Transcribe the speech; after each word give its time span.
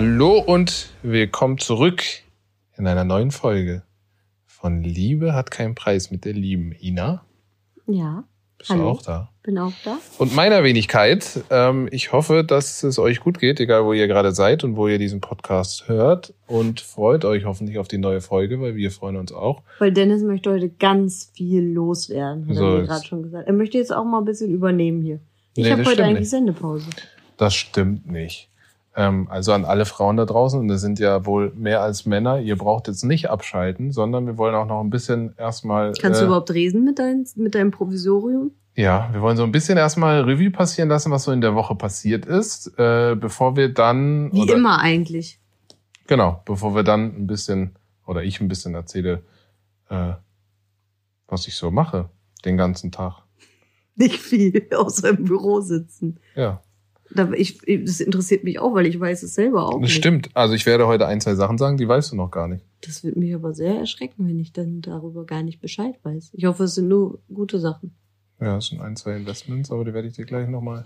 Hallo 0.00 0.38
und 0.38 0.90
willkommen 1.02 1.58
zurück 1.58 2.04
in 2.76 2.86
einer 2.86 3.02
neuen 3.02 3.32
Folge 3.32 3.82
von 4.46 4.80
Liebe 4.80 5.34
hat 5.34 5.50
keinen 5.50 5.74
Preis 5.74 6.12
mit 6.12 6.24
der 6.24 6.34
lieben 6.34 6.70
Ina. 6.70 7.24
Ja. 7.88 8.22
Bist 8.58 8.70
Hallo. 8.70 8.82
du 8.82 8.88
auch 8.90 9.02
da? 9.02 9.32
Bin 9.42 9.58
auch 9.58 9.72
da. 9.84 9.98
Und 10.18 10.36
meiner 10.36 10.62
Wenigkeit. 10.62 11.40
Ähm, 11.50 11.88
ich 11.90 12.12
hoffe, 12.12 12.44
dass 12.44 12.84
es 12.84 13.00
euch 13.00 13.18
gut 13.18 13.40
geht, 13.40 13.58
egal 13.58 13.86
wo 13.86 13.92
ihr 13.92 14.06
gerade 14.06 14.30
seid 14.30 14.62
und 14.62 14.76
wo 14.76 14.86
ihr 14.86 14.98
diesen 15.00 15.20
Podcast 15.20 15.88
hört. 15.88 16.32
Und 16.46 16.80
freut 16.80 17.24
euch 17.24 17.44
hoffentlich 17.44 17.78
auf 17.78 17.88
die 17.88 17.98
neue 17.98 18.20
Folge, 18.20 18.60
weil 18.60 18.76
wir 18.76 18.92
freuen 18.92 19.16
uns 19.16 19.32
auch. 19.32 19.64
Weil 19.80 19.90
Dennis 19.90 20.22
möchte 20.22 20.52
heute 20.52 20.68
ganz 20.68 21.32
viel 21.34 21.64
loswerden, 21.72 22.46
hat 22.46 22.54
So 22.54 22.76
er 22.76 22.82
gerade 22.82 23.04
schon 23.04 23.24
gesagt. 23.24 23.48
Er 23.48 23.52
möchte 23.52 23.76
jetzt 23.78 23.92
auch 23.92 24.04
mal 24.04 24.18
ein 24.20 24.24
bisschen 24.26 24.52
übernehmen 24.52 25.02
hier. 25.02 25.18
Ich 25.56 25.64
Nee, 25.64 25.72
habe 25.72 25.84
heute 25.84 26.04
eigentlich 26.04 26.20
nicht. 26.20 26.30
Sendepause. 26.30 26.86
Das 27.36 27.56
stimmt 27.56 28.08
nicht. 28.08 28.48
Ähm, 28.96 29.28
also 29.30 29.52
an 29.52 29.64
alle 29.64 29.84
Frauen 29.84 30.16
da 30.16 30.24
draußen, 30.24 30.58
und 30.58 30.68
das 30.68 30.80
sind 30.80 30.98
ja 30.98 31.24
wohl 31.26 31.52
mehr 31.54 31.82
als 31.82 32.06
Männer, 32.06 32.40
ihr 32.40 32.56
braucht 32.56 32.88
jetzt 32.88 33.04
nicht 33.04 33.30
abschalten, 33.30 33.92
sondern 33.92 34.26
wir 34.26 34.38
wollen 34.38 34.54
auch 34.54 34.66
noch 34.66 34.80
ein 34.80 34.90
bisschen 34.90 35.34
erstmal. 35.36 35.92
Kannst 35.92 36.20
äh, 36.20 36.24
du 36.24 36.26
überhaupt 36.26 36.50
reden 36.50 36.84
mit, 36.84 36.98
dein, 36.98 37.26
mit 37.36 37.54
deinem 37.54 37.70
Provisorium? 37.70 38.52
Ja, 38.74 39.08
wir 39.12 39.20
wollen 39.22 39.36
so 39.36 39.42
ein 39.42 39.52
bisschen 39.52 39.76
erstmal 39.76 40.20
Revue 40.22 40.50
passieren 40.50 40.88
lassen, 40.88 41.10
was 41.10 41.24
so 41.24 41.32
in 41.32 41.40
der 41.40 41.54
Woche 41.54 41.74
passiert 41.74 42.26
ist, 42.26 42.78
äh, 42.78 43.16
bevor 43.18 43.56
wir 43.56 43.74
dann. 43.74 44.32
Wie 44.32 44.42
oder, 44.42 44.54
immer 44.54 44.78
eigentlich. 44.78 45.40
Genau, 46.06 46.42
bevor 46.44 46.74
wir 46.74 46.84
dann 46.84 47.14
ein 47.16 47.26
bisschen, 47.26 47.76
oder 48.06 48.22
ich 48.22 48.40
ein 48.40 48.48
bisschen 48.48 48.74
erzähle, 48.74 49.22
äh, 49.90 50.12
was 51.26 51.46
ich 51.46 51.56
so 51.56 51.70
mache 51.70 52.08
den 52.44 52.56
ganzen 52.56 52.90
Tag. 52.90 53.22
Nicht 53.96 54.20
viel, 54.20 54.68
außer 54.76 55.10
im 55.10 55.24
Büro 55.24 55.60
sitzen. 55.60 56.20
Ja, 56.34 56.62
Da, 57.14 57.30
ich, 57.32 57.58
das 57.84 58.00
interessiert 58.00 58.44
mich 58.44 58.58
auch, 58.58 58.74
weil 58.74 58.86
ich 58.86 59.00
weiß 59.00 59.22
es 59.22 59.34
selber 59.34 59.66
auch 59.66 59.80
das 59.80 59.90
stimmt. 59.92 60.28
Also 60.34 60.54
ich 60.54 60.66
werde 60.66 60.86
heute 60.86 61.06
ein, 61.06 61.20
zwei 61.20 61.34
Sachen 61.34 61.56
sagen, 61.56 61.76
die 61.78 61.88
weißt 61.88 62.12
du 62.12 62.16
noch 62.16 62.30
gar 62.30 62.48
nicht. 62.48 62.64
Das 62.82 63.02
wird 63.02 63.16
mich 63.16 63.34
aber 63.34 63.54
sehr 63.54 63.76
erschrecken, 63.78 64.28
wenn 64.28 64.38
ich 64.38 64.52
dann 64.52 64.82
darüber 64.82 65.24
gar 65.24 65.42
nicht 65.42 65.60
Bescheid 65.60 65.94
weiß. 66.02 66.30
Ich 66.34 66.44
hoffe, 66.44 66.64
es 66.64 66.74
sind 66.74 66.88
nur 66.88 67.18
gute 67.32 67.58
Sachen. 67.58 67.94
Ja, 68.40 68.58
es 68.58 68.66
sind 68.66 68.80
ein, 68.82 68.94
zwei 68.96 69.16
Investments, 69.16 69.70
aber 69.70 69.84
die 69.84 69.94
werde 69.94 70.08
ich 70.08 70.14
dir 70.14 70.26
gleich 70.26 70.48
nochmal 70.48 70.84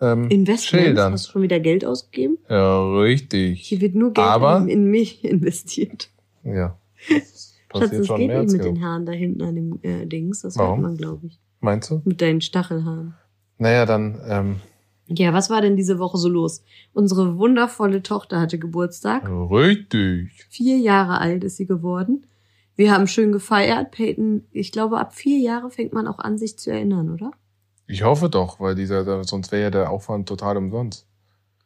ähm, 0.00 0.24
Investments? 0.30 0.64
schildern. 0.66 1.12
Hast 1.12 1.26
du 1.28 1.32
schon 1.32 1.42
wieder 1.42 1.60
Geld 1.60 1.84
ausgegeben? 1.84 2.38
Ja, 2.48 2.98
richtig. 3.00 3.60
Hier 3.60 3.80
wird 3.80 3.94
nur 3.94 4.12
Geld 4.12 4.26
Aber- 4.26 4.58
in, 4.62 4.68
in 4.68 4.84
mich 4.90 5.24
investiert. 5.26 6.10
Ja. 6.42 6.78
Das 7.08 7.54
Schatz, 7.92 8.06
schon 8.06 8.18
geht 8.20 8.30
nicht 8.30 8.52
mit 8.52 8.64
den. 8.64 8.82
Haaren 8.82 9.04
da 9.04 9.12
hinten 9.12 9.42
an 9.42 9.54
dem 9.54 9.78
äh, 9.82 10.06
Dings. 10.06 10.40
Das 10.40 10.56
Warum? 10.56 10.78
hört 10.80 10.82
man, 10.82 10.96
glaube 10.96 11.26
ich. 11.26 11.38
Meinst 11.60 11.90
du? 11.90 12.00
Mit 12.04 12.22
deinen 12.22 12.40
Stachelhaaren. 12.40 13.14
Naja, 13.58 13.84
dann, 13.84 14.18
ähm, 14.26 14.56
Ja, 15.08 15.32
was 15.32 15.48
war 15.48 15.62
denn 15.62 15.76
diese 15.76 15.98
Woche 15.98 16.18
so 16.18 16.28
los? 16.28 16.62
Unsere 16.92 17.38
wundervolle 17.38 18.02
Tochter 18.02 18.40
hatte 18.40 18.58
Geburtstag. 18.58 19.28
richtig. 19.28 20.30
Vier 20.50 20.78
Jahre 20.78 21.18
alt 21.20 21.44
ist 21.44 21.56
sie 21.56 21.66
geworden. 21.66 22.26
Wir 22.76 22.92
haben 22.92 23.08
schön 23.08 23.32
gefeiert. 23.32 23.90
Peyton, 23.90 24.46
ich 24.52 24.70
glaube, 24.70 24.98
ab 24.98 25.14
vier 25.14 25.38
Jahre 25.38 25.70
fängt 25.70 25.92
man 25.92 26.06
auch 26.06 26.18
an, 26.18 26.38
sich 26.38 26.58
zu 26.58 26.70
erinnern, 26.70 27.12
oder? 27.12 27.32
Ich 27.86 28.04
hoffe 28.04 28.28
doch, 28.28 28.60
weil 28.60 28.74
dieser, 28.74 29.24
sonst 29.24 29.50
wäre 29.50 29.62
ja 29.62 29.70
der 29.70 29.90
Aufwand 29.90 30.28
total 30.28 30.58
umsonst. 30.58 31.06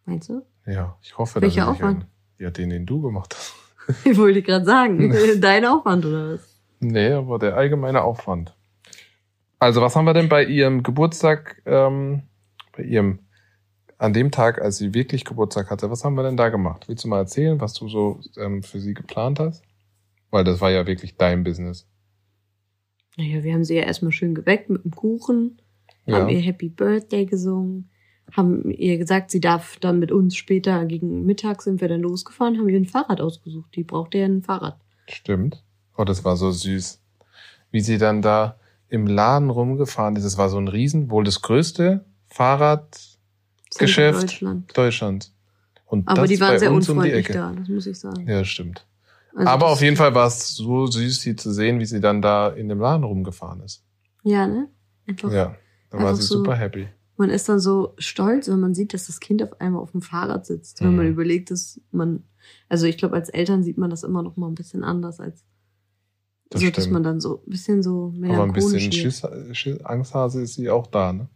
Meinst 0.07 0.29
du? 0.29 0.43
Ja, 0.67 0.97
ich 1.03 1.19
hoffe, 1.19 1.43
Welcher 1.43 1.67
dass 1.67 1.77
ich 1.77 1.83
Aufwand? 1.83 2.07
Ja, 2.39 2.51
den, 2.51 2.71
den 2.71 2.87
du 2.87 3.03
gemacht 3.03 3.35
hast. 3.37 3.55
Ich 4.05 4.17
wollte 4.17 4.43
gerade 4.43 4.65
sagen, 4.65 5.13
dein 5.41 5.65
Aufwand 5.67 6.07
oder 6.07 6.35
was? 6.35 6.41
Nee, 6.79 7.11
aber 7.13 7.39
der 7.39 7.57
allgemeine 7.57 8.03
Aufwand. 8.03 8.55
Also, 9.59 9.81
was 9.81 9.95
haben 9.95 10.05
wir 10.05 10.15
denn 10.15 10.29
bei 10.29 10.45
ihrem 10.45 10.83
Geburtstag, 10.83 11.61
ähm, 11.67 12.23
bei 12.77 12.85
ihrem, 12.85 13.19
an 14.03 14.13
dem 14.13 14.31
Tag, 14.31 14.61
als 14.61 14.79
sie 14.79 14.95
wirklich 14.95 15.25
Geburtstag 15.25 15.71
hatte, 15.71 15.91
was 15.91 16.05
haben 16.05 16.15
wir 16.15 16.25
denn 16.25 16.37
da 16.37 16.49
gemacht? 16.49 16.89
Willst 16.89 17.05
du 17.05 17.09
mal 17.09 17.19
erzählen, 17.19 17.61
was 17.61 17.73
du 17.75 17.89
so 17.89 18.21
ähm, 18.37 18.63
für 18.63 18.81
sie 18.81 18.95
geplant 18.95 19.39
hast? 19.39 19.63
Weil 20.31 20.45
das 20.45 20.61
war 20.61 20.71
ja 20.71 20.87
wirklich 20.87 21.17
dein 21.17 21.45
Business. 21.45 21.87
Naja, 23.17 23.45
wir 23.45 23.53
haben 23.53 23.65
sie 23.65 23.77
ja 23.77 23.83
erstmal 23.83 24.13
schön 24.13 24.35
geweckt 24.35 24.71
mit 24.71 24.85
dem 24.85 24.91
Kuchen, 24.93 25.61
Ja. 26.07 26.17
haben 26.17 26.29
ihr 26.31 26.41
Happy 26.41 26.69
Birthday 26.69 27.27
gesungen, 27.27 27.91
haben 28.33 28.71
ihr 28.71 28.99
gesagt, 28.99 29.31
sie 29.31 29.41
darf 29.41 29.77
dann 29.79 29.99
mit 29.99 30.11
uns 30.11 30.35
später 30.35 30.85
gegen 30.87 31.25
Mittag 31.25 31.63
sind 31.63 31.81
wir 31.81 31.89
dann 31.89 32.01
losgefahren, 32.01 32.59
haben 32.59 32.69
ihr 32.69 32.81
ein 32.81 32.87
Fahrrad 32.87 33.21
ausgesucht. 33.21 33.77
Die 33.77 33.85
brauchte 33.85 34.19
ja 34.19 34.25
ein 34.25 34.43
Fahrrad. 34.43 34.81
Stimmt. 35.09 35.63
Oh, 35.97 36.05
das 36.05 36.25
war 36.25 36.37
so 36.37 36.51
süß. 36.51 37.01
Wie 37.71 37.81
sie 37.81 37.99
dann 37.99 38.23
da 38.23 38.59
im 38.89 39.07
Laden 39.07 39.51
rumgefahren 39.51 40.17
ist. 40.17 40.25
Es 40.25 40.39
war 40.39 40.49
so 40.49 40.59
ein 40.59 40.69
Riesen, 40.69 41.11
wohl 41.11 41.25
das 41.25 41.43
größte 41.43 42.05
Fahrradgeschäft 43.75 44.23
Deutschland. 44.23 44.77
Deutschlands. 44.79 45.35
Und 45.87 46.09
Aber 46.09 46.27
die 46.27 46.41
waren 46.41 46.59
sehr 46.59 46.71
um 46.71 46.77
unfreundlich 46.77 47.15
Ecke. 47.15 47.33
da, 47.35 47.53
das 47.53 47.69
muss 47.69 47.87
ich 47.87 47.99
sagen. 47.99 48.27
Ja, 48.29 48.45
stimmt. 48.45 48.87
Also 49.35 49.49
Aber 49.51 49.69
auf 49.69 49.81
jeden 49.83 49.97
Fall 49.97 50.15
war 50.15 50.27
es 50.27 50.55
so 50.55 50.87
süß, 50.87 51.21
sie 51.21 51.37
zu 51.37 51.53
sehen, 51.53 51.79
wie 51.81 51.87
sie 51.87 52.01
dann 52.01 52.21
da 52.23 52.49
in 52.49 52.69
dem 52.69 52.79
Laden 52.81 53.05
rumgefahren 53.05 53.61
ist. 53.63 53.83
Ja, 54.25 54.47
ne? 54.47 54.69
Einfach, 55.07 55.33
Ja, 55.33 55.57
da 55.91 55.99
war 56.03 56.15
sie 56.15 56.23
so- 56.23 56.39
super 56.39 56.55
happy. 56.57 56.89
Man 57.17 57.29
ist 57.31 57.49
dann 57.49 57.61
so 57.61 57.95
stolz, 57.99 58.49
wenn 58.49 58.61
man 58.61 58.75
sieht, 58.75 58.95
dass 58.95 59.07
das 59.07 59.21
Kind 59.21 59.43
auf 59.43 59.61
einmal 59.61 59.83
auf 59.83 59.93
dem 59.93 60.03
Fahrrad 60.03 60.47
sitzt. 60.47 60.81
Wenn 60.83 60.97
man 60.97 61.07
Mhm. 61.07 61.13
überlegt, 61.13 61.51
dass 61.51 61.81
man, 61.93 62.25
also 62.69 62.87
ich 62.87 62.97
glaube, 62.97 63.15
als 63.15 63.29
Eltern 63.29 63.63
sieht 63.63 63.79
man 63.79 63.91
das 63.91 64.03
immer 64.03 64.23
noch 64.23 64.37
mal 64.37 64.49
ein 64.49 64.55
bisschen 64.55 64.83
anders 64.83 65.21
als, 65.21 65.45
Das 66.51 66.61
so, 66.63 66.71
dass 66.71 66.89
man 66.91 67.03
dann 67.03 67.21
so 67.21 67.43
ein 67.47 67.51
bisschen 67.51 67.83
so 67.83 68.13
Aber 68.25 68.43
ein 68.45 68.53
bisschen 68.53 68.73
melancholisch. 68.73 68.95
Schiss, 68.95 69.23
Schiss, 69.53 69.85
Angsthase 69.85 70.43
ist 70.43 70.55
sie 70.55 70.69
auch 70.71 70.87
da, 70.87 71.13
ne? 71.13 71.29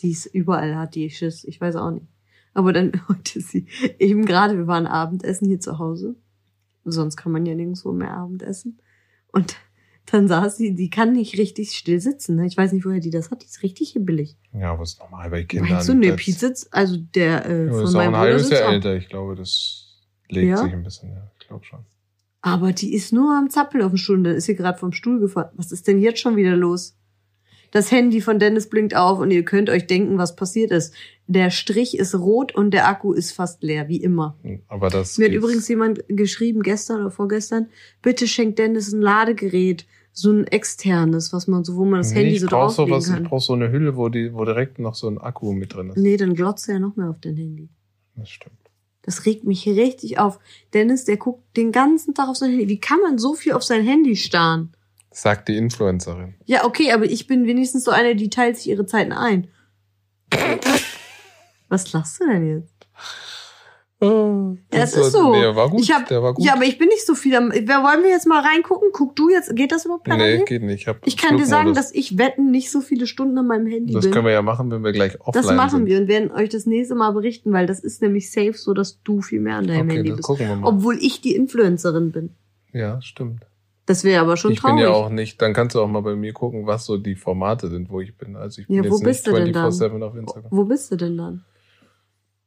Die 0.00 0.10
ist 0.10 0.26
überall 0.26 0.76
hat 0.76 0.94
die 0.94 1.10
Schiss. 1.10 1.44
Ich 1.44 1.60
weiß 1.60 1.76
auch 1.76 1.90
nicht. 1.90 2.06
Aber 2.54 2.72
dann 2.72 2.92
heute 3.08 3.38
ist 3.38 3.50
sie 3.50 3.66
eben 3.98 4.24
gerade, 4.24 4.56
wir 4.56 4.66
waren 4.66 4.86
Abendessen 4.86 5.46
hier 5.48 5.60
zu 5.60 5.78
Hause. 5.78 6.16
Sonst 6.84 7.16
kann 7.16 7.32
man 7.32 7.44
ja 7.46 7.54
nirgendwo 7.54 7.92
mehr 7.92 8.12
Abendessen. 8.14 8.80
Und 9.32 9.56
dann 10.06 10.26
saß 10.26 10.56
sie, 10.56 10.74
die 10.74 10.90
kann 10.90 11.12
nicht 11.12 11.38
richtig 11.38 11.70
still 11.72 12.00
sitzen. 12.00 12.36
Ne? 12.36 12.46
Ich 12.46 12.56
weiß 12.56 12.72
nicht, 12.72 12.84
woher 12.84 12.98
die 13.00 13.10
das 13.10 13.30
hat. 13.30 13.42
Die 13.42 13.46
ist 13.46 13.62
richtig 13.62 13.90
hibbelig. 13.90 14.36
Ja, 14.52 14.72
aber 14.72 14.82
ist 14.82 14.98
normal 14.98 15.30
bei 15.30 15.44
Kindern. 15.44 15.70
Meinst 15.70 15.88
du, 15.88 16.00
Pete 16.00 16.32
sitzt, 16.38 16.72
also 16.74 16.96
der 16.96 17.46
äh, 17.46 17.66
Ja, 17.66 17.72
von 17.72 17.84
ist 17.84 17.90
auch 17.90 17.94
meinem 17.94 18.14
ein 18.14 18.20
Bruder 18.20 18.32
halbes 18.32 18.50
Jahr 18.50 18.68
auch. 18.68 18.72
älter. 18.72 18.96
Ich 18.96 19.08
glaube, 19.08 19.36
das 19.36 20.00
legt 20.28 20.48
Ja? 20.48 20.56
sich 20.56 20.72
ein 20.72 20.82
bisschen, 20.82 21.10
ja. 21.12 21.30
Ich 21.38 21.46
glaube 21.46 21.64
schon. 21.64 21.80
Aber 22.40 22.72
die 22.72 22.94
ist 22.94 23.12
nur 23.12 23.36
am 23.36 23.50
Zappeln 23.50 23.84
auf 23.84 23.92
dem 23.92 23.98
Stuhl. 23.98 24.22
Dann 24.22 24.34
ist 24.34 24.46
sie 24.46 24.56
gerade 24.56 24.78
vom 24.78 24.92
Stuhl 24.92 25.20
gefallen. 25.20 25.50
Was 25.54 25.70
ist 25.70 25.86
denn 25.86 26.00
jetzt 26.00 26.18
schon 26.20 26.36
wieder 26.36 26.56
los? 26.56 26.96
Das 27.70 27.90
Handy 27.92 28.20
von 28.20 28.38
Dennis 28.38 28.68
blinkt 28.68 28.96
auf 28.96 29.18
und 29.20 29.30
ihr 29.30 29.44
könnt 29.44 29.70
euch 29.70 29.86
denken, 29.86 30.18
was 30.18 30.34
passiert 30.34 30.70
ist. 30.72 30.94
Der 31.26 31.50
Strich 31.50 31.96
ist 31.96 32.14
rot 32.16 32.52
und 32.54 32.72
der 32.72 32.88
Akku 32.88 33.12
ist 33.12 33.32
fast 33.32 33.62
leer, 33.62 33.88
wie 33.88 34.02
immer. 34.02 34.36
Aber 34.66 34.90
das. 34.90 35.18
Mir 35.18 35.26
hat 35.28 35.34
übrigens 35.34 35.68
jemand 35.68 36.02
geschrieben, 36.08 36.62
gestern 36.62 37.00
oder 37.00 37.10
vorgestern, 37.12 37.68
bitte 38.02 38.26
schenkt 38.26 38.58
Dennis 38.58 38.92
ein 38.92 39.00
Ladegerät, 39.00 39.86
so 40.12 40.32
ein 40.32 40.44
externes, 40.48 41.32
was 41.32 41.46
man 41.46 41.62
so, 41.62 41.76
wo 41.76 41.84
man 41.84 42.00
das 42.00 42.10
Nee, 42.10 42.16
Handy 42.20 42.34
ich 42.34 42.40
so 42.40 42.48
brauch 42.48 42.74
drauflegen 42.74 43.00
sowas, 43.00 43.06
Ich 43.08 43.14
kann. 43.14 43.24
brauche 43.24 43.40
so 43.44 43.52
eine 43.52 43.70
Hülle, 43.70 43.96
wo, 43.96 44.08
die, 44.08 44.34
wo 44.34 44.44
direkt 44.44 44.80
noch 44.80 44.96
so 44.96 45.08
ein 45.08 45.18
Akku 45.18 45.52
mit 45.52 45.72
drin 45.72 45.90
ist. 45.90 45.96
Nee, 45.96 46.16
dann 46.16 46.34
glotzt 46.34 46.68
er 46.68 46.74
ja 46.74 46.80
noch 46.80 46.96
mehr 46.96 47.10
auf 47.10 47.20
dein 47.20 47.36
Handy. 47.36 47.68
Das 48.16 48.28
stimmt. 48.28 48.56
Das 49.02 49.24
regt 49.24 49.44
mich 49.44 49.66
richtig 49.66 50.18
auf. 50.18 50.40
Dennis, 50.74 51.04
der 51.04 51.16
guckt 51.16 51.56
den 51.56 51.70
ganzen 51.70 52.14
Tag 52.14 52.28
auf 52.28 52.36
sein 52.36 52.50
Handy. 52.50 52.68
Wie 52.68 52.80
kann 52.80 52.98
man 53.00 53.18
so 53.18 53.34
viel 53.34 53.52
auf 53.52 53.62
sein 53.62 53.84
Handy 53.84 54.16
starren? 54.16 54.72
Sagt 55.12 55.48
die 55.48 55.56
Influencerin. 55.56 56.34
Ja, 56.44 56.64
okay, 56.64 56.92
aber 56.92 57.04
ich 57.04 57.26
bin 57.26 57.46
wenigstens 57.46 57.84
so 57.84 57.90
eine, 57.90 58.14
die 58.14 58.30
teilt 58.30 58.56
sich 58.56 58.68
ihre 58.68 58.86
Zeiten 58.86 59.12
ein. 59.12 59.48
Was 61.68 61.92
lachst 61.92 62.20
du 62.20 62.26
denn 62.26 62.46
jetzt? 62.60 62.74
Oh, 64.02 64.56
Das 64.70 64.94
ist 64.96 65.12
so. 65.12 65.34
Der 65.34 65.54
war 65.54 65.68
gut. 65.68 65.80
Ich 65.82 65.92
hab, 65.92 66.06
der 66.08 66.22
war 66.22 66.32
gut. 66.32 66.42
Ja, 66.44 66.54
aber 66.54 66.64
ich 66.64 66.78
bin 66.78 66.88
nicht 66.88 67.04
so 67.06 67.14
viel 67.14 67.34
am. 67.36 67.50
Wer 67.52 67.82
wollen 67.82 68.02
wir 68.02 68.08
jetzt 68.08 68.26
mal 68.26 68.40
reingucken? 68.40 68.88
Guck 68.94 69.14
du 69.14 69.28
jetzt, 69.28 69.54
geht 69.54 69.72
das 69.72 69.84
überhaupt 69.84 70.04
parallel? 70.04 70.38
nee, 70.38 70.44
geht 70.46 70.62
nicht. 70.62 70.80
Ich, 70.82 70.88
hab 70.88 71.06
Ich 71.06 71.18
kann 71.18 71.36
dir 71.36 71.44
sagen, 71.44 71.74
dass 71.74 71.92
ich 71.94 72.16
wetten 72.16 72.50
nicht 72.50 72.70
so 72.70 72.80
viele 72.80 73.06
Stunden 73.06 73.36
an 73.36 73.46
meinem 73.46 73.66
Handy 73.66 73.92
Das 73.92 74.04
bin. 74.04 74.12
können 74.12 74.24
wir 74.24 74.32
ja 74.32 74.40
machen, 74.40 74.70
wenn 74.70 74.82
wir 74.82 74.92
gleich 74.92 75.20
offline 75.20 75.34
das 75.44 75.52
machen 75.54 75.80
sind. 75.80 75.86
wir 75.86 75.98
und 76.00 76.08
werden 76.08 76.30
euch 76.32 76.48
das 76.48 76.64
nächste 76.64 76.94
Mal 76.94 77.10
berichten, 77.10 77.52
weil 77.52 77.66
das 77.66 77.80
ist 77.80 78.00
nämlich 78.00 78.32
safe 78.32 78.54
so, 78.54 78.72
dass 78.72 79.02
du 79.02 79.20
viel 79.20 79.40
mehr 79.40 79.56
an 79.56 79.66
deinem 79.66 79.86
Okay, 79.88 79.96
Handy 79.96 80.08
das 80.10 80.16
bist. 80.18 80.26
gucken 80.28 80.48
wir 80.48 80.56
mal. 80.56 80.68
Obwohl 80.68 80.96
ich 80.98 81.20
die 81.20 81.34
Influencerin 81.34 82.10
bin. 82.10 82.34
ja, 82.72 83.02
stimmt. 83.02 83.46
Das 83.90 84.04
wäre 84.04 84.20
aber 84.20 84.36
schon 84.36 84.52
ich 84.52 84.60
traurig. 84.60 84.76
bin 84.76 84.84
ja 84.84 84.90
auch 84.90 85.10
nicht, 85.10 85.42
dann 85.42 85.52
kannst 85.52 85.74
du 85.74 85.80
auch 85.80 85.88
mal 85.88 86.00
bei 86.02 86.14
mir 86.14 86.32
gucken, 86.32 86.64
was 86.66 86.84
so 86.86 86.96
die 86.96 87.16
Formate 87.16 87.68
sind, 87.68 87.90
wo 87.90 88.00
ich 88.00 88.16
bin. 88.16 88.36
Also 88.36 88.60
ich 88.60 88.68
bin 88.68 88.76
Ja, 88.76 88.82
wo 88.90 88.94
jetzt 88.96 89.04
bist 89.04 89.26
nicht 89.26 89.36
du 89.36 89.44
denn 89.44 89.52
dann? 89.52 89.70
24-7 89.72 90.02
auf 90.04 90.14
Instagram. 90.14 90.50
Wo 90.52 90.64
bist 90.64 90.92
du 90.92 90.96
denn 90.96 91.16
dann? 91.16 91.44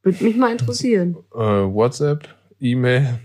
Würde 0.03 0.23
mich 0.23 0.37
mal 0.37 0.51
interessieren. 0.53 1.17
Äh, 1.33 1.37
WhatsApp, 1.37 2.27
E-Mail 2.61 3.19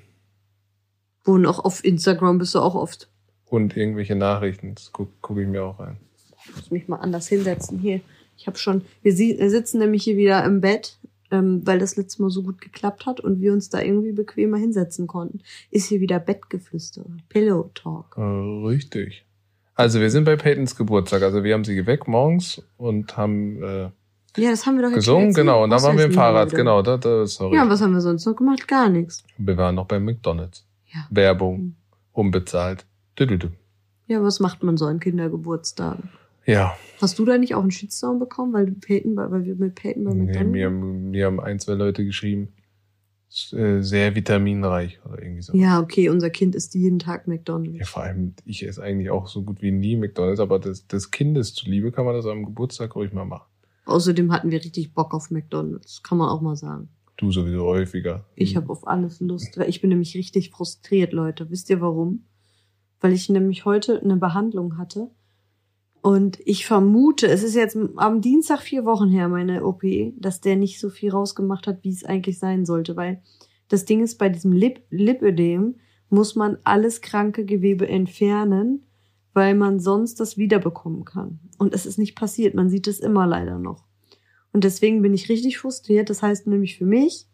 Wo 1.25 1.39
noch 1.39 1.65
auf 1.65 1.85
Instagram 1.85 2.39
bist 2.39 2.55
du 2.57 2.59
auch 2.61 2.75
oft. 2.75 3.09
und 3.47 3.77
irgendwelche 3.77 4.17
Nachrichten. 4.17 4.75
Das 4.75 4.93
gucke 4.93 5.13
guck 5.21 5.39
ich 5.39 5.47
mir 5.47 5.63
auch 5.65 5.79
ein. 5.79 5.97
Ich 6.45 6.57
muss 6.57 6.71
mich 6.73 6.89
mal 6.89 6.97
anders 6.97 7.29
hinsetzen 7.29 7.79
hier. 7.79 8.01
Ich 8.37 8.47
habe 8.49 8.59
schon, 8.59 8.83
wir 9.03 9.13
sitzen 9.15 9.79
nämlich 9.79 10.03
hier 10.05 10.17
wieder 10.17 10.45
im 10.45 10.61
Bett, 10.61 10.99
ähm, 11.31 11.67
weil 11.67 11.79
das 11.79 11.97
letzte 11.97 12.23
Mal 12.23 12.31
so 12.31 12.43
gut 12.43 12.61
geklappt 12.61 13.07
hat 13.07 13.21
und 13.21 13.41
wir 13.41 13.53
uns 13.53 13.69
da 13.69 13.81
irgendwie 13.81 14.13
bequemer 14.13 14.57
hinsetzen 14.57 15.07
konnten. 15.07 15.41
Ist 15.71 15.87
hier 15.89 16.01
wieder 16.01 16.19
Bettgeflüster, 16.19 17.05
Pillow 17.29 17.71
Talk. 17.75 18.17
Äh, 18.17 18.21
richtig. 18.67 19.25
Also 19.75 20.01
wir 20.01 20.11
sind 20.11 20.25
bei 20.25 20.37
Peytons 20.37 20.75
Geburtstag. 20.75 21.23
Also 21.23 21.45
wir 21.45 21.55
haben 21.55 21.65
sie 21.65 21.75
geweckt 21.77 22.09
morgens 22.09 22.63
und 22.77 23.17
haben 23.17 23.63
äh, 23.63 23.91
Ja, 24.37 24.51
das 24.51 24.67
haben 24.67 24.77
wir 24.77 24.89
doch 24.89 24.93
gesungen, 24.95 25.33
genau. 25.33 25.63
Und 25.63 25.71
dann 25.71 25.83
waren 25.83 25.97
wir 25.97 26.07
im 26.07 26.13
Fahrrad, 26.13 26.49
wieder? 26.49 26.59
genau. 26.59 26.83
Da, 26.83 26.97
da, 26.97 27.27
sorry. 27.27 27.57
Ja, 27.57 27.69
was 27.69 27.81
haben 27.81 27.93
wir 27.93 28.01
sonst 28.01 28.27
noch 28.27 28.35
gemacht? 28.35 28.67
Gar 28.67 28.89
nichts. 28.89 29.23
wir 29.37 29.57
waren 29.57 29.77
noch 29.77 29.87
bei 29.87 30.01
McDonalds. 30.01 30.67
Ja. 30.93 31.07
Werbung, 31.11 31.77
unbezahlt. 32.13 32.87
Düdüdü. 33.19 33.49
Ja, 34.07 34.23
was 34.23 34.41
macht 34.41 34.63
man 34.63 34.77
so 34.77 34.87
an 34.87 35.01
Kindergeburtstagen? 35.01 36.09
Ja, 36.49 36.77
Hast 37.01 37.19
du 37.19 37.25
da 37.25 37.39
nicht 37.39 37.55
auch 37.55 37.63
einen 37.63 37.71
Shitstorm 37.71 38.19
bekommen, 38.19 38.53
weil 38.53 38.67
du 38.67 38.73
Peyton, 38.73 39.17
weil 39.17 39.45
wir 39.45 39.55
mit 39.55 39.77
Peyton 39.77 40.05
bei 40.05 40.15
nee, 40.15 40.25
McDonald's 40.25 40.51
mir, 40.51 40.71
mir 40.71 41.27
haben 41.27 41.41
ein, 41.41 41.61
zwei 41.61 41.75
Leute 41.75 42.05
geschrieben, 42.05 42.49
äh, 43.53 43.83
sehr 43.83 44.17
vitaminreich 44.17 44.99
oder 45.05 45.23
irgendwie 45.23 45.43
so. 45.43 45.57
Ja, 45.57 45.81
okay, 45.81 46.09
unser 46.09 46.31
Kind 46.31 46.57
isst 46.57 46.75
jeden 46.75 46.99
Tag 46.99 47.27
Ja, 47.27 47.35
McDonald's. 47.35 47.89
vor 47.89 48.03
allem, 48.03 48.35
ich 48.45 48.67
esse 48.67 48.83
eigentlich 48.83 49.11
auch 49.11 49.29
so 49.29 49.43
gut 49.43 49.63
wie 49.63 49.71
nie 49.71 49.97
McDonalds, 49.97 50.41
aber 50.41 50.59
des, 50.59 50.89
des 50.89 51.11
Kindes 51.11 51.55
zuliebe 51.55 51.93
kann 51.93 52.05
man 52.05 52.15
das 52.15 52.27
am 52.27 52.45
Geburtstag 52.45 52.97
ruhig 52.97 53.13
mal 53.13 53.25
machen. 53.25 53.47
Außerdem 53.85 54.33
hatten 54.33 54.51
wir 54.51 54.59
richtig 54.59 54.93
Bock 54.93 55.15
auf 55.15 55.31
McDonald's, 55.31 56.03
kann 56.03 56.19
man 56.19 56.29
auch 56.29 56.41
mal 56.41 56.57
sagen. 56.57 56.89
Du 57.17 57.31
sowieso 57.31 57.65
häufiger. 57.65 58.25
Ich 58.35 58.57
habe 58.57 58.71
auf 58.71 58.87
alles 58.87 59.21
Lust. 59.21 59.59
weil 59.59 59.69
Ich 59.69 59.81
bin 59.81 59.91
nämlich 59.91 60.15
richtig 60.15 60.51
frustriert, 60.51 61.13
Leute. 61.13 61.51
Wisst 61.51 61.69
ihr 61.69 61.81
warum? 61.81 62.25
Weil 63.01 63.13
ich 63.13 63.29
nämlich 63.29 63.65
heute 63.65 64.01
eine 64.01 64.17
Behandlung 64.17 64.79
hatte. 64.79 65.11
Und 66.01 66.39
ich 66.45 66.67
vermute, 66.67 67.27
es 67.27 67.43
ist 67.43 67.55
jetzt 67.55 67.77
am 67.97 68.21
Dienstag 68.21 68.61
vier 68.61 68.85
Wochen 68.85 69.11
her, 69.11 69.29
meine 69.29 69.65
OP, 69.65 69.83
dass 70.17 70.41
der 70.41 70.57
nicht 70.57 70.81
so 70.81 70.91
viel 70.91 71.11
rausgemacht 71.11 71.67
hat, 71.67 71.83
wie 71.83 71.91
es 71.91 72.05
eigentlich 72.05 72.39
sein 72.39 72.65
sollte. 72.65 72.97
Weil 72.97 73.23
das 73.69 73.85
Ding 73.85 74.03
ist, 74.03 74.17
bei 74.17 74.29
diesem 74.29 74.53
Lip 74.53 74.83
Lipödem 74.91 75.77
muss 76.09 76.37
man 76.37 76.59
alles 76.65 77.01
kranke 77.01 77.45
Gewebe 77.45 77.89
entfernen, 77.89 78.87
weil 79.35 79.55
man 79.55 79.81
sonst 79.81 80.21
das 80.21 80.39
wiederbekommen 80.39 81.05
kann. 81.05 81.41
Und 81.59 81.75
es 81.75 81.85
ist 81.85 81.99
nicht 81.99 82.17
passiert. 82.17 82.55
Man 82.55 82.71
sieht 82.71 82.87
es 82.87 83.01
immer 83.01 83.27
leider 83.27 83.59
noch. 83.59 83.85
Und 84.53 84.65
deswegen 84.65 85.03
bin 85.03 85.15
ich 85.15 85.29
richtig 85.29 85.59
frustriert. 85.59 86.11
Das 86.11 86.23
heißt 86.23 86.47
nämlich 86.47 86.79
für 86.79 86.87
mich, 86.87 87.29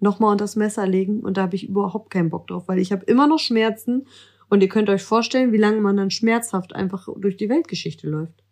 nochmal 0.00 0.32
unter 0.32 0.44
das 0.44 0.54
Messer 0.54 0.86
legen 0.86 1.20
und 1.20 1.36
da 1.36 1.42
habe 1.42 1.56
ich 1.56 1.68
überhaupt 1.68 2.10
keinen 2.10 2.30
Bock 2.30 2.46
drauf, 2.46 2.68
weil 2.68 2.78
ich 2.78 2.92
habe 2.92 3.04
immer 3.06 3.26
noch 3.26 3.38
Schmerzen 3.38 4.06
und 4.48 4.62
ihr 4.62 4.68
könnt 4.68 4.88
euch 4.88 5.02
vorstellen, 5.02 5.52
wie 5.52 5.58
lange 5.58 5.80
man 5.80 5.96
dann 5.96 6.10
schmerzhaft 6.10 6.74
einfach 6.74 7.08
durch 7.16 7.36
die 7.36 7.48
Weltgeschichte 7.48 8.08
läuft. 8.08 8.42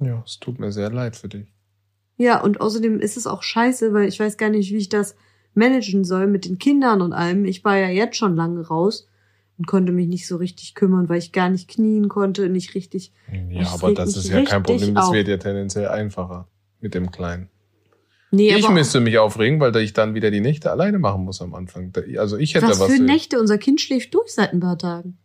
Ja, 0.00 0.22
es 0.26 0.38
tut 0.38 0.58
mir 0.58 0.72
sehr 0.72 0.90
leid 0.90 1.16
für 1.16 1.28
dich. 1.28 1.52
Ja, 2.16 2.40
und 2.40 2.60
außerdem 2.60 3.00
ist 3.00 3.16
es 3.16 3.26
auch 3.26 3.42
scheiße, 3.42 3.92
weil 3.92 4.08
ich 4.08 4.20
weiß 4.20 4.36
gar 4.36 4.50
nicht, 4.50 4.72
wie 4.72 4.76
ich 4.76 4.88
das 4.88 5.16
managen 5.54 6.04
soll 6.04 6.26
mit 6.26 6.44
den 6.44 6.58
Kindern 6.58 7.02
und 7.02 7.12
allem. 7.12 7.44
Ich 7.44 7.64
war 7.64 7.76
ja 7.76 7.88
jetzt 7.88 8.16
schon 8.16 8.36
lange 8.36 8.66
raus 8.66 9.08
und 9.58 9.66
konnte 9.66 9.92
mich 9.92 10.08
nicht 10.08 10.26
so 10.26 10.36
richtig 10.36 10.74
kümmern, 10.74 11.08
weil 11.08 11.18
ich 11.18 11.32
gar 11.32 11.50
nicht 11.50 11.68
knien 11.68 12.08
konnte, 12.08 12.48
nicht 12.48 12.74
richtig. 12.74 13.12
Ja, 13.50 13.68
aber 13.72 13.92
das 13.94 14.16
ist 14.16 14.28
ja 14.28 14.42
kein 14.42 14.62
Problem. 14.62 14.94
Das 14.94 15.06
auf. 15.06 15.14
wird 15.14 15.28
ja 15.28 15.36
tendenziell 15.36 15.88
einfacher 15.88 16.48
mit 16.80 16.94
dem 16.94 17.10
Kleinen. 17.10 17.48
Nee, 18.34 18.54
ich 18.56 18.64
aber 18.64 18.74
müsste 18.74 19.00
mich 19.00 19.18
aufregen, 19.18 19.60
weil 19.60 19.76
ich 19.76 19.92
dann 19.92 20.14
wieder 20.14 20.30
die 20.30 20.40
Nächte 20.40 20.70
alleine 20.70 20.98
machen 20.98 21.22
muss 21.24 21.40
am 21.42 21.54
Anfang. 21.54 21.92
Also 22.18 22.38
ich 22.38 22.54
hätte 22.54 22.66
was 22.66 22.80
was. 22.80 22.90
für 22.90 23.00
Nächte? 23.02 23.38
Unser 23.38 23.58
Kind 23.58 23.80
schläft 23.80 24.14
durch 24.14 24.32
seit 24.32 24.52
ein 24.52 24.60
paar 24.60 24.78
Tagen. 24.78 25.18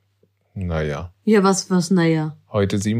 Naja, 0.59 1.13
Ja, 1.23 1.43
was, 1.43 1.69
was, 1.69 1.91
naja. 1.91 2.35
heute 2.51 2.77
7.30 2.77 2.97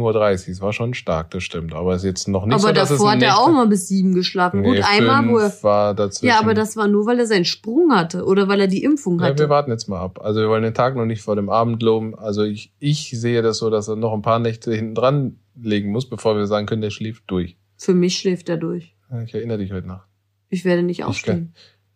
Uhr. 0.48 0.52
Es 0.52 0.62
war 0.62 0.74
schon 0.74 0.94
stark, 0.94 1.32
das 1.32 1.42
stimmt. 1.44 1.74
Aber 1.74 1.94
es 1.96 2.04
ist 2.04 2.08
jetzt 2.08 2.28
noch 2.28 2.46
nicht 2.46 2.54
aber 2.54 2.68
so, 2.68 2.72
dass 2.72 2.90
davor 2.90 3.08
es 3.10 3.16
hat 3.16 3.24
er 3.24 3.40
auch 3.40 3.50
mal 3.52 3.66
bis 3.66 3.88
sieben 3.88 4.14
geschlafen. 4.14 4.62
Nee, 4.62 4.76
Gut, 4.76 4.86
einmal, 4.88 5.28
wo 5.28 5.40
er. 5.40 5.52
war 5.64 5.96
dazwischen. 5.96 6.28
Ja, 6.28 6.40
aber 6.40 6.54
das 6.54 6.78
war 6.78 6.88
nur, 6.88 7.08
weil 7.08 7.18
er 7.20 7.26
seinen 7.26 7.46
Sprung 7.46 7.92
hatte 7.96 8.26
oder 8.26 8.48
weil 8.48 8.60
er 8.62 8.68
die 8.68 8.84
Impfung 8.84 9.16
Ja, 9.16 9.24
wir 9.26 9.30
hatte. 9.32 9.50
warten 9.50 9.72
jetzt 9.72 9.90
mal 9.90 10.00
ab. 10.00 10.20
Also 10.24 10.40
wir 10.42 10.50
wollen 10.50 10.62
den 10.62 10.76
Tag 10.76 10.96
noch 10.96 11.06
nicht 11.06 11.24
vor 11.24 11.36
dem 11.36 11.50
Abend 11.50 11.82
loben. 11.82 12.14
Also 12.18 12.44
ich, 12.44 12.72
ich 12.78 13.10
sehe 13.20 13.42
das 13.42 13.58
so, 13.58 13.72
dass 13.72 13.88
er 13.88 13.96
noch 13.96 14.14
ein 14.14 14.22
paar 14.22 14.38
Nächte 14.38 14.72
hinten 14.74 14.94
dran 14.94 15.40
legen 15.60 15.92
muss, 15.92 16.08
bevor 16.08 16.38
wir 16.38 16.46
sagen 16.46 16.68
können, 16.68 16.84
der 16.84 16.92
schläft 16.92 17.24
durch. 17.26 17.58
Für 17.78 17.96
mich 17.96 18.20
schläft 18.20 18.50
er 18.50 18.58
durch. 18.58 18.96
Ich 19.26 19.34
erinnere 19.34 19.58
dich 19.58 19.72
heute 19.72 19.88
Nacht. 19.88 20.08
Ich 20.50 20.66
werde 20.66 20.84
nicht 20.84 21.00
Ich 21.00 21.06
aufstehen. 21.06 21.54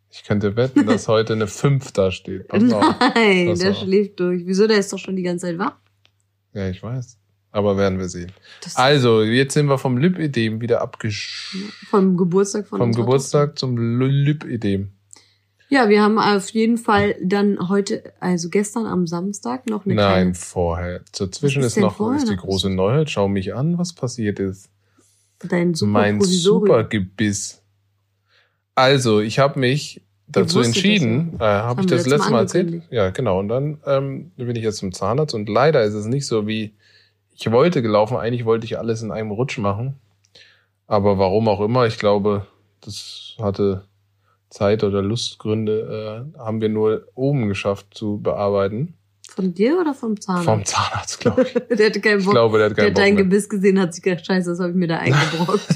Ich 0.10 0.24
könnte 0.24 0.56
wetten, 0.56 0.86
dass 0.86 1.08
heute 1.08 1.34
eine 1.34 1.48
5 1.48 1.92
da 1.92 2.12
steht. 2.12 2.48
Pass 2.48 2.64
auf. 2.72 2.96
Nein, 3.16 3.48
Pass 3.48 3.60
der 3.60 3.72
auf. 3.72 3.78
schläft 3.80 4.20
durch. 4.20 4.44
Wieso? 4.46 4.68
Der 4.68 4.78
ist 4.78 4.92
doch 4.92 4.98
schon 5.00 5.16
die 5.16 5.24
ganze 5.24 5.48
Zeit 5.48 5.58
wach. 5.58 5.76
Ja, 6.54 6.70
ich 6.70 6.82
weiß. 6.84 7.18
Aber 7.52 7.78
werden 7.78 8.00
wir 8.00 8.08
sehen. 8.08 8.32
Das 8.64 8.76
Also, 8.78 9.24
jetzt 9.24 9.54
sind 9.54 9.68
wir 9.68 9.78
vom 9.78 9.98
Lipödem 9.98 10.62
wieder 10.62 10.82
abgesch... 10.82 11.58
vom 11.90 12.16
Geburtstag 12.16 12.68
von 12.68 12.80
Vom 12.80 12.92
Geburtstag 12.94 13.60
zum. 13.60 13.76
Tochter. 13.76 14.88
Ja, 15.70 15.88
wir 15.88 16.02
haben 16.02 16.18
auf 16.18 16.50
jeden 16.50 16.78
Fall 16.78 17.16
dann 17.24 17.70
heute, 17.70 18.14
also 18.20 18.50
gestern 18.50 18.86
am 18.86 19.06
Samstag 19.08 19.70
noch 19.70 19.86
eine 19.86 19.96
Nein, 19.96 20.34
vorher. 20.34 21.02
Dazwischen 21.18 21.62
ist 21.62 21.78
ist 21.78 21.82
noch 21.82 22.14
ist 22.14 22.30
die 22.30 22.36
große 22.36 22.70
Neuheit. 22.70 23.10
Schau 23.10 23.28
mich 23.28 23.54
an, 23.54 23.78
was 23.78 23.94
passiert 23.94 24.40
ist. 24.40 24.70
Dein 25.48 25.74
super 25.74 25.92
mein 25.92 26.20
Provisorium. 26.20 26.68
Supergebiss. 26.68 27.62
Also, 28.76 29.20
ich 29.20 29.40
habe 29.40 29.60
mich 29.60 30.02
dazu 30.28 30.62
entschieden, 30.62 31.36
äh, 31.40 31.44
habe 31.44 31.82
ich 31.82 31.88
das 31.88 32.06
letztes 32.06 32.12
letzte 32.14 32.32
Mal 32.32 32.40
erzählt? 32.40 32.84
Ja, 32.90 33.10
genau. 33.10 33.40
Und 33.40 33.50
dann 33.50 33.80
ähm, 33.86 34.32
bin 34.38 34.56
ich 34.56 34.64
jetzt 34.64 34.78
zum 34.78 34.94
Zahnarzt 34.94 35.36
und 35.36 35.50
leider 35.50 35.84
ist 35.84 35.94
es 35.94 36.06
nicht 36.06 36.26
so 36.26 36.48
wie 36.48 36.74
ich 37.34 37.52
wollte 37.52 37.82
gelaufen. 37.82 38.18
Eigentlich 38.18 38.46
wollte 38.46 38.66
ich 38.66 38.78
alles 38.78 39.02
in 39.02 39.12
einem 39.12 39.32
Rutsch 39.32 39.58
machen. 39.58 40.00
Aber 40.88 41.18
warum 41.18 41.48
auch 41.48 41.62
immer, 41.62 41.86
ich 41.88 41.98
glaube, 41.98 42.46
das 42.82 43.36
hatte 43.40 43.86
Zeit 44.50 44.84
oder 44.84 45.02
Lustgründe, 45.02 46.28
äh, 46.36 46.40
haben 46.40 46.62
wir 46.62 46.70
nur 46.70 47.08
oben 47.16 47.48
geschafft 47.48 47.88
zu 47.92 48.20
bearbeiten. 48.22 48.96
Von 49.36 49.54
dir 49.54 49.80
oder 49.80 49.94
vom 49.94 50.20
Zahnarzt? 50.20 50.46
Vom 50.46 50.66
Zahnarzt, 50.66 51.20
glaube 51.22 51.44
ich. 51.44 51.54
der 51.78 51.88
hatte 51.88 52.02
keinen 52.02 52.20
Ich 52.20 52.26
Bock. 52.26 52.34
glaube, 52.34 52.58
der 52.58 52.70
hat 52.70 52.78
der 52.78 52.84
keinen 52.86 52.88
hat 52.92 52.94
Bock 52.96 53.04
dein 53.04 53.14
mehr. 53.16 53.24
Gebiss 53.24 53.48
gesehen, 53.50 53.80
hat 53.80 53.94
sich 53.94 54.04
gedacht, 54.04 54.26
scheiße, 54.26 54.50
das 54.50 54.60
habe 54.60 54.72
ich 54.72 54.76
mir 54.76 54.88
da 54.88 54.98
eingebrockt. 55.00 55.68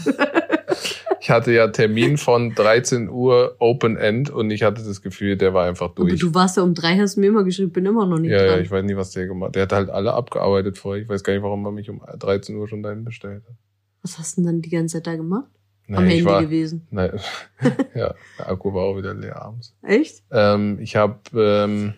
Ich 1.22 1.30
hatte 1.32 1.52
ja 1.54 1.68
Termin 1.70 2.18
von 2.18 2.54
13 2.54 3.10
Uhr 3.10 3.56
Open 3.60 3.98
End 3.98 4.30
und 4.30 4.52
ich 4.52 4.62
hatte 4.64 4.84
das 4.84 5.02
Gefühl, 5.02 5.38
der 5.38 5.54
war 5.54 5.66
einfach 5.66 5.88
Aber 5.88 5.96
durch. 6.06 6.20
du 6.20 6.34
warst 6.36 6.58
ja 6.58 6.64
um 6.64 6.74
drei, 6.76 6.98
hast 6.98 7.16
mir 7.18 7.28
immer 7.28 7.44
geschrieben, 7.44 7.72
bin 7.72 7.86
immer 7.86 8.06
noch 8.06 8.20
nicht 8.20 8.32
Ja, 8.32 8.44
ja, 8.44 8.48
dran. 8.54 8.62
ich 8.62 8.70
weiß 8.70 8.84
nicht, 8.84 8.98
was 8.98 9.12
der 9.12 9.26
gemacht 9.28 9.48
hat. 9.50 9.56
Der 9.56 9.64
hat 9.64 9.72
halt 9.74 9.90
alle 9.90 10.14
abgearbeitet 10.14 10.78
vorher. 10.78 11.02
Ich 11.02 11.10
weiß 11.10 11.24
gar 11.24 11.34
nicht, 11.34 11.42
warum 11.42 11.66
er 11.66 11.72
mich 11.72 11.90
um 11.90 12.02
13 12.20 12.56
Uhr 12.58 12.68
schon 12.68 12.84
dahin 12.84 13.04
bestellt 13.06 13.44
hat. 13.48 13.56
Was 14.04 14.20
hast 14.20 14.38
du 14.38 14.42
denn 14.42 14.48
dann 14.52 14.62
die 14.62 14.70
ganze 14.70 14.98
Zeit 14.98 15.08
da 15.08 15.16
gemacht? 15.16 15.50
Am 15.88 15.94
Nee, 15.94 15.98
Handy 16.10 16.16
ich 16.18 16.26
war, 16.26 16.42
gewesen. 16.44 16.88
nein, 16.92 17.12
ja, 17.96 18.14
der 18.38 18.50
Akku 18.50 18.74
war 18.74 18.84
auch 18.84 18.98
wieder 18.98 19.14
leer 19.14 19.42
abends. 19.42 19.74
Echt? 19.82 20.24
Ähm, 20.32 20.78
ich 20.80 20.96
habe, 20.96 21.20
ähm, 21.36 21.94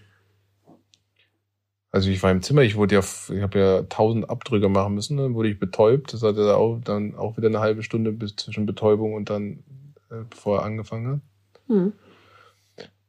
also 1.97 2.09
ich 2.09 2.21
war 2.21 2.31
im 2.31 2.41
Zimmer, 2.41 2.61
ich 2.61 2.75
wurde 2.75 2.95
ja, 2.95 3.01
ich 3.01 3.41
habe 3.41 3.59
ja 3.59 3.81
tausend 3.83 4.29
Abdrücke 4.29 4.69
machen 4.69 4.93
müssen, 4.93 5.17
dann 5.17 5.33
wurde 5.33 5.49
ich 5.49 5.59
betäubt. 5.59 6.13
Das 6.13 6.21
hatte 6.21 6.55
auch 6.55 6.79
dann 6.83 7.15
auch 7.15 7.37
wieder 7.37 7.47
eine 7.47 7.59
halbe 7.59 7.81
Stunde 7.81 8.11
bis 8.11 8.35
zwischen 8.35 8.67
Betäubung 8.67 9.15
und 9.15 9.29
dann, 9.29 9.63
äh, 10.11 10.23
bevor 10.29 10.59
er 10.59 10.65
angefangen 10.65 11.07
hat. 11.07 11.19
Hm. 11.67 11.93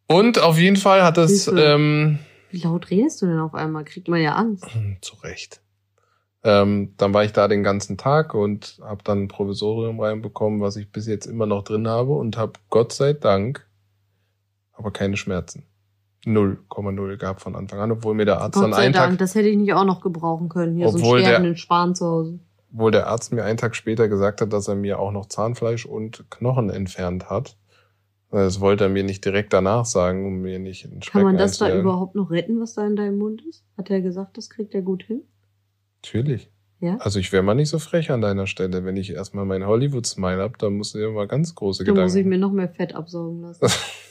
Und 0.07 0.41
auf 0.41 0.59
jeden 0.59 0.77
Fall 0.77 1.03
hat 1.03 1.19
das, 1.19 1.49
ähm, 1.55 2.19
Wie 2.51 2.61
laut 2.61 2.91
redest 2.91 3.21
du 3.21 3.27
denn 3.27 3.41
auf 3.41 3.55
einmal? 3.55 3.85
Kriegt 3.85 4.09
man 4.09 4.23
ja 4.23 4.37
Angst. 4.37 4.67
Zu 5.03 5.17
Recht. 5.17 5.61
Ähm, 6.43 6.95
dann 6.97 7.13
war 7.13 7.25
ich 7.25 7.33
da 7.33 7.47
den 7.47 7.63
ganzen 7.63 7.99
Tag 7.99 8.33
und 8.33 8.79
habe 8.83 9.03
dann 9.05 9.25
ein 9.25 9.29
Provisorium 9.29 10.01
reinbekommen, 10.01 10.61
was 10.61 10.77
ich 10.77 10.91
bis 10.91 11.07
jetzt 11.07 11.27
immer 11.27 11.47
noch 11.47 11.63
drin 11.63 11.89
habe 11.89 12.13
und 12.13 12.37
habe 12.39 12.55
Gott 12.71 12.93
sei 12.93 13.13
Dank 13.13 13.69
aber 14.79 14.93
keine 14.93 15.17
Schmerzen. 15.17 15.65
0,0 16.29 17.17
gehabt 17.17 17.41
von 17.41 17.57
Anfang 17.57 17.81
an, 17.81 17.93
obwohl 17.93 18.15
mir 18.15 18.25
der 18.25 18.41
Arzt 18.41 18.55
Gott 18.55 18.65
dann 18.65 18.73
sei 18.73 18.85
einen 18.85 18.93
Dank, 18.93 19.11
Tag, 19.13 19.19
das 19.19 19.35
hätte 19.35 19.49
ich 19.49 19.57
nicht 19.57 19.73
auch 19.75 19.85
noch 19.85 20.01
gebrauchen 20.01 20.49
können. 20.49 20.77
Hier 20.77 20.89
so 20.89 20.99
einen 20.99 21.17
der- 21.17 21.25
sterbenden 21.25 21.57
Schwan 21.57 21.95
zu 21.95 22.05
Hause. 22.07 22.39
obwohl 22.73 22.91
der 22.91 23.07
Arzt 23.09 23.33
mir 23.33 23.45
einen 23.45 23.57
Tag 23.59 23.75
später 23.75 24.09
gesagt 24.09 24.41
hat, 24.41 24.53
dass 24.53 24.69
er 24.69 24.75
mir 24.75 24.99
auch 24.99 25.11
noch 25.13 25.27
Zahnfleisch 25.27 25.87
und 25.87 26.25
Knochen 26.31 26.71
entfernt 26.71 27.31
hat. 27.31 27.57
Das 28.31 28.61
wollte 28.61 28.85
er 28.85 28.91
mir 28.91 29.05
nicht 29.05 29.25
direkt 29.25 29.55
danach 29.55 29.87
sagen, 29.87 30.27
um 30.27 30.43
mir 30.43 30.59
nicht 30.59 30.85
einen 30.85 31.01
Schreck 31.03 31.13
Kann 31.13 31.23
man 31.23 31.39
das 31.39 31.57
da 31.57 31.75
überhaupt 31.75 32.15
noch 32.15 32.31
retten, 32.31 32.61
was 32.61 32.75
da 32.75 32.87
in 32.87 32.95
deinem 32.95 33.17
Mund 33.17 33.43
ist? 33.49 33.65
Hat 33.79 33.89
er 33.89 34.03
gesagt, 34.03 34.37
das 34.37 34.51
kriegt 34.51 34.75
er 34.75 34.83
gut 34.83 35.03
hin? 35.03 35.23
Natürlich. 36.05 36.51
Ja? 36.81 36.97
Also 36.99 37.19
ich 37.19 37.33
wäre 37.33 37.43
mal 37.43 37.55
nicht 37.55 37.71
so 37.71 37.79
frech 37.79 38.11
an 38.13 38.21
deiner 38.21 38.47
Stelle. 38.47 38.85
Wenn 38.85 38.97
ich 38.99 39.11
erstmal 39.13 39.47
meinen 39.47 39.67
Hollywood-Smile 39.67 40.43
hab, 40.43 40.59
dann 40.59 40.75
musst 40.77 40.95
du 40.95 40.99
dir 40.99 41.11
mal 41.11 41.27
ganz 41.27 41.55
große 41.55 41.85
Dann 41.85 41.95
Gedanken 41.95 42.11
muss 42.11 42.15
ich 42.17 42.27
mir 42.27 42.39
noch 42.39 42.53
mehr 42.53 42.69
Fett 42.69 42.95
absaugen 42.95 43.41
lassen. 43.41 43.67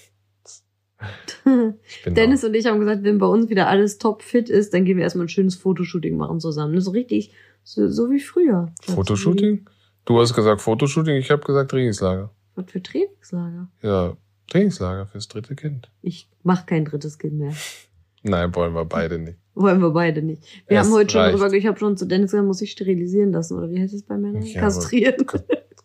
Dennis 2.06 2.44
und 2.44 2.54
ich 2.54 2.66
haben 2.66 2.80
gesagt, 2.80 3.04
wenn 3.04 3.18
bei 3.18 3.26
uns 3.28 3.50
wieder 3.50 3.68
alles 3.68 3.98
top 3.98 4.22
fit 4.22 4.50
ist, 4.50 4.74
dann 4.74 4.86
gehen 4.86 4.98
wir 4.98 5.04
erstmal 5.04 5.26
ein 5.26 5.30
schönes 5.30 5.56
Fotoshooting 5.56 6.18
machen 6.18 6.40
zusammen. 6.40 6.80
So 6.82 6.92
richtig, 6.92 7.32
so, 7.64 7.88
so 7.90 8.10
wie 8.12 8.20
früher. 8.20 8.72
Fotoshooting? 8.82 9.66
Du 10.06 10.20
hast 10.20 10.34
gesagt 10.34 10.62
Fotoshooting, 10.62 11.16
ich 11.18 11.30
habe 11.32 11.42
gesagt 11.44 11.72
Trainingslager. 11.72 12.32
Was 12.56 12.72
für 12.72 12.82
Trainingslager? 12.82 13.68
Ja, 13.82 14.18
Trainingslager 14.50 15.06
fürs 15.06 15.28
dritte 15.28 15.56
Kind. 15.56 15.90
Ich 16.02 16.30
mach 16.44 16.66
kein 16.66 16.86
drittes 16.86 17.18
Kind 17.20 17.34
mehr. 17.34 17.54
Nein, 18.24 18.54
wollen 18.56 18.74
wir 18.74 18.86
beide 18.86 19.20
nicht. 19.20 19.38
Wollen 19.54 19.80
wir 19.82 19.90
beide 19.92 20.22
nicht. 20.22 20.44
Wir 20.68 20.80
Es 20.80 20.86
haben 20.88 20.94
heute 20.94 21.12
schon 21.12 21.22
reicht. 21.22 21.36
drüber, 21.40 21.54
ich 21.54 21.66
habe 21.66 21.80
schon 21.80 21.98
zu 21.98 22.06
Dennis 22.06 22.32
gesagt, 22.32 22.48
muss 22.48 22.62
ich 22.62 22.72
sterilisieren 22.72 23.32
lassen, 23.32 23.58
oder 23.58 23.70
wie 23.70 23.80
heißt 23.80 23.94
es 23.94 24.04
bei 24.04 24.18
Männern? 24.18 24.44
Ja, 24.44 24.62
Kastrieren. 24.62 25.26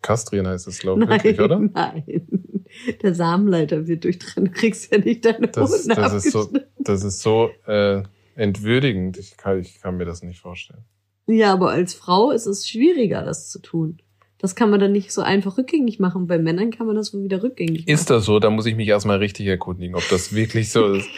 Kastrieren 0.03 0.47
heißt 0.49 0.67
das, 0.67 0.79
glaube 0.79 1.03
ich, 1.05 1.09
wirklich, 1.09 1.41
oder? 1.41 1.59
nein. 1.59 2.05
Der 3.03 3.15
Samenleiter 3.15 3.87
wird 3.87 4.05
durchtrennen. 4.05 4.53
Du 4.53 4.59
kriegst 4.59 4.93
ja 4.93 4.99
nicht 4.99 5.25
deine 5.25 5.49
Das, 5.49 5.71
Hoden 5.71 5.89
das, 5.95 6.13
ist 6.15 6.33
so, 6.33 6.49
das 6.79 7.05
ist 7.05 7.21
so 7.21 7.51
äh, 7.67 8.03
entwürdigend. 8.35 9.19
Ich 9.19 9.37
kann, 9.37 9.61
ich 9.61 9.81
kann 9.81 9.97
mir 9.97 10.05
das 10.05 10.23
nicht 10.23 10.41
vorstellen. 10.41 10.85
Ja, 11.27 11.53
aber 11.53 11.71
als 11.71 11.95
Frau 11.95 12.31
ist 12.31 12.47
es 12.47 12.69
schwieriger, 12.69 13.23
das 13.25 13.51
zu 13.51 13.61
tun. 13.61 13.99
Das 14.39 14.57
kann 14.57 14.71
man 14.71 14.81
dann 14.81 14.91
nicht 14.91 15.13
so 15.13 15.23
einfach 15.23 15.57
rückgängig 15.57 16.01
machen. 16.01 16.27
Bei 16.27 16.37
Männern 16.37 16.73
kann 16.73 16.87
man 16.89 16.97
das 16.97 17.15
wohl 17.15 17.23
wieder 17.23 17.43
rückgängig 17.45 17.83
machen. 17.83 17.95
Ist 17.95 18.11
das 18.11 18.25
so? 18.25 18.41
Da 18.41 18.51
muss 18.51 18.67
ich 18.67 18.75
mich 18.75 18.89
erstmal 18.89 19.19
richtig 19.19 19.47
erkundigen, 19.47 19.95
ob 19.95 20.03
das 20.11 20.35
wirklich 20.35 20.71
so 20.73 20.95
ist. 20.95 21.09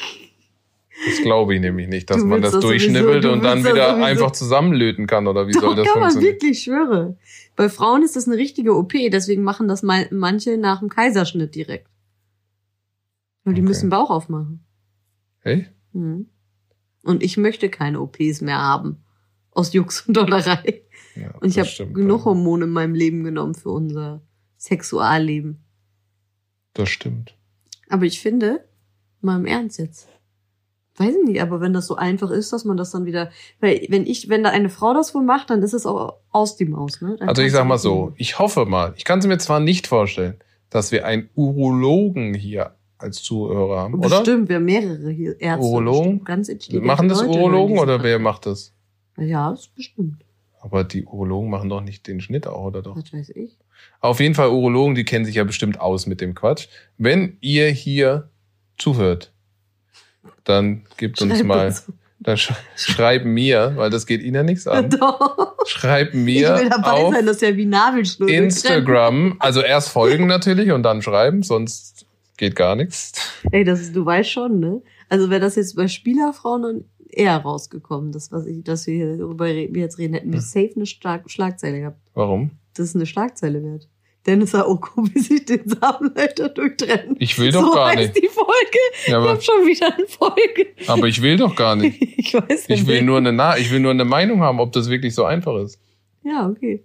Das 1.06 1.22
glaube 1.22 1.54
ich 1.54 1.60
nämlich 1.60 1.88
nicht, 1.88 2.08
dass 2.10 2.22
man 2.22 2.40
das 2.40 2.52
das 2.52 2.60
durchschnibbelt 2.60 3.24
du 3.24 3.32
und 3.32 3.42
dann 3.42 3.64
wieder 3.64 3.96
einfach 3.96 4.30
zusammenlöten 4.30 5.06
kann 5.06 5.26
oder 5.26 5.48
wie 5.48 5.52
soll 5.52 5.74
Doch, 5.74 5.76
das 5.76 5.86
kann 5.88 6.00
man 6.00 6.10
funktionieren? 6.12 6.34
wirklich, 6.42 6.62
schwöre. 6.62 7.16
Bei 7.56 7.68
Frauen 7.68 8.02
ist 8.02 8.16
das 8.16 8.26
eine 8.26 8.36
richtige 8.36 8.74
OP, 8.76 8.92
deswegen 9.12 9.42
machen 9.42 9.68
das 9.68 9.82
mal 9.82 10.08
manche 10.10 10.58
nach 10.58 10.80
dem 10.80 10.88
Kaiserschnitt 10.88 11.54
direkt. 11.54 11.88
Weil 13.44 13.54
die 13.54 13.60
Okay. 13.60 13.68
müssen 13.68 13.90
Bauch 13.90 14.10
aufmachen. 14.10 14.64
Hey? 15.40 15.66
Mhm. 15.92 16.28
Und 17.04 17.22
ich 17.22 17.36
möchte 17.36 17.68
keine 17.68 18.00
OPs 18.00 18.40
mehr 18.40 18.58
haben. 18.58 19.04
Aus 19.50 19.72
Jux 19.72 20.00
und 20.02 20.16
Dollerei. 20.16 20.82
Ja, 21.14 21.30
Und 21.38 21.48
ich 21.48 21.58
habe 21.60 21.92
genug 21.92 22.24
Hormone 22.24 22.64
in 22.64 22.70
meinem 22.70 22.94
Leben 22.94 23.22
genommen 23.22 23.54
für 23.54 23.70
unser 23.70 24.22
Sexualleben. 24.56 25.62
Das 26.72 26.88
stimmt. 26.88 27.36
Aber 27.88 28.04
ich 28.04 28.20
finde, 28.20 28.64
mal 29.20 29.36
im 29.38 29.46
Ernst 29.46 29.78
jetzt. 29.78 30.08
Weiß 30.96 31.14
ich 31.14 31.28
nicht, 31.28 31.42
aber 31.42 31.60
wenn 31.60 31.72
das 31.72 31.88
so 31.88 31.96
einfach 31.96 32.30
ist, 32.30 32.52
dass 32.52 32.64
man 32.64 32.76
das 32.76 32.92
dann 32.92 33.04
wieder, 33.04 33.30
weil 33.60 33.84
wenn 33.88 34.06
ich, 34.06 34.28
wenn 34.28 34.44
da 34.44 34.50
eine 34.50 34.68
Frau 34.68 34.94
das 34.94 35.12
wohl 35.14 35.24
macht, 35.24 35.50
dann 35.50 35.62
ist 35.62 35.72
es 35.72 35.86
auch 35.86 36.18
aus 36.30 36.56
die 36.56 36.66
Maus, 36.66 37.00
ne? 37.00 37.16
Dann 37.18 37.28
Also 37.28 37.42
ich 37.42 37.50
sag 37.50 37.66
mal 37.66 37.74
das 37.74 37.82
so, 37.82 38.12
ich 38.16 38.38
hoffe 38.38 38.64
mal, 38.64 38.94
ich 38.96 39.04
kann 39.04 39.18
es 39.18 39.26
mir 39.26 39.38
zwar 39.38 39.58
nicht 39.58 39.88
vorstellen, 39.88 40.36
dass 40.70 40.92
wir 40.92 41.04
einen 41.04 41.28
Urologen 41.34 42.32
hier 42.34 42.76
als 42.98 43.22
Zuhörer 43.22 43.80
haben, 43.80 43.94
oder? 43.94 44.20
Bestimmt, 44.20 44.48
wir 44.48 44.56
haben 44.56 44.64
mehrere 44.64 45.10
hier 45.10 45.40
Ärzte. 45.40 45.66
Urologen? 45.66 46.02
bestimmt, 46.04 46.24
Ganz 46.26 46.48
intelligente 46.48 46.86
Machen 46.86 47.08
das 47.08 47.22
Leute 47.22 47.38
Urologen 47.38 47.76
hören 47.76 47.88
oder 47.88 48.02
wer 48.02 48.18
macht 48.20 48.46
das? 48.46 48.72
Ja, 49.16 49.50
das 49.50 49.62
ist 49.62 49.74
bestimmt. 49.74 50.24
Aber 50.60 50.84
die 50.84 51.04
Urologen 51.04 51.50
machen 51.50 51.68
doch 51.68 51.80
nicht 51.80 52.06
den 52.06 52.20
Schnitt 52.20 52.46
auch, 52.46 52.64
oder 52.64 52.82
doch? 52.82 52.96
Was 52.96 53.12
weiß 53.12 53.30
ich. 53.30 53.58
Auf 54.00 54.20
jeden 54.20 54.34
Fall 54.34 54.48
Urologen, 54.48 54.94
die 54.94 55.04
kennen 55.04 55.24
sich 55.24 55.34
ja 55.34 55.44
bestimmt 55.44 55.80
aus 55.80 56.06
mit 56.06 56.20
dem 56.20 56.34
Quatsch. 56.34 56.68
Wenn 56.96 57.36
ihr 57.40 57.68
hier 57.68 58.30
zuhört, 58.78 59.33
dann 60.44 60.84
gebt 60.96 61.20
uns 61.22 61.32
Schreibt 61.34 61.44
mal, 61.46 61.66
uns. 61.68 61.84
dann 62.20 62.36
sch 62.36 62.52
schreibt 62.76 63.24
mir, 63.24 63.72
weil 63.76 63.90
das 63.90 64.06
geht 64.06 64.22
Ihnen 64.22 64.34
ja 64.36 64.42
nichts 64.42 64.66
an. 64.66 64.90
Doch. 65.00 65.54
Schreibt 65.66 66.14
Ich 66.14 66.20
mir 66.20 66.54
will 66.56 66.68
dabei 66.68 66.90
auf 66.90 67.14
sein, 67.14 67.26
das 67.26 67.36
ist 67.36 67.42
ja 67.42 67.56
wie 67.56 67.66
Nabelschnur. 67.66 68.28
Instagram, 68.28 69.36
also 69.38 69.60
erst 69.60 69.88
folgen 69.90 70.26
natürlich 70.26 70.70
und 70.72 70.82
dann 70.82 71.02
schreiben, 71.02 71.42
sonst 71.42 72.06
geht 72.36 72.56
gar 72.56 72.76
nichts. 72.76 73.12
Ey, 73.52 73.64
das 73.64 73.80
ist, 73.80 73.94
du 73.96 74.04
weißt 74.04 74.30
schon, 74.30 74.58
ne? 74.60 74.82
Also 75.08 75.30
wäre 75.30 75.40
das 75.40 75.56
jetzt 75.56 75.76
bei 75.76 75.86
Spielerfrauen 75.88 76.62
dann 76.62 76.84
eher 77.10 77.36
rausgekommen, 77.36 78.10
das, 78.12 78.32
was 78.32 78.46
ich, 78.46 78.64
dass 78.64 78.86
wir 78.88 78.94
hier 78.94 79.16
darüber 79.18 79.44
re- 79.46 79.68
wir 79.70 79.82
jetzt 79.82 79.98
reden, 79.98 80.14
hätten 80.14 80.32
wir 80.32 80.40
Hm. 80.40 80.44
safe 80.44 80.72
eine 80.76 80.86
Schlag 80.86 81.30
Schlagzeile 81.30 81.78
gehabt. 81.80 81.98
Warum? 82.14 82.50
Das 82.76 82.86
ist 82.88 82.96
eine 82.96 83.06
Schlagzeile 83.06 83.62
wert. 83.62 83.88
Dennis 84.26 84.54
Aoko, 84.54 85.04
wie 85.12 85.18
sich 85.18 85.44
den 85.44 85.68
Samenleiter 85.68 86.48
durchtrennen. 86.48 87.16
Ich 87.18 87.38
will 87.38 87.52
doch 87.52 87.66
so 87.66 87.72
gar 87.74 87.88
heißt 87.90 88.14
nicht. 88.14 88.24
die 88.24 88.28
Folge. 88.28 88.78
Ja, 89.06 89.22
Ich 89.22 89.28
hab 89.28 89.42
schon 89.42 89.66
wieder 89.66 89.94
eine 89.94 90.06
Folge. 90.06 90.66
aber 90.86 91.06
ich 91.08 91.20
will 91.20 91.36
doch 91.36 91.54
gar 91.54 91.76
nicht. 91.76 92.00
Ich 92.16 92.32
weiß 92.32 92.64
Ich 92.68 92.86
will 92.86 92.96
nicht. 92.96 93.04
nur 93.04 93.18
eine, 93.18 93.32
Na 93.32 93.58
ich 93.58 93.70
will 93.70 93.80
nur 93.80 93.90
eine 93.90 94.04
Meinung 94.06 94.40
haben, 94.40 94.58
ob 94.60 94.72
das 94.72 94.88
wirklich 94.88 95.14
so 95.14 95.24
einfach 95.26 95.56
ist. 95.62 95.78
Ja, 96.22 96.48
okay. 96.48 96.82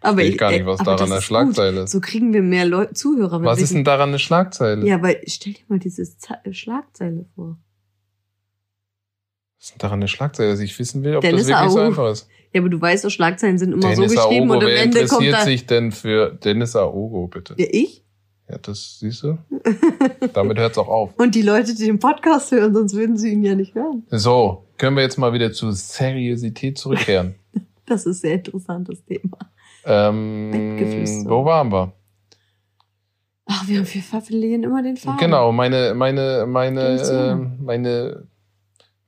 Aber 0.00 0.22
ich 0.24 0.36
gar 0.36 0.50
nicht, 0.50 0.66
was 0.66 0.80
aber 0.80 0.96
daran 0.96 1.12
eine 1.12 1.22
Schlagzeile 1.22 1.76
gut. 1.76 1.84
ist. 1.84 1.92
So 1.92 2.00
kriegen 2.00 2.32
wir 2.32 2.42
mehr 2.42 2.64
Leu 2.64 2.86
Zuhörer. 2.86 3.40
Was 3.44 3.60
ist 3.62 3.72
denn 3.72 3.84
daran 3.84 4.08
eine 4.08 4.18
Schlagzeile? 4.18 4.84
Ja, 4.84 4.96
aber 4.96 5.14
stell 5.28 5.52
dir 5.52 5.62
mal 5.68 5.78
diese 5.78 6.02
Ze 6.18 6.34
Schlagzeile 6.50 7.26
vor. 7.36 7.56
Was 9.58 9.66
ist 9.66 9.70
denn 9.74 9.78
daran 9.78 10.00
eine 10.00 10.08
Schlagzeile, 10.08 10.50
dass 10.50 10.58
ich 10.60 10.76
wissen 10.76 11.04
will, 11.04 11.14
ob 11.14 11.20
Dennis 11.22 11.42
das 11.46 11.50
wirklich 11.50 11.70
so 11.70 11.78
Aogo. 11.78 11.88
einfach 11.88 12.10
ist? 12.10 12.28
Ja, 12.52 12.60
aber 12.60 12.68
du 12.68 12.80
weißt 12.80 13.04
doch, 13.04 13.10
Schlagzeilen 13.10 13.58
sind 13.58 13.72
immer 13.72 13.80
Dennis 13.80 13.96
so 13.96 14.02
geschrieben 14.04 14.50
Aogo, 14.50 14.54
und 14.54 14.64
am 14.64 14.68
wer 14.68 14.82
Ende 14.82 14.98
kommt 14.98 15.22
interessiert 15.22 15.34
da. 15.34 15.44
sich 15.44 15.66
denn 15.66 15.92
für 15.92 16.30
Dennis 16.32 16.76
Aogo, 16.76 17.28
bitte? 17.28 17.54
Ja, 17.56 17.66
ich? 17.70 18.04
Ja, 18.48 18.58
das 18.58 18.98
siehst 18.98 19.22
du. 19.22 19.38
Damit 20.34 20.58
hört's 20.58 20.76
auch 20.76 20.88
auf. 20.88 21.10
Und 21.16 21.34
die 21.34 21.42
Leute, 21.42 21.74
die 21.74 21.86
den 21.86 21.98
Podcast 21.98 22.50
hören, 22.50 22.74
sonst 22.74 22.94
würden 22.94 23.16
sie 23.16 23.32
ihn 23.32 23.42
ja 23.42 23.54
nicht 23.54 23.74
hören. 23.74 24.04
So, 24.10 24.66
können 24.76 24.96
wir 24.96 25.02
jetzt 25.02 25.16
mal 25.16 25.32
wieder 25.32 25.52
zur 25.52 25.72
Seriosität 25.72 26.78
zurückkehren. 26.78 27.34
Das 27.84 28.06
ist 28.06 28.18
ein 28.18 28.20
sehr 28.20 28.34
interessantes 28.34 29.04
Thema. 29.04 29.38
ähm, 29.84 30.78
wo 31.26 31.44
waren 31.44 31.70
wir? 31.72 31.92
Ach, 33.44 33.66
wir, 33.66 33.80
wir 33.80 34.02
verlieren 34.02 34.62
immer 34.62 34.82
den 34.82 34.96
Faden. 34.96 35.18
Genau, 35.18 35.50
meine, 35.50 35.92
meine, 35.94 36.46
meine, 36.46 37.04
so. 37.04 37.12
ähm, 37.12 37.58
meine, 37.60 38.28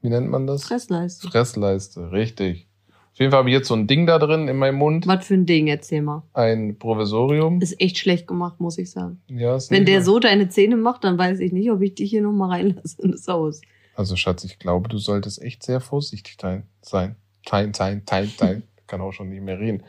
wie 0.03 0.11
nennt 0.11 0.29
man 0.29 0.47
das? 0.47 0.65
Fressleiste. 0.65 1.29
Fressleiste, 1.29 2.11
richtig. 2.13 2.69
Auf 3.15 3.21
jeden 3.21 3.31
Fall 3.31 3.39
habe 3.39 3.49
ich 3.51 3.55
jetzt 3.55 3.69
so 3.69 3.75
ein 3.75 3.87
Ding 3.87 4.07
da 4.07 4.19
drin 4.19 4.49
in 4.49 4.57
meinem 4.57 4.75
Mund, 4.75 5.07
Was 5.07 5.25
für 5.27 5.35
ein 5.35 5.47
Ding, 5.47 5.69
erzähl 5.69 6.03
mal. 6.03 6.25
ein 6.33 6.77
Provisorium. 6.81 7.61
Ist 7.61 7.81
echt 7.81 7.97
schlecht 7.99 8.27
gemacht, 8.27 8.59
muss 8.59 8.77
ich 8.77 8.91
sagen. 8.91 9.23
Ja, 9.29 9.55
ist 9.55 9.71
Wenn 9.71 9.85
der 9.87 10.03
so 10.03 10.19
deine 10.19 10.49
Zähne 10.49 10.77
macht, 10.77 11.05
dann 11.05 11.17
weiß 11.17 11.39
ich 11.39 11.53
nicht, 11.53 11.71
ob 11.71 11.81
ich 11.81 11.95
dich 11.95 12.11
hier 12.11 12.23
nochmal 12.23 12.51
reinlasse 12.51 13.01
in 13.03 13.13
das 13.13 13.29
Haus. 13.29 13.61
Also 13.95 14.17
Schatz, 14.17 14.43
ich 14.43 14.59
glaube, 14.59 14.89
du 14.89 14.99
solltest 14.99 15.41
echt 15.41 15.63
sehr 15.63 15.81
vorsichtig 15.81 16.37
sein. 16.83 17.15
Tein, 17.45 17.73
tein, 17.73 18.05
tein, 18.05 18.33
tein. 18.37 18.63
Kann 18.89 19.01
auch 19.01 19.13
schon 19.13 19.29
nicht 19.29 19.43
mehr 19.43 19.61
reden. 19.61 19.85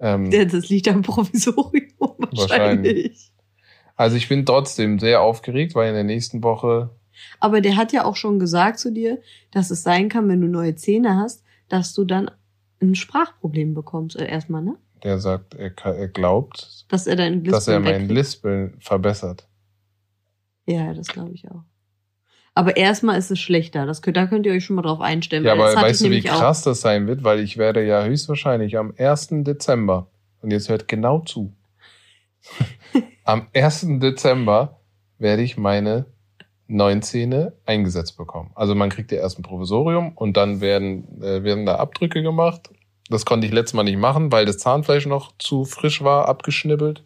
Ähm, 0.00 0.30
Das 0.30 0.68
liegt 0.70 0.88
am 0.88 1.02
Provisorium 1.02 1.68
wahrscheinlich. 1.98 2.38
Wahrscheinlich. 2.38 3.32
also 3.94 4.16
ich 4.16 4.26
bin 4.30 4.46
trotzdem 4.46 4.98
sehr 4.98 5.20
aufgeregt, 5.20 5.74
weil 5.74 5.88
in 5.90 5.94
der 5.94 6.04
nächsten 6.04 6.42
Woche, 6.42 6.88
Aber 7.40 7.60
der 7.60 7.76
hat 7.76 7.92
ja 7.92 8.06
auch 8.06 8.16
schon 8.16 8.38
gesagt 8.38 8.78
zu 8.78 8.90
dir, 8.90 9.20
dass 9.50 9.70
es 9.70 9.82
sein 9.82 10.08
kann, 10.08 10.28
wenn 10.30 10.40
du 10.40 10.48
neue 10.48 10.74
Zähne 10.76 11.16
hast, 11.16 11.44
dass 11.68 11.92
du 11.92 12.04
dann 12.06 12.30
ein 12.80 12.94
Sprachproblem 12.94 13.74
bekommst. 13.74 14.16
Äh, 14.16 14.26
erstmal, 14.26 14.62
ne? 14.62 14.76
der 15.04 15.18
sagt, 15.18 15.54
er, 15.54 15.70
er 15.84 16.08
glaubt, 16.08 16.86
Dass 16.88 17.06
er 17.06 17.16
dein 17.16 17.44
Lispeln 17.44 17.52
dass 17.52 17.68
er 17.68 17.80
mein. 17.80 18.08
Lispeln 18.08 18.76
verbessert. 18.80 19.46
Ja, 20.66 20.94
das 20.94 21.08
glaube 21.08 21.32
ich 21.34 21.48
auch. 21.50 21.62
Aber 22.54 22.76
erstmal 22.76 23.18
ist 23.18 23.30
es 23.30 23.38
schlechter. 23.38 23.84
Das 23.84 24.00
könnt, 24.00 24.16
da 24.16 24.26
könnt 24.26 24.46
ihr 24.46 24.52
euch 24.52 24.64
schon 24.64 24.76
mal 24.76 24.82
drauf 24.82 25.00
einstellen. 25.00 25.44
Ja, 25.44 25.52
aber 25.52 25.74
weißt 25.74 26.04
du, 26.04 26.10
wie 26.10 26.28
auch. 26.30 26.38
krass 26.38 26.62
das 26.62 26.80
sein 26.80 27.06
wird? 27.06 27.22
Weil 27.22 27.40
ich 27.40 27.58
werde 27.58 27.84
ja 27.84 28.04
höchstwahrscheinlich 28.04 28.78
am 28.78 28.94
1. 28.96 29.28
Dezember, 29.44 30.08
und 30.40 30.52
jetzt 30.52 30.68
hört 30.68 30.88
genau 30.88 31.20
zu, 31.20 31.54
am 33.24 33.48
1. 33.54 33.86
Dezember 34.00 34.80
werde 35.18 35.42
ich 35.42 35.56
meine 35.56 36.06
neuen 36.66 37.02
Zähne 37.02 37.52
eingesetzt 37.66 38.16
bekommen. 38.16 38.50
Also 38.54 38.74
man 38.74 38.90
kriegt 38.90 39.12
ja 39.12 39.18
erst 39.18 39.38
ein 39.38 39.42
Provisorium 39.42 40.12
und 40.12 40.36
dann 40.36 40.60
werden, 40.60 41.22
äh, 41.22 41.42
werden 41.42 41.66
da 41.66 41.76
Abdrücke 41.76 42.22
gemacht. 42.22 42.70
Das 43.10 43.26
konnte 43.26 43.46
ich 43.46 43.52
letztes 43.52 43.74
Mal 43.74 43.82
nicht 43.82 43.98
machen, 43.98 44.32
weil 44.32 44.46
das 44.46 44.58
Zahnfleisch 44.58 45.06
noch 45.06 45.32
zu 45.38 45.64
frisch 45.64 46.02
war, 46.02 46.26
abgeschnibbelt. 46.26 47.04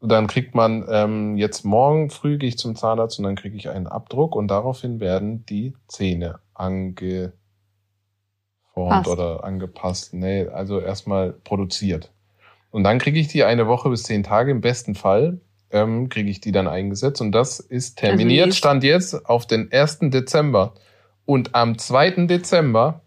Und 0.00 0.10
dann 0.10 0.26
kriegt 0.26 0.54
man 0.54 0.84
ähm, 0.90 1.36
jetzt 1.36 1.64
morgen 1.64 2.10
früh 2.10 2.36
gehe 2.36 2.48
ich 2.48 2.58
zum 2.58 2.76
Zahnarzt 2.76 3.18
und 3.18 3.24
dann 3.24 3.36
kriege 3.36 3.56
ich 3.56 3.70
einen 3.70 3.86
Abdruck 3.86 4.36
und 4.36 4.48
daraufhin 4.48 5.00
werden 5.00 5.46
die 5.46 5.74
Zähne 5.88 6.40
angeformt 6.52 7.32
Passt. 8.74 9.08
oder 9.08 9.44
angepasst. 9.44 10.12
Nee, 10.14 10.46
also 10.46 10.80
erstmal 10.80 11.32
produziert. 11.32 12.12
Und 12.70 12.84
dann 12.84 12.98
kriege 12.98 13.18
ich 13.18 13.28
die 13.28 13.44
eine 13.44 13.66
Woche 13.66 13.88
bis 13.88 14.02
zehn 14.02 14.22
Tage 14.22 14.50
im 14.50 14.60
besten 14.60 14.94
Fall 14.94 15.40
ähm, 15.74 16.08
kriege 16.08 16.30
ich 16.30 16.40
die 16.40 16.52
dann 16.52 16.68
eingesetzt 16.68 17.20
und 17.20 17.32
das 17.32 17.60
ist 17.60 17.98
terminiert, 17.98 18.46
nächst- 18.46 18.58
stand 18.58 18.84
jetzt 18.84 19.26
auf 19.26 19.46
den 19.46 19.70
1. 19.72 20.10
Dezember. 20.10 20.74
Und 21.26 21.54
am 21.54 21.76
2. 21.78 22.26
Dezember 22.26 23.02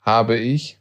habe 0.00 0.36
ich, 0.36 0.78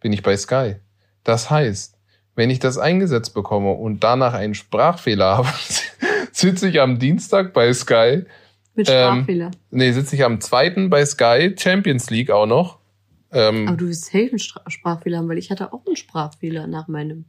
bin 0.00 0.12
ich 0.12 0.22
bei 0.22 0.36
Sky. 0.36 0.76
Das 1.24 1.50
heißt, 1.50 1.98
wenn 2.34 2.50
ich 2.50 2.58
das 2.58 2.78
eingesetzt 2.78 3.34
bekomme 3.34 3.72
und 3.72 4.04
danach 4.04 4.34
einen 4.34 4.54
Sprachfehler 4.54 5.36
habe, 5.38 5.48
sitze 6.32 6.68
ich 6.68 6.80
am 6.80 6.98
Dienstag 6.98 7.52
bei 7.52 7.72
Sky, 7.72 8.24
Mit 8.74 8.88
ähm, 8.90 9.14
Sprachfehler. 9.22 9.50
nee, 9.70 9.92
sitze 9.92 10.14
ich 10.16 10.24
am 10.24 10.40
2. 10.40 10.88
bei 10.88 11.04
Sky, 11.04 11.54
Champions 11.58 12.10
League 12.10 12.30
auch 12.30 12.46
noch. 12.46 12.78
Ähm, 13.32 13.66
Aber 13.66 13.76
du 13.76 13.88
wirst 13.88 14.04
safe 14.04 14.28
einen 14.30 14.38
Sprachfehler 14.38 15.18
haben, 15.18 15.28
weil 15.28 15.38
ich 15.38 15.50
hatte 15.50 15.72
auch 15.72 15.84
einen 15.86 15.96
Sprachfehler 15.96 16.66
nach 16.66 16.86
meinem 16.86 17.24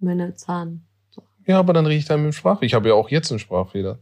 meiner 0.00 0.34
Zahn. 0.34 0.86
Ja, 1.50 1.58
aber 1.58 1.72
dann 1.72 1.86
rede 1.86 1.98
ich 1.98 2.04
dann 2.04 2.22
mit 2.22 2.32
dem 2.32 2.36
Sprachfehler. 2.36 2.66
Ich 2.66 2.74
habe 2.74 2.88
ja 2.88 2.94
auch 2.94 3.08
jetzt 3.08 3.30
einen 3.30 3.40
Sprachfehler. 3.40 3.98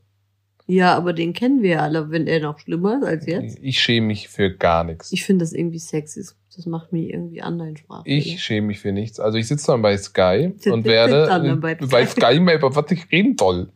Ja, 0.67 0.95
aber 0.95 1.15
den 1.15 1.33
kennen 1.33 1.63
wir 1.63 1.71
ja 1.71 1.79
alle, 1.79 2.11
wenn 2.11 2.27
er 2.27 2.41
noch 2.41 2.59
schlimmer 2.59 2.99
ist 2.99 3.05
als 3.05 3.27
jetzt. 3.27 3.59
Ich 3.63 3.81
schäme 3.81 4.09
mich 4.09 4.29
für 4.29 4.55
gar 4.55 4.85
nichts. 4.85 5.11
Ich 5.13 5.25
finde 5.25 5.43
das 5.43 5.55
irgendwie 5.55 5.79
sexy. 5.79 6.27
Das 6.55 6.67
macht 6.67 6.93
mich 6.93 7.09
irgendwie 7.09 7.41
an, 7.41 7.59
dein 7.59 7.79
Sprachfehler. 7.79 8.19
Ich 8.19 8.43
schäme 8.43 8.67
mich 8.67 8.81
für 8.81 8.93
nichts. 8.93 9.19
Also 9.19 9.39
ich 9.39 9.49
sitze 9.49 9.69
dann 9.69 9.81
bei 9.81 9.97
Sky 9.97 10.51
Sitzt 10.59 10.67
und 10.67 10.85
dann 10.87 10.93
werde 10.93 11.57
bei 11.57 11.75
bei 11.75 12.07
Sky. 12.07 12.21
Sky 12.21 12.41
mal 12.41 12.57
über 12.57 12.77
was 12.77 12.91
ich 12.91 13.11
reden 13.11 13.37
soll. 13.39 13.73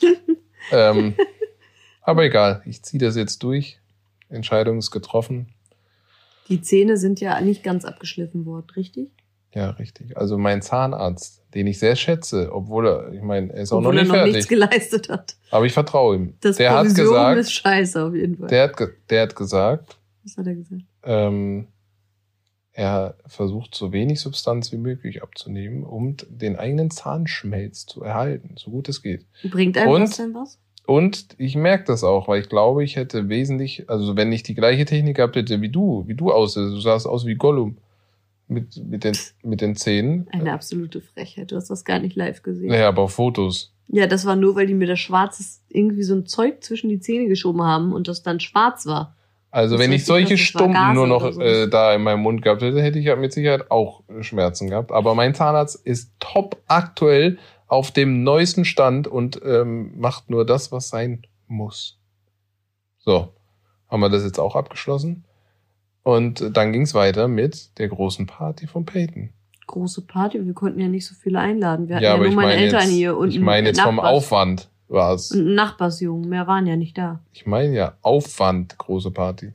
ähm, 0.72 1.14
aber 2.00 2.24
egal, 2.24 2.62
ich 2.64 2.82
ziehe 2.82 3.00
das 3.00 3.14
jetzt 3.14 3.42
durch. 3.42 3.78
Entscheidung 4.30 4.78
ist 4.78 4.90
getroffen. 4.90 5.48
Die 6.48 6.62
Zähne 6.62 6.96
sind 6.96 7.20
ja 7.20 7.38
nicht 7.42 7.62
ganz 7.62 7.84
abgeschliffen 7.84 8.46
worden, 8.46 8.70
richtig? 8.76 9.10
Ja, 9.58 9.70
richtig. 9.70 10.16
Also 10.16 10.38
mein 10.38 10.62
Zahnarzt, 10.62 11.42
den 11.54 11.66
ich 11.66 11.78
sehr 11.78 11.96
schätze, 11.96 12.50
obwohl 12.52 12.86
er, 12.86 13.12
ich 13.12 13.22
meine, 13.22 13.52
er 13.52 13.62
ist 13.62 13.72
auch 13.72 13.78
Obwohl 13.78 13.94
noch 13.94 13.98
er 13.98 14.02
nicht 14.02 14.08
noch 14.08 14.14
fertig. 14.16 14.34
nichts 14.34 14.48
geleistet 14.48 15.08
hat. 15.08 15.36
aber 15.50 15.66
ich 15.66 15.72
vertraue 15.72 16.16
ihm. 16.16 16.34
Das 16.40 16.56
der 16.58 16.72
hat 16.72 16.94
gesagt, 16.94 17.38
ist 17.40 17.52
scheiße 17.52 18.04
auf 18.04 18.14
jeden 18.14 18.36
Fall. 18.36 18.48
der 18.48 18.62
hat, 18.64 18.76
der 19.10 19.22
hat 19.22 19.34
gesagt, 19.36 19.96
Was 20.24 20.36
hat 20.36 20.46
er 20.46 20.54
gesagt? 20.54 20.82
ähm, 21.04 21.66
er 22.72 23.16
versucht, 23.26 23.74
so 23.74 23.92
wenig 23.92 24.20
Substanz 24.20 24.70
wie 24.70 24.76
möglich 24.76 25.22
abzunehmen, 25.22 25.82
um 25.82 26.16
den 26.28 26.56
eigenen 26.56 26.90
Zahnschmelz 26.92 27.86
zu 27.86 28.02
erhalten, 28.04 28.54
so 28.56 28.70
gut 28.70 28.88
es 28.88 29.02
geht. 29.02 29.26
Bringt 29.50 29.76
einem 29.76 29.90
Und- 29.90 30.00
das 30.02 30.16
denn 30.16 30.34
was? 30.34 30.58
Und 30.86 31.34
ich 31.36 31.54
merke 31.54 31.84
das 31.84 32.02
auch, 32.02 32.28
weil 32.28 32.40
ich 32.40 32.48
glaube, 32.48 32.82
ich 32.82 32.96
hätte 32.96 33.28
wesentlich, 33.28 33.90
also 33.90 34.16
wenn 34.16 34.32
ich 34.32 34.42
die 34.42 34.54
gleiche 34.54 34.86
Technik 34.86 35.16
gehabt 35.18 35.36
hätte 35.36 35.60
wie 35.60 35.68
du, 35.68 36.04
wie 36.06 36.14
du 36.14 36.32
aussiehst, 36.32 36.72
du 36.72 36.80
sahst 36.80 37.06
aus 37.06 37.26
wie 37.26 37.34
Gollum 37.34 37.76
mit, 38.48 38.76
mit, 38.84 39.04
den, 39.04 39.16
mit 39.42 39.60
den 39.60 39.76
Zähnen. 39.76 40.28
Eine 40.32 40.52
absolute 40.52 41.00
Frechheit. 41.00 41.52
Du 41.52 41.56
hast 41.56 41.68
das 41.68 41.84
gar 41.84 41.98
nicht 41.98 42.16
live 42.16 42.42
gesehen. 42.42 42.68
Naja, 42.68 42.88
aber 42.88 43.02
auf 43.02 43.12
Fotos. 43.12 43.74
Ja, 43.88 44.06
das 44.06 44.26
war 44.26 44.36
nur, 44.36 44.54
weil 44.56 44.66
die 44.66 44.74
mir 44.74 44.86
das 44.86 45.00
Schwarzes 45.00 45.62
irgendwie 45.68 46.02
so 46.02 46.14
ein 46.14 46.26
Zeug 46.26 46.62
zwischen 46.62 46.88
die 46.88 47.00
Zähne 47.00 47.28
geschoben 47.28 47.62
haben 47.62 47.92
und 47.92 48.08
das 48.08 48.22
dann 48.22 48.40
schwarz 48.40 48.86
war. 48.86 49.16
Also 49.50 49.76
Das 49.76 49.84
wenn 49.84 49.92
ich 49.92 50.04
solche 50.04 50.36
Stumpen 50.36 50.94
nur 50.94 51.06
noch 51.06 51.32
so. 51.32 51.40
äh, 51.40 51.68
da 51.68 51.94
in 51.94 52.02
meinem 52.02 52.20
Mund 52.20 52.42
gehabt 52.42 52.60
hätte, 52.60 52.82
hätte 52.82 52.98
ich 52.98 53.06
ja 53.06 53.16
mit 53.16 53.32
Sicherheit 53.32 53.70
auch 53.70 54.02
Schmerzen 54.20 54.68
gehabt. 54.68 54.92
Aber 54.92 55.14
mein 55.14 55.34
Zahnarzt 55.34 55.76
ist 55.86 56.12
top 56.20 56.62
aktuell 56.66 57.38
auf 57.66 57.90
dem 57.90 58.22
neuesten 58.22 58.64
Stand 58.64 59.06
und 59.08 59.40
ähm, 59.44 59.92
macht 59.98 60.28
nur 60.28 60.44
das, 60.44 60.70
was 60.70 60.90
sein 60.90 61.26
muss. 61.46 61.98
So, 62.98 63.32
haben 63.88 64.00
wir 64.00 64.10
das 64.10 64.24
jetzt 64.24 64.38
auch 64.38 64.54
abgeschlossen. 64.54 65.24
Und 66.08 66.56
dann 66.56 66.72
ging's 66.72 66.94
weiter 66.94 67.28
mit 67.28 67.78
der 67.78 67.88
großen 67.88 68.24
Party 68.26 68.66
von 68.66 68.86
Peyton. 68.86 69.28
Große 69.66 70.06
Party, 70.06 70.42
wir 70.46 70.54
konnten 70.54 70.80
ja 70.80 70.88
nicht 70.88 71.04
so 71.04 71.14
viele 71.14 71.38
einladen. 71.38 71.86
Wir 71.86 71.96
hatten 71.96 72.04
Ja, 72.04 72.12
ja, 72.12 72.16
nur 72.16 72.28
ich 72.28 72.34
meine 72.34 72.54
Eltern 72.54 72.80
jetzt, 72.80 72.90
hier 72.90 73.14
und 73.18 73.28
ich 73.28 73.38
meine 73.38 73.68
jetzt 73.68 73.82
vom 73.82 73.96
Nachbars- 73.96 74.08
Aufwand 74.08 74.70
war's. 74.88 75.32
Und 75.32 75.54
Nachbarsjungen, 75.54 76.26
mehr 76.26 76.46
waren 76.46 76.66
ja 76.66 76.76
nicht 76.76 76.96
da. 76.96 77.22
Ich 77.34 77.44
meine 77.44 77.74
ja 77.74 77.98
Aufwand, 78.00 78.78
große 78.78 79.10
Party. 79.10 79.52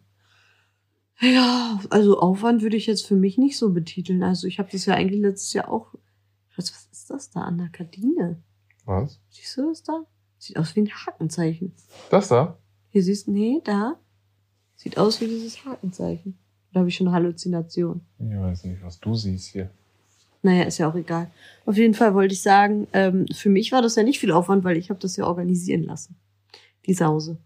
Ja, 1.20 1.80
also 1.90 2.20
Aufwand 2.20 2.62
würde 2.62 2.78
ich 2.78 2.86
jetzt 2.86 3.08
für 3.08 3.16
mich 3.16 3.40
nicht 3.40 3.58
so 3.58 3.72
betiteln. 3.72 4.22
Also 4.22 4.46
ich 4.46 4.60
habe 4.60 4.70
das 4.72 4.86
ja 4.86 4.94
eigentlich 4.94 5.22
letztes 5.22 5.54
Jahr 5.54 5.72
auch. 5.72 5.88
Was, 6.56 6.72
was 6.72 6.88
ist 6.92 7.10
das 7.10 7.32
da 7.32 7.42
an 7.42 7.58
der 7.58 7.70
Gardine? 7.70 8.44
Was? 8.86 9.20
Siehst 9.32 9.58
du 9.58 9.70
das 9.70 9.82
da? 9.82 10.04
Sieht 10.38 10.58
aus 10.58 10.76
wie 10.76 10.82
ein 10.82 10.92
Hakenzeichen. 10.92 11.74
Das 12.12 12.28
da? 12.28 12.60
Hier 12.92 13.02
siehst 13.02 13.26
du, 13.26 13.32
nee, 13.32 13.60
da. 13.64 13.96
Sieht 14.76 15.00
aus 15.00 15.20
wie 15.20 15.26
dieses 15.26 15.66
Hakenzeichen. 15.66 16.38
Da 16.74 16.80
habe 16.80 16.90
ich 16.90 16.96
schon 16.96 17.08
eine 17.08 17.16
Halluzination. 17.16 18.02
Ich 18.20 18.36
weiß 18.36 18.66
nicht, 18.66 18.84
was 18.84 19.00
du 19.00 19.14
siehst 19.16 19.50
hier. 19.50 19.70
Naja, 20.42 20.64
ist 20.64 20.78
ja 20.78 20.90
auch 20.90 20.96
egal. 20.96 21.32
Auf 21.66 21.78
jeden 21.78 21.94
Fall 21.94 22.14
wollte 22.14 22.34
ich 22.34 22.42
sagen, 22.42 22.88
ähm, 22.92 23.26
für 23.34 23.50
mich 23.50 23.72
war 23.72 23.82
das 23.82 23.96
ja 23.96 24.04
nicht 24.04 24.20
viel 24.20 24.32
Aufwand, 24.32 24.64
weil 24.64 24.76
ich 24.76 24.90
habe 24.90 25.00
das 25.00 25.16
ja 25.16 25.26
organisieren 25.26 25.84
lassen. 25.84 26.16
Die 26.86 26.94
Sause. 26.94 27.38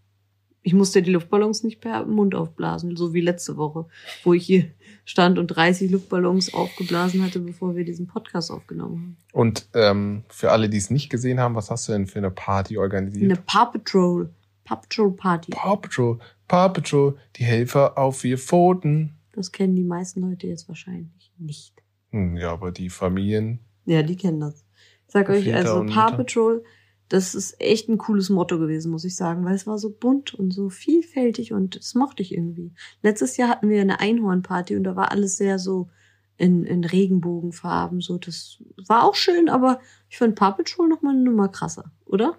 Ich 0.62 0.74
musste 0.74 1.00
die 1.00 1.12
Luftballons 1.12 1.62
nicht 1.62 1.80
per 1.80 2.04
Mund 2.04 2.34
aufblasen, 2.34 2.96
so 2.96 3.14
wie 3.14 3.20
letzte 3.20 3.56
Woche, 3.56 3.86
wo 4.24 4.34
ich 4.34 4.44
hier 4.44 4.64
stand 5.04 5.38
und 5.38 5.46
30 5.46 5.90
Luftballons 5.90 6.52
aufgeblasen 6.52 7.22
hatte, 7.22 7.38
bevor 7.38 7.76
wir 7.76 7.84
diesen 7.84 8.08
Podcast 8.08 8.50
aufgenommen 8.50 8.96
haben. 8.96 9.16
Und 9.32 9.68
ähm, 9.74 10.24
für 10.28 10.50
alle, 10.50 10.68
die 10.68 10.76
es 10.76 10.90
nicht 10.90 11.08
gesehen 11.08 11.38
haben, 11.38 11.54
was 11.54 11.70
hast 11.70 11.88
du 11.88 11.92
denn 11.92 12.06
für 12.06 12.18
eine 12.18 12.30
Party 12.30 12.76
organisiert? 12.76 13.24
Eine 13.24 13.40
Paw 13.40 13.66
Patrol, 13.72 14.30
Paw 14.64 14.76
Patrol 14.76 15.12
Party. 15.12 15.52
Paw 15.52 15.76
Patrol, 15.76 16.18
Paw 16.48 16.68
Patrol, 16.70 17.16
die 17.36 17.44
Helfer 17.44 17.96
auf 17.96 18.20
vier 18.20 18.36
Pfoten. 18.36 19.17
Das 19.38 19.52
kennen 19.52 19.76
die 19.76 19.84
meisten 19.84 20.20
Leute 20.20 20.48
jetzt 20.48 20.68
wahrscheinlich 20.68 21.32
nicht. 21.38 21.80
Hm, 22.10 22.36
ja, 22.36 22.50
aber 22.52 22.72
die 22.72 22.90
Familien. 22.90 23.60
Ja, 23.86 24.02
die 24.02 24.16
kennen 24.16 24.40
das. 24.40 24.64
Ich 25.06 25.12
sag 25.12 25.28
euch, 25.28 25.54
also 25.54 25.86
Paw. 25.86 26.16
Patrol, 26.16 26.64
das 27.08 27.36
ist 27.36 27.60
echt 27.60 27.88
ein 27.88 27.98
cooles 27.98 28.30
Motto 28.30 28.58
gewesen, 28.58 28.90
muss 28.90 29.04
ich 29.04 29.14
sagen, 29.14 29.44
weil 29.44 29.54
es 29.54 29.66
war 29.66 29.78
so 29.78 29.90
bunt 29.90 30.34
und 30.34 30.50
so 30.50 30.70
vielfältig 30.70 31.52
und 31.52 31.76
das 31.76 31.94
mochte 31.94 32.22
ich 32.22 32.34
irgendwie. 32.34 32.72
Letztes 33.00 33.36
Jahr 33.36 33.48
hatten 33.48 33.68
wir 33.70 33.80
eine 33.80 34.00
Einhornparty 34.00 34.76
und 34.76 34.82
da 34.82 34.96
war 34.96 35.12
alles 35.12 35.36
sehr 35.36 35.60
so 35.60 35.88
in, 36.36 36.64
in 36.64 36.84
Regenbogenfarben, 36.84 38.00
so 38.00 38.18
das 38.18 38.62
war 38.88 39.04
auch 39.04 39.14
schön, 39.14 39.48
aber 39.48 39.80
ich 40.08 40.18
fand 40.18 40.34
Paw 40.34 40.52
Patrol 40.52 40.88
noch 40.88 41.02
mal 41.02 41.14
eine 41.14 41.22
Nummer 41.22 41.48
krasser, 41.48 41.92
oder? 42.04 42.38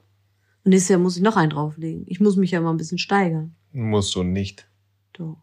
Und 0.65 0.71
nächstes 0.71 0.89
Jahr 0.89 0.99
muss 0.99 1.15
ich 1.15 1.23
noch 1.23 1.37
einen 1.37 1.51
drauflegen. 1.51 2.03
Ich 2.07 2.19
muss 2.19 2.35
mich 2.35 2.51
ja 2.51 2.59
mal 2.59 2.71
ein 2.71 2.77
bisschen 2.77 2.97
steigern. 2.97 3.55
Musst 3.71 4.13
du 4.15 4.23
nicht. 4.23 4.69
Doch. 5.13 5.37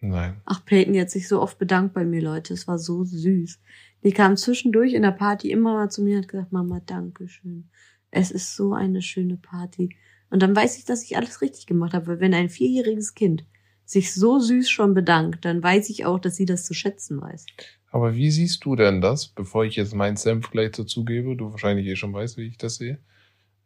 Nein. 0.00 0.40
Ach, 0.46 0.64
Peyton, 0.64 0.94
die 0.94 1.00
hat 1.00 1.10
sich 1.10 1.28
so 1.28 1.40
oft 1.40 1.58
bedankt 1.58 1.94
bei 1.94 2.04
mir, 2.04 2.22
Leute. 2.22 2.54
Es 2.54 2.66
war 2.66 2.78
so 2.78 3.04
süß. 3.04 3.60
Die 4.02 4.12
kam 4.12 4.36
zwischendurch 4.36 4.94
in 4.94 5.02
der 5.02 5.10
Party 5.10 5.50
immer 5.50 5.74
mal 5.74 5.90
zu 5.90 6.02
mir 6.02 6.16
und 6.16 6.22
hat 6.22 6.28
gesagt, 6.28 6.52
Mama, 6.52 6.80
danke 6.84 7.28
schön. 7.28 7.68
Es 8.10 8.30
ist 8.30 8.56
so 8.56 8.72
eine 8.72 9.02
schöne 9.02 9.36
Party. 9.36 9.96
Und 10.30 10.42
dann 10.42 10.56
weiß 10.56 10.78
ich, 10.78 10.84
dass 10.84 11.04
ich 11.04 11.16
alles 11.16 11.42
richtig 11.42 11.66
gemacht 11.66 11.92
habe, 11.92 12.06
weil 12.06 12.20
wenn 12.20 12.34
ein 12.34 12.48
vierjähriges 12.48 13.14
Kind 13.14 13.44
sich 13.84 14.14
so 14.14 14.38
süß 14.38 14.70
schon 14.70 14.94
bedankt, 14.94 15.44
dann 15.44 15.62
weiß 15.62 15.90
ich 15.90 16.06
auch, 16.06 16.18
dass 16.18 16.36
sie 16.36 16.46
das 16.46 16.64
zu 16.64 16.74
schätzen 16.74 17.20
weiß. 17.20 17.44
Aber 17.90 18.14
wie 18.14 18.30
siehst 18.30 18.64
du 18.64 18.76
denn 18.76 19.00
das, 19.00 19.28
bevor 19.28 19.64
ich 19.64 19.74
jetzt 19.76 19.94
meinen 19.94 20.16
Senf 20.16 20.50
gleich 20.50 20.70
dazugebe, 20.70 21.36
du 21.36 21.50
wahrscheinlich 21.50 21.86
eh 21.86 21.96
schon 21.96 22.12
weißt, 22.12 22.36
wie 22.36 22.46
ich 22.46 22.56
das 22.56 22.76
sehe, 22.76 23.00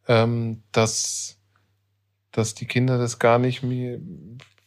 ähm, 0.09 0.63
dass, 0.73 1.39
dass 2.33 2.55
die 2.55 2.67
Kinder 2.67 2.97
das 2.97 3.19
gar 3.19 3.39
nicht 3.39 3.63
mehr, 3.63 4.01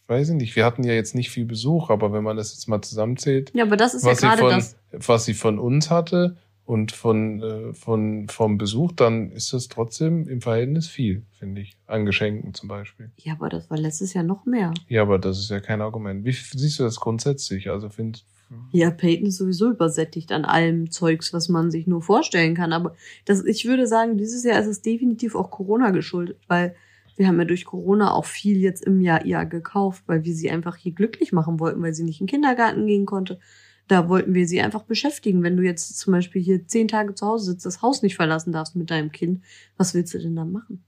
weiß 0.07 0.29
ich 0.29 0.35
nicht, 0.35 0.55
wir 0.55 0.65
hatten 0.65 0.83
ja 0.83 0.93
jetzt 0.93 1.15
nicht 1.15 1.29
viel 1.29 1.45
Besuch, 1.45 1.89
aber 1.89 2.13
wenn 2.13 2.23
man 2.23 2.37
das 2.37 2.53
jetzt 2.53 2.67
mal 2.67 2.81
zusammenzählt, 2.81 3.51
Ja, 3.53 3.63
aber 3.65 3.77
das 3.77 3.93
ist 3.93 4.05
was, 4.05 4.21
ja 4.21 4.31
sie 4.31 4.37
von, 4.41 4.49
das. 4.49 4.75
was 4.91 5.25
sie 5.25 5.33
von 5.33 5.59
uns 5.59 5.89
hatte 5.89 6.37
und 6.65 6.91
von, 6.91 7.41
äh, 7.41 7.73
von, 7.73 8.27
vom 8.27 8.57
Besuch, 8.57 8.91
dann 8.93 9.31
ist 9.31 9.53
das 9.53 9.67
trotzdem 9.69 10.27
im 10.27 10.41
Verhältnis 10.41 10.87
viel, 10.87 11.23
finde 11.31 11.61
ich. 11.61 11.77
An 11.87 12.05
Geschenken 12.05 12.53
zum 12.53 12.67
Beispiel. 12.67 13.11
Ja, 13.17 13.33
aber 13.33 13.49
das 13.49 13.69
war 13.69 13.77
letztes 13.77 14.13
Jahr 14.13 14.23
noch 14.25 14.45
mehr. 14.45 14.73
Ja, 14.89 15.01
aber 15.03 15.17
das 15.19 15.39
ist 15.39 15.49
ja 15.49 15.59
kein 15.59 15.81
Argument. 15.81 16.25
Wie 16.25 16.31
siehst 16.33 16.79
du 16.79 16.83
das 16.83 16.99
grundsätzlich? 16.99 17.69
Also 17.69 17.89
find, 17.89 18.25
Ja, 18.71 18.91
Peyton 18.91 19.27
ist 19.27 19.37
sowieso 19.37 19.69
übersättigt 19.69 20.31
an 20.33 20.43
allem 20.45 20.91
Zeugs, 20.91 21.31
was 21.33 21.47
man 21.47 21.71
sich 21.71 21.87
nur 21.87 22.01
vorstellen 22.01 22.55
kann. 22.55 22.73
Aber 22.73 22.95
das, 23.25 23.43
ich 23.45 23.65
würde 23.65 23.87
sagen, 23.87 24.17
dieses 24.17 24.43
Jahr 24.43 24.59
ist 24.59 24.67
es 24.67 24.81
definitiv 24.81 25.35
auch 25.35 25.51
Corona 25.51 25.91
geschuldet, 25.91 26.37
weil 26.47 26.75
wir 27.17 27.27
haben 27.27 27.39
ja 27.39 27.45
durch 27.45 27.65
Corona 27.65 28.13
auch 28.13 28.25
viel 28.25 28.57
jetzt 28.59 28.85
im 28.85 29.01
Jahr 29.01 29.25
ihr 29.25 29.43
gekauft, 29.45 30.03
weil 30.05 30.23
wir 30.23 30.33
sie 30.33 30.51
einfach 30.51 30.77
hier 30.77 30.93
glücklich 30.93 31.33
machen 31.33 31.59
wollten, 31.59 31.81
weil 31.81 31.93
sie 31.93 32.03
nicht 32.03 32.21
in 32.21 32.27
den 32.27 32.31
Kindergarten 32.31 32.85
gehen 32.85 33.05
konnte. 33.05 33.39
Da 33.87 34.07
wollten 34.07 34.33
wir 34.35 34.47
sie 34.47 34.61
einfach 34.61 34.83
beschäftigen. 34.83 35.43
Wenn 35.43 35.57
du 35.57 35.63
jetzt 35.63 35.97
zum 35.97 36.13
Beispiel 36.13 36.41
hier 36.41 36.67
zehn 36.67 36.87
Tage 36.87 37.15
zu 37.15 37.25
Hause 37.25 37.51
sitzt, 37.51 37.65
das 37.65 37.81
Haus 37.81 38.03
nicht 38.03 38.15
verlassen 38.15 38.51
darfst 38.51 38.75
mit 38.75 38.91
deinem 38.91 39.11
Kind, 39.11 39.43
was 39.77 39.93
willst 39.93 40.13
du 40.13 40.19
denn 40.19 40.35
da 40.35 40.45
machen? 40.45 40.83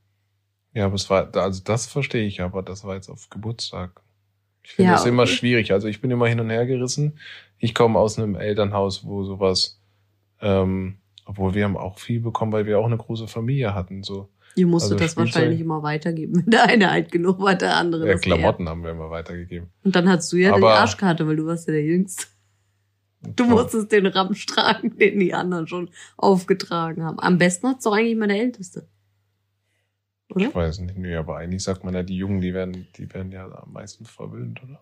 Ja, 0.73 0.85
aber 0.85 0.95
es 0.95 1.09
war, 1.09 1.35
also 1.35 1.61
das 1.63 1.87
verstehe 1.87 2.27
ich, 2.27 2.41
aber 2.41 2.61
das 2.61 2.83
war 2.83 2.95
jetzt 2.95 3.09
auf 3.09 3.29
Geburtstag. 3.29 4.01
Ich 4.61 4.73
finde 4.73 4.91
Ja, 4.91 4.97
das 4.97 5.05
immer 5.05 5.23
okay. 5.23 5.31
schwierig. 5.31 5.71
Also 5.71 5.87
ich 5.87 5.99
bin 5.99 6.11
immer 6.11 6.27
hin 6.27 6.39
und 6.39 6.49
her 6.51 6.67
gerissen. 6.67 7.17
Ich 7.57 7.73
komme 7.73 7.97
aus 7.97 8.19
einem 8.19 8.35
Elternhaus, 8.35 9.03
wo 9.05 9.23
sowas, 9.23 9.81
ähm, 10.41 10.97
obwohl 11.25 11.55
wir 11.55 11.63
haben 11.63 11.77
auch 11.77 11.97
viel 11.97 12.19
bekommen, 12.19 12.51
weil 12.51 12.67
wir 12.67 12.77
auch 12.77 12.85
eine 12.85 12.97
große 12.97 13.27
Familie 13.27 13.73
hatten. 13.73 14.03
So 14.03 14.29
Ihr 14.55 14.67
musstet 14.67 14.93
Also 14.93 15.03
das 15.05 15.11
Spielzeug- 15.11 15.35
wahrscheinlich 15.35 15.59
immer 15.61 15.83
weitergeben. 15.83 16.35
Wenn 16.45 16.51
der 16.51 16.63
eine 16.65 16.89
alt 16.91 17.11
genug 17.11 17.39
war, 17.39 17.55
der 17.55 17.75
andere 17.77 18.07
ja, 18.07 18.13
das 18.13 18.21
eher. 18.25 18.35
Klamotten 18.37 18.67
haben 18.67 18.83
wir 18.83 18.91
immer 18.91 19.09
weitergegeben. 19.09 19.69
Und 19.83 19.95
dann 19.95 20.09
hattest 20.09 20.31
du 20.33 20.37
ja 20.37 20.51
Aber- 20.51 20.59
die 20.59 20.65
Arschkarte, 20.65 21.27
weil 21.27 21.35
du 21.35 21.45
warst 21.45 21.67
ja 21.67 21.73
der 21.73 21.83
Jüngste. 21.83 22.25
Du 23.35 23.43
musstest 23.45 23.91
den 23.91 24.05
Ramsch 24.05 24.45
tragen, 24.45 24.97
den 24.97 25.19
die 25.19 25.33
anderen 25.33 25.67
schon 25.67 25.89
aufgetragen 26.17 27.03
haben. 27.03 27.19
Am 27.19 27.37
besten 27.37 27.67
hat's 27.67 27.83
doch 27.83 27.93
eigentlich 27.93 28.13
immer 28.13 28.27
der 28.27 28.39
Älteste. 28.39 28.87
Oder? 30.29 30.47
Ich 30.47 30.55
weiß 30.55 30.79
nicht, 30.79 30.97
nee, 30.97 31.15
aber 31.15 31.37
eigentlich 31.37 31.63
sagt 31.63 31.83
man 31.83 31.93
ja, 31.93 32.03
die 32.03 32.15
Jungen, 32.15 32.39
die 32.39 32.53
werden, 32.53 32.87
die 32.97 33.11
werden 33.13 33.31
ja 33.31 33.45
am 33.51 33.73
meisten 33.73 34.05
verwöhnt, 34.05 34.61
oder? 34.63 34.79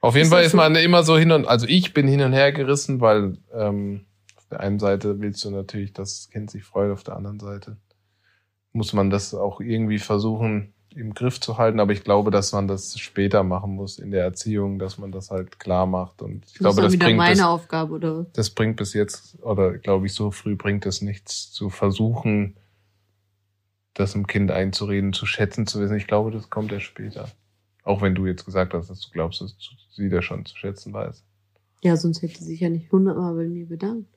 Auf 0.00 0.14
jeden 0.14 0.24
Ist 0.24 0.30
Fall 0.32 0.42
ist 0.44 0.52
man 0.54 0.74
immer 0.74 1.04
so 1.04 1.16
hin 1.16 1.30
und, 1.30 1.46
also 1.46 1.64
ich 1.68 1.94
bin 1.94 2.08
hin 2.08 2.22
und 2.22 2.32
her 2.32 2.50
gerissen, 2.52 3.00
weil 3.00 3.38
ähm, 3.54 4.04
auf 4.36 4.46
der 4.48 4.58
einen 4.60 4.80
Seite 4.80 5.20
willst 5.20 5.44
du 5.44 5.50
natürlich, 5.50 5.92
dass 5.92 6.16
das 6.24 6.30
Kind 6.30 6.50
sich 6.50 6.64
freut, 6.64 6.90
auf 6.90 7.04
der 7.04 7.14
anderen 7.16 7.38
Seite 7.38 7.76
muss 8.72 8.92
man 8.92 9.10
das 9.10 9.34
auch 9.34 9.60
irgendwie 9.60 9.98
versuchen 9.98 10.72
im 10.94 11.14
Griff 11.14 11.40
zu 11.40 11.58
halten, 11.58 11.80
aber 11.80 11.92
ich 11.92 12.04
glaube, 12.04 12.30
dass 12.30 12.52
man 12.52 12.68
das 12.68 12.98
später 12.98 13.42
machen 13.42 13.74
muss 13.74 13.98
in 13.98 14.10
der 14.10 14.24
Erziehung, 14.24 14.78
dass 14.78 14.98
man 14.98 15.10
das 15.10 15.30
halt 15.30 15.58
klar 15.58 15.86
macht 15.86 16.20
und 16.22 16.44
ich 16.44 16.52
das 16.52 16.58
glaube, 16.58 16.82
das 16.82 16.92
wieder 16.92 17.06
bringt 17.06 17.18
meine 17.18 17.36
das, 17.36 17.46
Aufgabe, 17.46 17.94
oder? 17.94 18.26
das 18.34 18.50
bringt 18.50 18.76
bis 18.76 18.92
jetzt, 18.92 19.42
oder 19.42 19.78
glaube 19.78 20.06
ich, 20.06 20.12
so 20.12 20.30
früh 20.30 20.54
bringt 20.54 20.84
es 20.86 21.00
nichts 21.00 21.50
zu 21.50 21.70
versuchen, 21.70 22.56
das 23.94 24.14
im 24.14 24.26
Kind 24.26 24.50
einzureden, 24.50 25.12
zu 25.12 25.26
schätzen, 25.26 25.66
zu 25.66 25.80
wissen. 25.80 25.96
Ich 25.96 26.06
glaube, 26.06 26.30
das 26.30 26.50
kommt 26.50 26.72
erst 26.72 26.86
später. 26.86 27.28
Auch 27.84 28.00
wenn 28.00 28.14
du 28.14 28.26
jetzt 28.26 28.44
gesagt 28.44 28.74
hast, 28.74 28.88
dass 28.88 29.00
du 29.00 29.10
glaubst, 29.10 29.40
dass 29.40 29.54
sie 29.90 30.08
das 30.08 30.24
schon 30.24 30.46
zu 30.46 30.56
schätzen 30.56 30.92
weiß. 30.92 31.24
Ja, 31.82 31.96
sonst 31.96 32.22
hätte 32.22 32.38
sie 32.38 32.44
sich 32.44 32.60
ja 32.60 32.70
nicht 32.70 32.90
hundertmal 32.92 33.34
bei 33.34 33.44
mir 33.48 33.66
bedankt. 33.66 34.08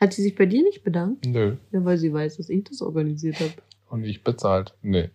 Hat 0.00 0.14
sie 0.14 0.22
sich 0.22 0.34
bei 0.34 0.46
dir 0.46 0.62
nicht 0.62 0.82
bedankt? 0.82 1.26
Nö. 1.26 1.56
Ja, 1.72 1.84
weil 1.84 1.98
sie 1.98 2.12
weiß, 2.12 2.38
dass 2.38 2.48
ich 2.48 2.64
das 2.64 2.80
organisiert 2.80 3.38
habe. 3.38 3.52
Und 3.90 4.04
ich 4.04 4.24
bezahlt. 4.24 4.74
Nee. 4.82 5.10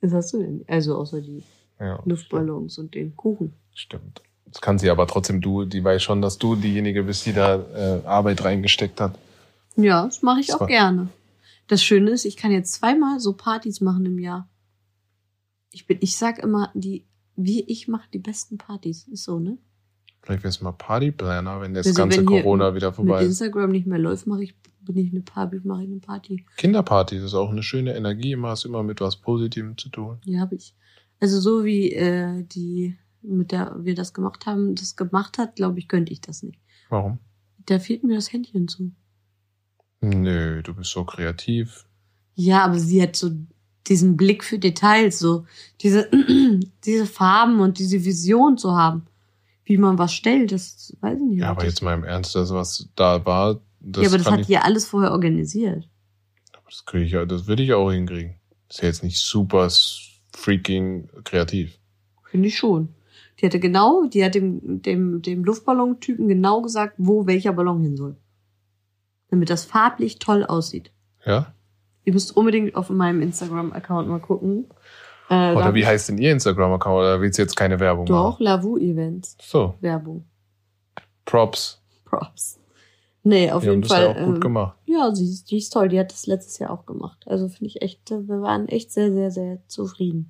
Was 0.00 0.12
hast 0.12 0.32
du 0.34 0.38
denn? 0.38 0.64
Also 0.68 0.96
außer 0.96 1.20
die 1.20 1.42
Ja, 1.80 2.00
Luftballons 2.04 2.78
und 2.78 2.94
den 2.94 3.16
Kuchen. 3.16 3.54
Stimmt. 3.74 4.22
Das 4.46 4.60
kann 4.60 4.78
sie 4.78 4.90
aber 4.90 5.06
trotzdem, 5.08 5.40
du, 5.40 5.64
die 5.64 5.82
weiß 5.82 6.02
schon, 6.02 6.22
dass 6.22 6.38
du 6.38 6.54
diejenige 6.54 7.02
bist, 7.02 7.26
die 7.26 7.32
da 7.32 7.56
äh, 7.56 8.06
Arbeit 8.06 8.44
reingesteckt 8.44 9.00
hat. 9.00 9.18
Ja, 9.76 10.04
das 10.04 10.22
mache 10.22 10.40
ich 10.40 10.46
Das 10.46 10.60
auch 10.60 10.68
gerne. 10.68 11.08
Das 11.66 11.82
Schöne 11.82 12.10
ist, 12.12 12.24
ich 12.24 12.36
kann 12.36 12.52
jetzt 12.52 12.74
zweimal 12.74 13.18
so 13.18 13.32
Partys 13.32 13.80
machen 13.80 14.06
im 14.06 14.18
Jahr. 14.20 14.48
Ich 15.72 15.86
bin, 15.88 15.98
ich 16.00 16.16
sag 16.16 16.38
immer, 16.38 16.70
die, 16.74 17.04
wie 17.34 17.62
ich 17.64 17.88
mache 17.88 18.08
die 18.12 18.18
besten 18.20 18.58
Partys. 18.58 19.08
Ist 19.08 19.24
so, 19.24 19.40
ne? 19.40 19.58
Vielleicht 20.24 20.42
wär's 20.42 20.62
mal 20.62 20.72
Partyplaner, 20.72 21.60
wenn 21.60 21.74
das 21.74 21.86
Also 21.86 21.98
ganze 21.98 22.18
wenn 22.18 22.26
Corona 22.26 22.74
wieder 22.74 22.94
vorbei 22.94 23.20
ist. 23.20 23.26
Instagram 23.26 23.70
nicht 23.70 23.86
mehr 23.86 23.98
läuft, 23.98 24.26
mache 24.26 24.44
ich, 24.44 24.54
bin 24.80 24.96
ich 24.96 25.12
eine 25.12 25.20
Party, 25.20 25.60
mache 25.64 25.82
ich 25.82 25.90
eine 25.90 26.00
Party. 26.00 26.46
Kinderparty, 26.56 27.16
das 27.16 27.26
ist 27.26 27.34
auch 27.34 27.50
eine 27.50 27.62
schöne 27.62 27.94
Energie, 27.94 28.32
immer 28.32 28.48
hast 28.48 28.64
immer 28.64 28.82
mit 28.82 29.02
was 29.02 29.16
Positivem 29.16 29.76
zu 29.76 29.90
tun. 29.90 30.18
Ja, 30.24 30.40
habe 30.40 30.54
ich. 30.54 30.74
Also 31.20 31.40
so 31.40 31.64
wie 31.64 31.92
äh, 31.92 32.42
die, 32.44 32.96
mit 33.20 33.52
der 33.52 33.76
wir 33.78 33.94
das 33.94 34.14
gemacht 34.14 34.46
haben, 34.46 34.74
das 34.74 34.96
gemacht 34.96 35.36
hat, 35.36 35.56
glaube 35.56 35.78
ich, 35.78 35.88
könnte 35.88 36.10
ich 36.10 36.22
das 36.22 36.42
nicht. 36.42 36.58
Warum? 36.88 37.18
Da 37.66 37.78
fehlt 37.78 38.02
mir 38.02 38.14
das 38.14 38.32
Händchen 38.32 38.66
zu. 38.66 38.92
Nö, 40.00 40.62
du 40.62 40.74
bist 40.74 40.90
so 40.90 41.04
kreativ. 41.04 41.84
Ja, 42.34 42.64
aber 42.64 42.78
sie 42.78 43.02
hat 43.02 43.14
so 43.14 43.30
diesen 43.88 44.16
Blick 44.16 44.42
für 44.42 44.58
Details, 44.58 45.18
so 45.18 45.44
diese, 45.82 46.08
diese 46.84 47.04
Farben 47.04 47.60
und 47.60 47.78
diese 47.78 48.02
Vision 48.06 48.56
zu 48.56 48.74
haben, 48.74 49.06
wie 49.64 49.78
man 49.78 49.98
was 49.98 50.12
stellt, 50.12 50.52
das 50.52 50.96
weiß 51.00 51.18
ich 51.18 51.24
nicht. 51.24 51.40
Ja, 51.40 51.50
aber 51.50 51.64
jetzt 51.64 51.82
mal 51.82 51.94
im 51.94 52.04
Ernst, 52.04 52.34
das, 52.34 52.52
was 52.52 52.88
da 52.96 53.24
war, 53.24 53.60
das, 53.80 54.02
ja, 54.02 54.08
aber 54.08 54.18
das 54.18 54.30
hat 54.30 54.40
ich, 54.40 54.46
die 54.46 54.52
ja 54.52 54.62
alles 54.62 54.86
vorher 54.86 55.12
organisiert. 55.12 55.88
aber 56.52 56.70
das 56.70 56.84
kriege 56.84 57.04
ich 57.04 57.12
ja, 57.12 57.24
das 57.24 57.46
würde 57.46 57.62
ich 57.62 57.72
auch 57.74 57.90
hinkriegen. 57.90 58.36
Das 58.68 58.76
ist 58.76 58.82
ja 58.82 58.88
jetzt 58.88 59.02
nicht 59.04 59.18
super 59.20 59.68
freaking 60.34 61.08
kreativ. 61.24 61.78
Finde 62.30 62.48
ich 62.48 62.56
schon. 62.56 62.88
Die 63.40 63.46
hatte 63.46 63.60
genau, 63.60 64.06
die 64.06 64.24
hat 64.24 64.34
dem, 64.34 64.82
dem, 64.82 65.22
dem 65.22 65.44
Luftballon-Typen 65.44 66.28
genau 66.28 66.62
gesagt, 66.62 66.94
wo 66.98 67.26
welcher 67.26 67.52
Ballon 67.52 67.82
hin 67.82 67.96
soll. 67.96 68.16
Damit 69.28 69.50
das 69.50 69.64
farblich 69.64 70.18
toll 70.18 70.44
aussieht. 70.44 70.92
Ja? 71.24 71.54
Ihr 72.04 72.12
müsst 72.12 72.36
unbedingt 72.36 72.74
auf 72.76 72.90
meinem 72.90 73.22
Instagram-Account 73.22 74.08
mal 74.08 74.20
gucken. 74.20 74.66
Äh, 75.30 75.54
Oder 75.54 75.74
wie 75.74 75.86
heißt 75.86 76.10
denn 76.10 76.18
Ihr 76.18 76.32
Instagram-Account? 76.32 76.98
Oder 76.98 77.20
willst 77.20 77.38
du 77.38 77.42
jetzt 77.42 77.56
keine 77.56 77.80
Werbung 77.80 78.06
Doch, 78.06 78.32
machen? 78.32 78.42
Lavu 78.44 78.76
Events. 78.78 79.36
So, 79.40 79.74
Werbung. 79.80 80.24
Props. 81.24 81.80
Props. 82.04 82.58
Nee, 83.22 83.50
auf 83.50 83.62
Die 83.62 83.68
haben 83.68 83.76
jeden 83.76 83.82
das 83.82 83.90
Fall. 83.90 84.02
ja 84.02 84.10
auch 84.10 84.26
gut 84.26 84.34
ähm, 84.34 84.40
gemacht. 84.40 84.76
Ja, 84.84 85.14
sie 85.14 85.24
ist, 85.24 85.50
die 85.50 85.56
ist 85.56 85.72
toll. 85.72 85.88
Die 85.88 85.98
hat 85.98 86.12
das 86.12 86.26
letztes 86.26 86.58
Jahr 86.58 86.70
auch 86.70 86.84
gemacht. 86.84 87.24
Also 87.26 87.48
finde 87.48 87.66
ich 87.66 87.80
echt, 87.80 88.10
äh, 88.10 88.28
wir 88.28 88.42
waren 88.42 88.68
echt 88.68 88.92
sehr, 88.92 89.12
sehr, 89.12 89.30
sehr 89.30 89.66
zufrieden. 89.66 90.28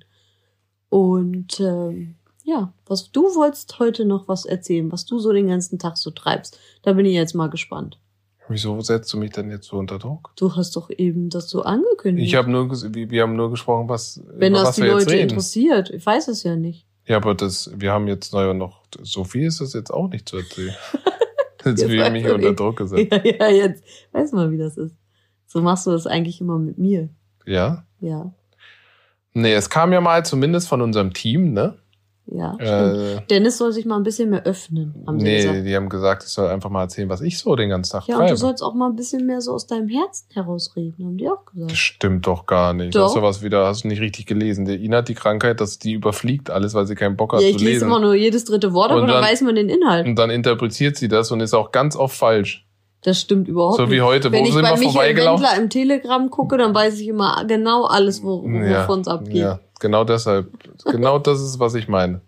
Und 0.89 1.59
ähm, 1.59 2.15
ja, 2.45 2.71
was 2.85 3.11
du 3.11 3.23
wolltest 3.35 3.79
heute 3.79 4.05
noch 4.05 4.29
was 4.29 4.45
erzählen, 4.45 4.89
was 4.91 5.05
du 5.05 5.19
so 5.19 5.33
den 5.33 5.47
ganzen 5.49 5.77
Tag 5.77 5.97
so 5.97 6.11
treibst. 6.11 6.57
Da 6.83 6.93
bin 6.93 7.05
ich 7.05 7.13
jetzt 7.13 7.35
mal 7.35 7.49
gespannt. 7.49 7.99
Wieso 8.47 8.79
setzt 8.81 9.11
du 9.11 9.17
mich 9.17 9.31
denn 9.31 9.49
jetzt 9.49 9.67
so 9.67 9.77
unter 9.77 9.97
Druck? 9.97 10.31
Du 10.35 10.55
hast 10.55 10.75
doch 10.75 10.89
eben 10.89 11.29
das 11.29 11.49
so 11.49 11.63
angekündigt. 11.63 12.27
Ich 12.27 12.35
habe 12.35 12.51
nur, 12.51 12.69
wir 12.71 13.21
haben 13.23 13.35
nur 13.35 13.49
gesprochen, 13.49 13.89
was, 13.89 14.21
Wenn 14.27 14.53
über 14.53 14.59
das 14.59 14.69
was 14.69 14.75
die 14.75 14.81
wir 14.83 14.87
jetzt 14.89 14.99
Leute 15.05 15.11
reden. 15.11 15.29
interessiert, 15.29 15.89
ich 15.89 16.05
weiß 16.05 16.27
es 16.27 16.43
ja 16.43 16.55
nicht. 16.55 16.85
Ja, 17.07 17.17
aber 17.17 17.33
das, 17.35 17.71
wir 17.75 17.91
haben 17.91 18.07
jetzt 18.07 18.33
neu 18.33 18.53
noch, 18.53 18.83
so 19.01 19.23
viel 19.23 19.45
ist 19.47 19.61
das 19.61 19.73
jetzt 19.73 19.91
auch 19.91 20.09
nicht 20.09 20.29
zu 20.29 20.37
erzählen. 20.37 20.75
Jetzt 21.65 21.83
fühle 21.83 22.05
ich 22.05 22.11
mich 22.11 22.25
ich 22.25 22.31
unter. 22.31 22.53
Druck 22.53 22.77
gesetzt. 22.77 23.11
Ja, 23.11 23.23
ja, 23.25 23.49
jetzt 23.49 23.83
weiß 24.11 24.33
mal, 24.33 24.51
wie 24.51 24.57
das 24.59 24.77
ist. 24.77 24.95
So 25.47 25.63
machst 25.63 25.87
du 25.87 25.91
das 25.91 26.05
eigentlich 26.05 26.39
immer 26.39 26.59
mit 26.59 26.77
mir. 26.77 27.09
Ja? 27.47 27.87
Ja, 27.99 28.35
Nee, 29.37 29.53
es 29.53 29.69
kam 29.69 29.91
ja 29.91 29.99
mal 29.99 30.25
zumindest 30.25 30.69
von 30.69 30.81
unserem 30.81 31.11
Team, 31.11 31.51
ne? 31.51 31.77
Ja. 32.27 32.53
stimmt. 32.55 33.21
Äh, 33.21 33.21
Dennis 33.29 33.57
soll 33.57 33.71
sich 33.71 33.85
mal 33.85 33.97
ein 33.97 34.03
bisschen 34.03 34.29
mehr 34.29 34.43
öffnen, 34.45 34.95
haben 35.05 35.19
sie 35.19 35.25
nee, 35.25 35.37
gesagt. 35.37 35.65
die 35.65 35.75
haben 35.75 35.89
gesagt, 35.89 36.23
ich 36.23 36.29
soll 36.29 36.47
einfach 36.47 36.69
mal 36.69 36.81
erzählen, 36.81 37.07
was 37.09 37.21
ich 37.21 37.37
so 37.37 37.55
den 37.55 37.69
ganzen 37.69 37.91
Tag 37.91 38.07
Ja, 38.07 38.15
und 38.15 38.21
du 38.21 38.25
treibe. 38.27 38.37
sollst 38.37 38.63
auch 38.63 38.73
mal 38.73 38.89
ein 38.89 38.95
bisschen 38.95 39.25
mehr 39.25 39.41
so 39.41 39.51
aus 39.53 39.67
deinem 39.67 39.87
Herzen 39.87 40.25
herausreden, 40.33 41.05
haben 41.05 41.17
die 41.17 41.27
auch 41.29 41.45
gesagt. 41.45 41.71
Das 41.71 41.77
stimmt 41.77 42.25
doch 42.27 42.45
gar 42.45 42.73
nicht. 42.73 42.95
Doch. 42.95 43.05
Hast 43.05 43.15
du 43.15 43.21
was 43.21 43.41
wieder, 43.43 43.67
hast 43.67 43.83
du 43.83 43.87
nicht 43.89 44.01
richtig 44.01 44.25
gelesen. 44.25 44.65
Der 44.65 44.79
Ina 44.79 44.97
hat 44.97 45.07
die 45.07 45.13
Krankheit, 45.15 45.61
dass 45.61 45.79
die 45.79 45.93
überfliegt 45.93 46.49
alles, 46.49 46.73
weil 46.73 46.87
sie 46.87 46.95
keinen 46.95 47.15
Bock 47.15 47.33
hat 47.33 47.41
Ja, 47.41 47.47
ich 47.47 47.57
zu 47.57 47.63
lese 47.63 47.73
lesen. 47.75 47.87
immer 47.87 47.99
nur 47.99 48.15
jedes 48.15 48.45
dritte 48.45 48.73
Wort, 48.73 48.91
aber 48.91 49.01
dann 49.01 49.09
dann- 49.09 49.23
weiß 49.23 49.41
man 49.41 49.55
den 49.55 49.69
Inhalt. 49.69 50.05
Und 50.07 50.15
dann 50.17 50.29
interpretiert 50.29 50.97
sie 50.97 51.07
das 51.07 51.31
und 51.31 51.39
ist 51.41 51.53
auch 51.53 51.71
ganz 51.71 51.95
oft 51.95 52.15
falsch. 52.17 52.64
Das 53.05 53.19
stimmt 53.21 53.47
überhaupt 53.47 53.75
So 53.77 53.83
nicht. 53.83 53.91
wie 53.91 54.01
heute. 54.01 54.31
Wenn 54.31 54.41
Wo 54.43 54.47
ich 54.47 54.53
sind 54.53 54.63
bei 54.63 54.71
wir 54.79 54.87
Michael? 54.87 55.15
Wendler 55.15 55.57
im 55.57 55.69
Telegram 55.69 56.27
gucke, 56.31 56.57
dann 56.57 56.73
weiß 56.73 56.99
ich 56.99 57.07
immer 57.07 57.45
genau 57.45 57.85
alles, 57.85 58.23
wo, 58.23 58.41
wovon 58.41 59.01
es 59.01 59.07
abgeht. 59.07 59.35
Ja, 59.35 59.59
genau 59.79 60.03
deshalb. 60.03 60.47
Genau 60.85 61.19
das 61.19 61.39
ist, 61.39 61.59
was 61.59 61.75
ich 61.75 61.87
meine. 61.87 62.21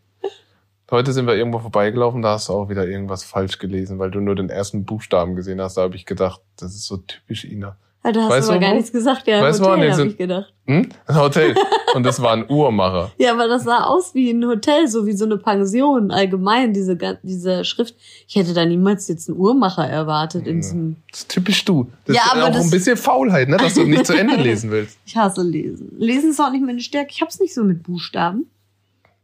Heute 0.91 1.13
sind 1.13 1.25
wir 1.25 1.35
irgendwo 1.35 1.57
vorbeigelaufen, 1.59 2.21
da 2.21 2.33
hast 2.33 2.49
du 2.49 2.53
auch 2.53 2.69
wieder 2.69 2.87
irgendwas 2.87 3.23
falsch 3.23 3.57
gelesen, 3.57 3.97
weil 3.97 4.11
du 4.11 4.19
nur 4.21 4.35
den 4.35 4.49
ersten 4.51 4.85
Buchstaben 4.85 5.35
gesehen 5.35 5.59
hast. 5.59 5.77
Da 5.77 5.81
habe 5.81 5.95
ich 5.95 6.05
gedacht, 6.05 6.41
das 6.57 6.75
ist 6.75 6.85
so 6.85 6.97
typisch 6.97 7.43
Ina. 7.43 7.75
Ja, 8.07 8.13
da 8.13 8.21
hast 8.23 8.29
Weißt 8.29 8.47
du 8.47 8.51
aber 8.53 8.59
du 8.59 8.65
gar 8.65 8.71
wo? 8.71 8.75
nichts 8.77 8.91
gesagt. 8.93 9.27
Ja, 9.27 9.41
Weißt 9.41 9.59
du, 9.59 9.65
Hotel, 9.65 9.91
habe 9.91 10.07
ich 10.07 10.17
gedacht. 10.17 10.53
Hm? 10.65 10.89
Ein 11.07 11.15
Hotel. 11.15 11.55
Und 11.93 12.03
das 12.03 12.21
war 12.21 12.31
ein 12.33 12.49
Uhrmacher. 12.49 13.11
Ja, 13.17 13.33
aber 13.33 13.47
das 13.49 13.63
sah 13.65 13.83
aus 13.83 14.13
wie 14.15 14.29
ein 14.31 14.45
Hotel, 14.45 14.87
so 14.87 15.05
wie 15.05 15.11
so 15.13 15.25
eine 15.25 15.37
Pension 15.37 16.09
allgemein, 16.11 16.73
diese, 16.73 16.97
diese 17.23 17.65
Schrift. 17.65 17.95
Ich 18.27 18.35
hätte 18.37 18.53
da 18.53 18.65
niemals 18.65 19.07
jetzt 19.09 19.27
einen 19.29 19.37
Uhrmacher 19.37 19.85
erwartet 19.87 20.47
in 20.47 20.55
Ja. 20.57 20.61
diesem, 20.61 20.95
Das 21.11 21.19
ist 21.21 21.29
typisch 21.29 21.65
du. 21.65 21.91
Das 22.05 22.15
Ja, 22.15 22.21
ist 22.23 22.31
aber 22.31 22.43
auch 22.45 22.47
das- 22.53 22.63
ein 22.63 22.69
bisschen 22.71 22.95
Faulheit, 22.97 23.49
ne? 23.49 23.57
dass 23.57 23.73
du 23.73 23.83
nicht 23.83 24.05
zu 24.05 24.13
Ende 24.17 24.35
lesen 24.41 24.71
willst. 24.71 24.97
ich 25.05 25.17
hasse 25.17 25.41
Lesen. 25.43 25.93
Lesen 25.97 26.29
ist 26.31 26.39
auch 26.39 26.51
nicht 26.51 26.65
meine 26.65 26.79
Stärke. 26.79 27.11
Ich 27.11 27.21
hab's 27.21 27.39
nicht 27.41 27.53
so 27.53 27.63
mit 27.65 27.83
Buchstaben. 27.83 28.49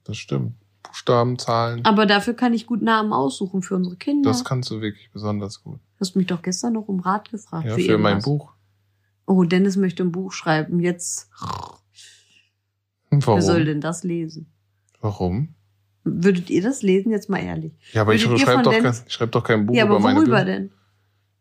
Das 0.03 0.17
stimmt. 0.17 0.51
Buchstaben, 0.83 1.39
Zahlen, 1.39 1.83
Aber 1.85 2.05
dafür 2.05 2.33
kann 2.33 2.53
ich 2.53 2.67
gut 2.67 2.81
Namen 2.81 3.13
aussuchen 3.13 3.61
für 3.61 3.75
unsere 3.75 3.95
Kinder. 3.95 4.29
das 4.29 4.43
kannst 4.43 4.69
du 4.69 4.81
wirklich 4.81 5.09
besonders 5.11 5.63
gut. 5.63 5.75
Du 5.75 5.99
hast 6.01 6.15
mich 6.15 6.27
doch 6.27 6.41
gestern 6.41 6.73
noch 6.73 6.87
um 6.87 6.99
Rat 6.99 7.31
gefragt. 7.31 7.65
Ja, 7.65 7.75
für 7.75 7.97
mein 7.97 8.13
irgendwas. 8.17 8.23
Buch. 8.25 8.49
Oh, 9.25 9.43
Dennis 9.43 9.77
möchte 9.77 10.03
ein 10.03 10.11
Buch 10.11 10.31
schreiben. 10.33 10.79
Jetzt, 10.79 11.29
Warum? 13.09 13.35
wer 13.35 13.41
soll 13.41 13.65
denn 13.65 13.81
das 13.81 14.03
lesen? 14.03 14.47
Warum? 15.01 15.55
Würdet 16.03 16.49
ihr 16.49 16.61
das 16.61 16.81
lesen, 16.81 17.11
jetzt 17.11 17.29
mal 17.29 17.39
ehrlich? 17.39 17.73
Ja, 17.93 18.01
aber 18.01 18.13
ich 18.13 18.23
Würdet 18.25 18.39
ihr 18.39 18.45
schreibe 18.45 18.63
doch, 18.63 18.71
kein, 18.73 18.93
ich 19.07 19.13
schreib 19.13 19.31
doch 19.31 19.43
kein 19.43 19.65
Buch 19.65 19.75
ja, 19.75 19.85
über 19.85 19.95
aber 19.95 20.03
meine 20.03 20.19
worüber 20.19 20.43
denn? 20.43 20.71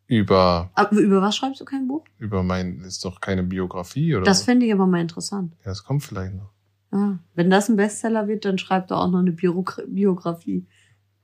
Über, 0.06 0.70
Aber 0.74 0.98
über 0.98 1.22
was 1.22 1.36
schreibst 1.36 1.60
du 1.60 1.64
kein 1.64 1.88
Buch? 1.88 2.04
über 2.18 2.42
mein, 2.42 2.80
ist 2.80 3.04
doch 3.04 3.20
keine 3.20 3.42
Biografie 3.42 4.14
oder 4.14 4.24
Das 4.24 4.42
fände 4.42 4.66
ich 4.66 4.72
aber 4.72 4.86
mal 4.86 5.00
interessant. 5.00 5.54
Ja, 5.60 5.70
das 5.70 5.82
kommt 5.84 6.02
vielleicht 6.04 6.34
noch. 6.34 6.50
Ah, 6.90 7.18
wenn 7.34 7.48
das 7.50 7.68
ein 7.70 7.76
Bestseller 7.76 8.28
wird, 8.28 8.44
dann 8.44 8.58
schreibt 8.58 8.90
er 8.90 8.98
auch 8.98 9.10
noch 9.10 9.20
eine 9.20 9.30
Biog- 9.32 9.82
Biografie. 9.88 10.66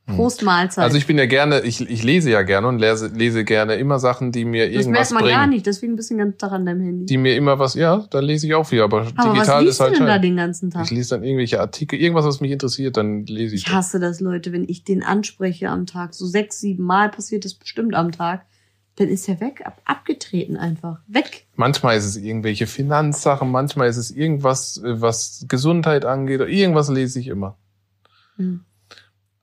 Hm. 0.08 0.16
Prost 0.16 0.42
Mahlzeit. 0.42 0.84
Also 0.84 0.96
ich 0.96 1.06
bin 1.06 1.18
ja 1.18 1.26
gerne, 1.26 1.60
ich, 1.60 1.82
ich 1.82 2.02
lese 2.02 2.30
ja 2.30 2.40
gerne 2.42 2.66
und 2.66 2.78
lese, 2.78 3.08
lese 3.08 3.44
gerne 3.44 3.74
immer 3.74 3.98
Sachen, 3.98 4.32
die 4.32 4.46
mir 4.46 4.64
das 4.64 4.74
irgendwas 4.74 5.10
merkt 5.10 5.12
man 5.12 5.22
bringen. 5.22 5.36
gar 5.36 5.46
nicht, 5.46 5.66
deswegen 5.66 5.96
bist 5.96 6.08
du 6.08 6.14
den 6.14 6.20
ganzen 6.20 6.38
Tag 6.38 6.52
an 6.52 6.64
deinem 6.64 6.80
Handy. 6.80 7.04
Die 7.04 7.18
mir 7.18 7.36
immer 7.36 7.58
was, 7.58 7.74
ja, 7.74 8.06
da 8.08 8.20
lese 8.20 8.46
ich 8.46 8.54
auch 8.54 8.64
viel, 8.64 8.80
aber, 8.80 9.06
aber 9.16 9.34
digital 9.34 9.56
was 9.58 9.64
liest 9.64 9.72
ist 9.74 9.80
halt 9.80 9.94
du 9.94 9.98
denn 9.98 10.06
da 10.06 10.18
den 10.18 10.36
ganzen 10.36 10.70
Tag? 10.70 10.84
Ich 10.86 10.90
lese 10.90 11.10
dann 11.10 11.24
irgendwelche 11.24 11.60
Artikel, 11.60 12.00
irgendwas, 12.00 12.24
was 12.24 12.40
mich 12.40 12.50
interessiert, 12.50 12.96
dann 12.96 13.26
lese 13.26 13.54
ich. 13.54 13.66
Ich 13.66 13.72
hasse 13.72 14.00
das, 14.00 14.20
Leute, 14.20 14.50
wenn 14.52 14.66
ich 14.66 14.82
den 14.82 15.02
anspreche 15.02 15.68
am 15.68 15.84
Tag. 15.84 16.14
So 16.14 16.26
sechs, 16.26 16.58
sieben 16.58 16.84
Mal 16.84 17.10
passiert 17.10 17.44
das 17.44 17.52
bestimmt 17.52 17.94
am 17.94 18.10
Tag. 18.10 18.46
Dann 18.96 19.08
ist 19.08 19.28
er 19.28 19.40
weg, 19.40 19.60
ab, 19.64 19.80
abgetreten 19.84 20.56
einfach. 20.56 21.00
Weg. 21.06 21.46
Manchmal 21.54 21.98
ist 21.98 22.06
es 22.06 22.16
irgendwelche 22.16 22.66
Finanzsachen, 22.66 23.50
manchmal 23.50 23.88
ist 23.88 23.98
es 23.98 24.10
irgendwas, 24.10 24.78
äh, 24.78 25.02
was 25.02 25.44
Gesundheit 25.48 26.06
angeht, 26.06 26.40
oder 26.40 26.48
irgendwas 26.48 26.88
lese 26.88 27.20
ich 27.20 27.28
immer. 27.28 27.58
Hm. 28.36 28.64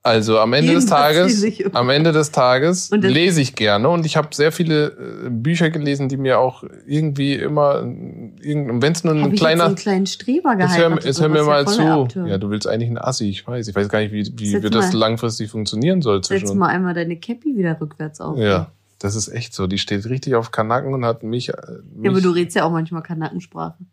Also 0.06 0.38
am 0.38 0.52
Ende 0.52 0.72
des 0.72 0.86
Tages, 0.86 1.42
ich 1.42 1.74
am 1.74 1.90
Ende 1.90 2.12
des 2.12 2.30
Tages 2.30 2.90
lese 2.92 3.40
ich 3.40 3.56
gerne 3.56 3.88
und 3.88 4.06
ich 4.06 4.16
habe 4.16 4.28
sehr 4.30 4.52
viele 4.52 4.86
äh, 4.86 5.30
Bücher 5.30 5.70
gelesen, 5.70 6.08
die 6.08 6.16
mir 6.16 6.38
auch 6.38 6.62
irgendwie 6.86 7.34
immer, 7.34 7.82
wenn 7.82 8.92
es 8.92 9.02
nur 9.02 9.16
Hab 9.16 9.24
ein 9.24 9.32
ich 9.32 9.40
so 9.40 9.44
kleiner, 9.44 9.64
einen 9.64 9.74
kleinen 9.74 10.06
Streber 10.06 10.52
jetzt 10.52 10.78
hör, 10.78 10.90
geheiratet? 10.90 11.04
jetzt 11.06 11.20
hör 11.20 11.28
mir 11.28 11.42
mal 11.42 11.66
zu. 11.66 11.82
Ja, 12.24 12.38
du 12.38 12.50
willst 12.50 12.68
eigentlich 12.68 12.88
ein 12.88 12.98
Assi, 12.98 13.28
ich 13.28 13.44
weiß. 13.44 13.66
Ich 13.66 13.74
weiß 13.74 13.88
gar 13.88 13.98
nicht, 13.98 14.12
wie, 14.12 14.30
wie, 14.36 14.62
wie 14.62 14.70
das 14.70 14.92
langfristig 14.92 15.50
funktionieren 15.50 16.02
soll 16.02 16.22
Setz 16.22 16.40
zwischen 16.40 16.58
mal 16.58 16.68
einmal 16.68 16.94
deine 16.94 17.16
Cappy 17.16 17.56
wieder 17.56 17.80
rückwärts 17.80 18.20
auf. 18.20 18.38
Ja, 18.38 18.70
das 19.00 19.16
ist 19.16 19.26
echt 19.26 19.54
so. 19.54 19.66
Die 19.66 19.78
steht 19.78 20.06
richtig 20.06 20.36
auf 20.36 20.52
Kanaken 20.52 20.94
und 20.94 21.04
hat 21.04 21.24
mich. 21.24 21.48
äh, 21.48 21.52
mich 21.92 22.04
Ja, 22.04 22.12
aber 22.12 22.20
du 22.20 22.30
redest 22.30 22.54
ja 22.54 22.64
auch 22.64 22.70
manchmal 22.70 23.02
Kanackensprache. 23.02 23.84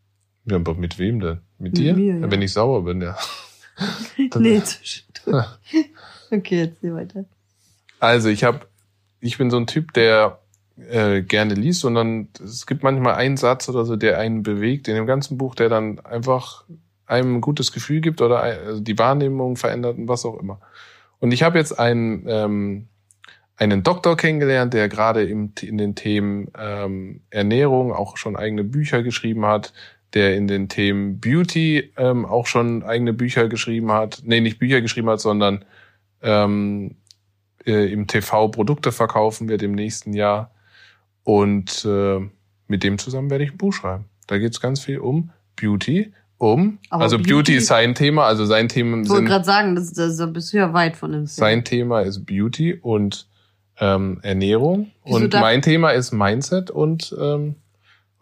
Ja, 0.45 0.58
aber 0.58 0.76
mit 0.76 0.99
wem 0.99 1.21
denn? 1.21 1.39
Mit 1.58 1.73
Mit 1.73 1.78
dir? 1.80 1.95
mir, 1.95 2.19
ja. 2.19 2.30
Wenn 2.30 2.43
ich 2.43 2.54
sauer 2.54 2.84
bin, 2.84 3.02
ja. 3.02 3.17
nee. 4.38 4.62
okay, 6.31 6.57
jetzt 6.57 6.81
geh 6.81 6.93
weiter. 6.93 7.25
Also 7.99 8.29
ich 8.29 8.43
habe, 8.43 8.62
ich 9.19 9.38
bin 9.38 9.49
so 9.49 9.57
ein 9.57 9.67
Typ, 9.67 9.93
der 9.93 10.39
äh, 10.77 11.21
gerne 11.21 11.53
liest, 11.53 11.81
sondern 11.81 12.29
es 12.43 12.65
gibt 12.65 12.83
manchmal 12.83 13.15
einen 13.15 13.38
Satz 13.38 13.69
oder 13.69 13.86
so, 13.86 13.95
der 13.95 14.19
einen 14.19 14.43
bewegt 14.43 14.88
in 14.88 14.95
dem 14.95 15.05
ganzen 15.05 15.38
Buch, 15.38 15.55
der 15.55 15.69
dann 15.69 15.99
einfach 16.01 16.65
einem 17.05 17.36
ein 17.38 17.41
gutes 17.41 17.71
Gefühl 17.71 18.01
gibt 18.01 18.21
oder 18.21 18.41
ein- 18.41 18.59
also 18.59 18.81
die 18.81 18.97
Wahrnehmung 18.97 19.55
verändert 19.55 19.97
und 19.97 20.07
was 20.07 20.25
auch 20.25 20.39
immer. 20.39 20.59
Und 21.19 21.31
ich 21.31 21.43
habe 21.43 21.57
jetzt 21.57 21.79
einen 21.79 22.25
ähm, 22.27 22.88
einen 23.55 23.83
Doktor 23.83 24.17
kennengelernt, 24.17 24.73
der 24.73 24.89
gerade 24.89 25.23
im, 25.23 25.53
in 25.62 25.77
den 25.77 25.95
Themen 25.95 26.51
ähm, 26.57 27.21
Ernährung 27.29 27.93
auch 27.93 28.17
schon 28.17 28.36
eigene 28.36 28.63
Bücher 28.63 29.03
geschrieben 29.03 29.45
hat, 29.45 29.73
der 30.13 30.36
in 30.36 30.47
den 30.47 30.69
Themen 30.69 31.19
Beauty 31.19 31.91
ähm, 31.97 32.26
auch 32.26 32.47
schon 32.47 32.84
eigene 32.84 33.13
Bücher 33.13 33.47
geschrieben 33.47 33.91
hat. 33.91 34.21
Nee, 34.26 34.41
nicht 34.41 34.60
Bücher 34.60 34.82
geschrieben 34.82 35.10
hat, 35.10 35.19
sondern 35.19 35.65
ähm, 36.21 36.95
äh, 37.65 37.91
im 37.91 38.08
TV 38.08 38.49
Produkte 38.49 38.91
verkaufen 38.91 39.49
wird 39.49 39.63
im 39.63 39.73
nächsten 39.73 40.13
Jahr. 40.13 40.52
Und 41.23 41.86
äh, 41.86 42.19
mit 42.67 42.84
dem 42.84 42.97
zusammen 42.97 43.30
werde 43.30 43.43
ich 43.43 43.52
ein 43.52 43.58
Buch 43.58 43.73
schreiben. 43.73 44.06
Da 44.28 44.38
geht 44.38 44.54
es 44.54 44.62
ganz 44.62 44.82
viel 44.82 44.99
um 44.99 45.32
Beauty 45.56 46.13
um. 46.38 46.80
Aber 46.89 47.04
also 47.04 47.17
Beauty, 47.17 47.34
Beauty 47.34 47.56
ist 47.56 47.67
sein 47.67 47.95
Thema, 47.95 48.26
also 48.26 48.45
sein 48.45 48.67
Themen 48.67 49.04
Ich 49.04 49.10
wollte 49.10 49.26
gerade 49.26 49.45
sagen, 49.45 49.76
das, 49.76 49.93
das, 49.93 50.17
da 50.17 50.26
bist 50.26 50.54
du 50.54 50.58
ja 50.58 50.73
weit 50.73 50.97
von 50.97 51.12
entfernt. 51.13 51.30
sein 51.32 51.63
Thema 51.63 52.02
ist 52.02 52.26
Beauty 52.26 52.73
und 52.73 53.28
ähm, 53.80 54.19
Ernährung 54.21 54.91
Wieso 55.06 55.17
und 55.17 55.34
mein 55.34 55.62
Thema 55.62 55.91
ist 55.91 56.12
Mindset 56.12 56.69
und 56.69 57.15
ähm, 57.19 57.56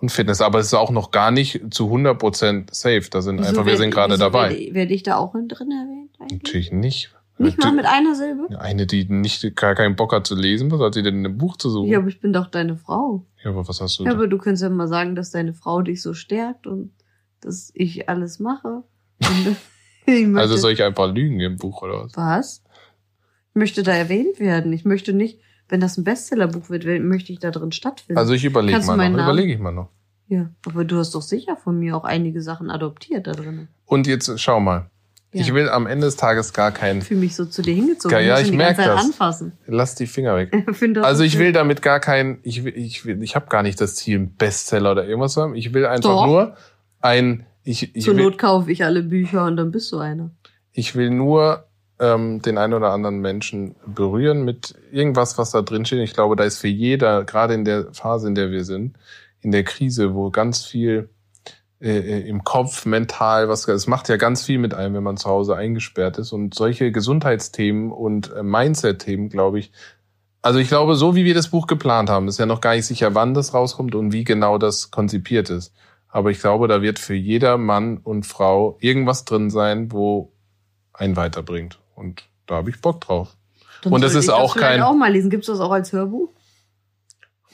und 0.02 0.12
Fitness, 0.12 0.42
aber 0.42 0.60
es 0.60 0.68
ist 0.68 0.74
auch 0.74 0.92
noch 0.92 1.12
gar 1.12 1.32
nicht 1.32 1.62
zu 1.74 1.86
100% 1.94 2.74
safe. 2.74 3.08
Da 3.10 3.22
sind 3.22 3.40
Wieso 3.40 3.50
einfach, 3.50 3.66
wir 3.66 3.78
sind 3.78 3.92
gerade 3.92 4.18
dabei. 4.18 4.50
Werde, 4.52 4.74
werde 4.74 4.94
ich 4.94 5.04
da 5.04 5.18
auch 5.18 5.36
in 5.36 5.48
drin 5.48 5.72
erwähnt 5.72 6.12
eigentlich? 6.20 6.42
Natürlich 6.44 6.72
nicht. 6.72 7.14
Nicht 7.38 7.58
mal 7.60 7.72
mit 7.74 7.86
einer 7.86 8.14
Silbe? 8.14 8.48
Eine, 8.60 8.86
die 8.86 9.06
nicht 9.06 9.56
gar 9.56 9.74
keinen 9.74 9.96
Bock 9.96 10.14
hat 10.14 10.28
zu 10.28 10.36
lesen, 10.36 10.70
was 10.70 10.80
hat 10.80 10.94
sie 10.94 11.02
denn 11.02 11.20
in 11.20 11.26
einem 11.26 11.38
Buch 11.40 11.58
zu 11.58 11.72
suchen? 11.72 11.90
Ja, 11.90 11.98
aber 11.98 12.08
ich 12.08 12.20
bin 12.20 12.34
doch 12.34 12.48
deine 12.48 12.78
Frau. 12.78 13.26
Ja, 13.44 13.50
aber 13.50 13.68
was 13.68 13.82
hast 13.82 13.98
du 13.98 14.04
Ja, 14.04 14.12
da? 14.12 14.16
aber 14.18 14.28
du 14.28 14.38
könntest 14.38 14.62
ja 14.62 14.70
mal 14.70 14.88
sagen, 14.88 15.16
dass 15.16 15.32
deine 15.32 15.54
Frau 15.56 15.82
dich 15.82 16.02
so 16.04 16.14
stärkt 16.14 16.68
und 16.68 16.92
dass 17.40 17.72
ich 17.74 18.10
alles 18.10 18.40
mache. 18.40 18.84
Ich 20.08 20.26
möchte, 20.26 20.40
Also 20.42 20.58
soll 20.58 20.72
ich 20.72 20.82
einfach 20.84 21.14
lügen 21.14 21.40
im 21.40 21.58
Buch 21.58 21.84
oder 21.84 22.04
was? 22.06 22.18
was? 22.18 22.64
Ich 23.52 23.56
möchte 23.56 23.84
da 23.84 23.92
erwähnt 23.94 24.40
werden. 24.40 24.74
Ich 24.74 24.84
möchte 24.84 25.14
nicht, 25.14 25.40
wenn 25.72 25.80
das 25.80 25.98
ein 25.98 26.04
Bestsellerbuch 26.04 26.70
wird, 26.70 26.86
möchte 27.02 27.34
ich 27.34 27.40
da 27.40 27.50
drin 27.50 27.72
stattfinden. 27.72 28.20
Also 28.20 28.34
ich 28.34 28.46
überlege 28.46 28.78
mal 28.80 28.98
noch. 28.98 29.04
Namen- 29.04 29.16
Überlege 29.24 29.54
ich 29.54 29.60
mal 29.60 29.72
noch. 29.72 29.90
ja, 30.28 30.50
aber 30.68 30.86
du 30.86 30.98
hast 30.98 31.16
doch 31.16 31.22
sicher 31.24 31.56
von 31.58 31.80
mir 31.80 31.98
auch 31.98 32.04
einige 32.04 32.42
Sachen 32.42 32.70
adoptiert 32.70 33.26
da 33.28 33.32
drin. 33.32 33.68
Und 33.86 34.06
jetzt 34.08 34.40
schau 34.40 34.60
mal. 34.60 34.86
Ja. 35.34 35.40
Ich 35.42 35.54
will 35.54 35.70
am 35.70 35.88
Ende 35.88 36.08
des 36.08 36.18
Tages 36.18 36.52
gar 36.52 36.72
keinen. 36.72 37.00
Ich 37.00 37.06
fühle 37.06 37.22
mich 37.22 37.36
so 37.38 37.46
zu 37.46 37.62
dir 37.62 37.74
hingezogen. 37.74 38.18
Ja, 38.18 38.22
ja, 38.22 38.40
ich 38.40 38.48
ihn 38.48 38.52
die 38.52 38.58
merk 38.58 38.76
ganze 38.76 38.90
Zeit 38.90 38.98
das. 38.98 39.06
anfassen. 39.06 39.52
Lass 39.66 39.96
die 39.96 40.06
Finger 40.08 40.36
weg. 40.36 40.52
Ich 40.82 40.98
Also 41.04 41.20
so 41.20 41.24
ich 41.24 41.40
will 41.40 41.54
damit 41.54 41.82
gar 41.82 42.02
kein, 42.02 42.40
ich 42.44 42.66
will, 42.66 42.78
ich 42.78 43.06
will, 43.06 43.24
ich 43.24 43.36
habe 43.38 43.48
gar 43.48 43.64
nicht 43.64 43.80
das 43.80 43.96
Ziel, 43.96 44.20
Bestseller 44.20 44.92
oder 44.92 45.06
irgendwas 45.06 45.32
zu 45.34 45.42
haben. 45.42 45.56
Ich 45.56 45.74
will 45.74 45.86
einfach 45.86 46.10
Doch. 46.10 46.26
nur 46.26 46.56
ein, 47.00 47.46
ich, 47.64 47.96
ich 47.96 48.04
Zur 48.04 48.18
will, 48.18 48.26
Not 48.26 48.38
kaufe 48.40 48.70
ich 48.72 48.84
alle 48.84 49.04
Bücher 49.04 49.46
und 49.46 49.56
dann 49.56 49.72
bist 49.72 49.90
du 49.94 50.00
einer. 50.00 50.32
ich 50.74 50.96
will 50.96 51.10
nur 51.12 51.64
ähm, 52.02 52.42
den 52.42 52.58
einen 52.58 52.74
oder 52.74 52.92
anderen 52.92 53.20
Menschen 53.20 53.76
berühren 53.86 54.44
mit 54.44 54.76
irgendwas, 54.92 55.38
was 55.38 55.52
da 55.52 55.62
drin 55.62 55.86
steht. 55.86 56.00
Ich 56.00 56.14
glaube, 56.14 56.36
da 56.36 56.44
ist 56.44 56.58
für 56.58 56.68
jeder, 56.68 57.24
gerade 57.24 57.54
in 57.54 57.64
der 57.64 57.94
Phase, 57.94 58.28
in 58.28 58.36
der 58.36 58.52
wir 58.52 58.66
sind, 58.66 58.98
in 59.42 59.52
der 59.52 59.64
Krise, 59.64 60.16
wo 60.16 60.32
ganz 60.32 60.66
viel 60.66 61.10
äh, 61.80 61.98
äh, 61.98 62.28
im 62.28 62.44
Kopf, 62.44 62.86
mental, 62.86 63.50
was 63.50 63.68
es 63.68 63.88
macht 63.88 64.10
ja 64.10 64.18
ganz 64.18 64.44
viel 64.44 64.58
mit 64.58 64.74
einem, 64.74 64.96
wenn 64.96 65.04
man 65.04 65.18
zu 65.18 65.30
Hause 65.30 65.56
eingesperrt 65.56 66.18
ist. 66.18 66.32
Und 66.32 66.56
solche 66.56 66.92
Gesundheitsthemen 66.92 67.92
und 67.92 68.34
äh, 68.34 68.44
Mindset-Themen, 68.44 69.30
glaube 69.30 69.60
ich, 69.60 69.72
also 70.42 70.58
ich 70.58 70.70
glaube, 70.70 70.96
so 70.96 71.16
wie 71.16 71.26
wir 71.26 71.36
das 71.36 71.50
Buch 71.50 71.68
geplant 71.68 72.10
haben, 72.10 72.28
ist 72.28 72.40
ja 72.40 72.48
noch 72.48 72.62
gar 72.62 72.76
nicht 72.76 72.88
sicher, 72.88 73.14
wann 73.14 73.36
das 73.36 73.54
rauskommt 73.54 73.94
und 73.94 74.12
wie 74.12 74.24
genau 74.24 74.58
das 74.58 74.90
konzipiert 74.90 75.52
ist. 75.52 75.74
Aber 76.08 76.32
ich 76.32 76.40
glaube, 76.40 76.68
da 76.68 76.82
wird 76.82 76.98
für 76.98 77.14
jeder 77.14 77.58
Mann 77.58 77.98
und 77.98 78.26
Frau 78.26 78.78
irgendwas 78.80 79.24
drin 79.24 79.52
sein, 79.52 79.92
wo 79.92 80.32
einen 80.94 81.16
weiterbringt. 81.16 81.81
Und 82.02 82.24
da 82.48 82.56
habe 82.56 82.70
ich 82.72 82.82
Bock 82.82 83.00
drauf. 83.02 83.36
Dann 83.84 83.94
Und 83.94 84.02
das 84.02 84.16
ist 84.16 84.30
auch 84.30 84.54
vielleicht 84.54 84.74
kein- 84.74 84.82
auch 84.82 84.94
mal 84.96 85.12
lesen. 85.12 85.30
Gibt's 85.30 85.48
das 85.48 85.60
auch 85.60 85.72
als 85.72 85.92
Hörbuch? 85.94 86.30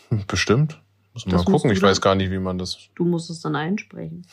Hm, 0.09 0.23
Bestimmt. 0.27 0.81
Muss 1.13 1.25
man 1.25 1.33
Das 1.35 1.45
mal 1.45 1.51
gucken. 1.51 1.71
Ich 1.71 1.81
weiß 1.81 1.99
gar 2.01 2.15
nicht, 2.15 2.31
wie 2.31 2.37
man 2.39 2.57
das. 2.57 2.77
Du 2.95 3.03
musst 3.03 3.29
es 3.29 3.41
dann 3.41 3.55
einsprechen. 3.55 4.25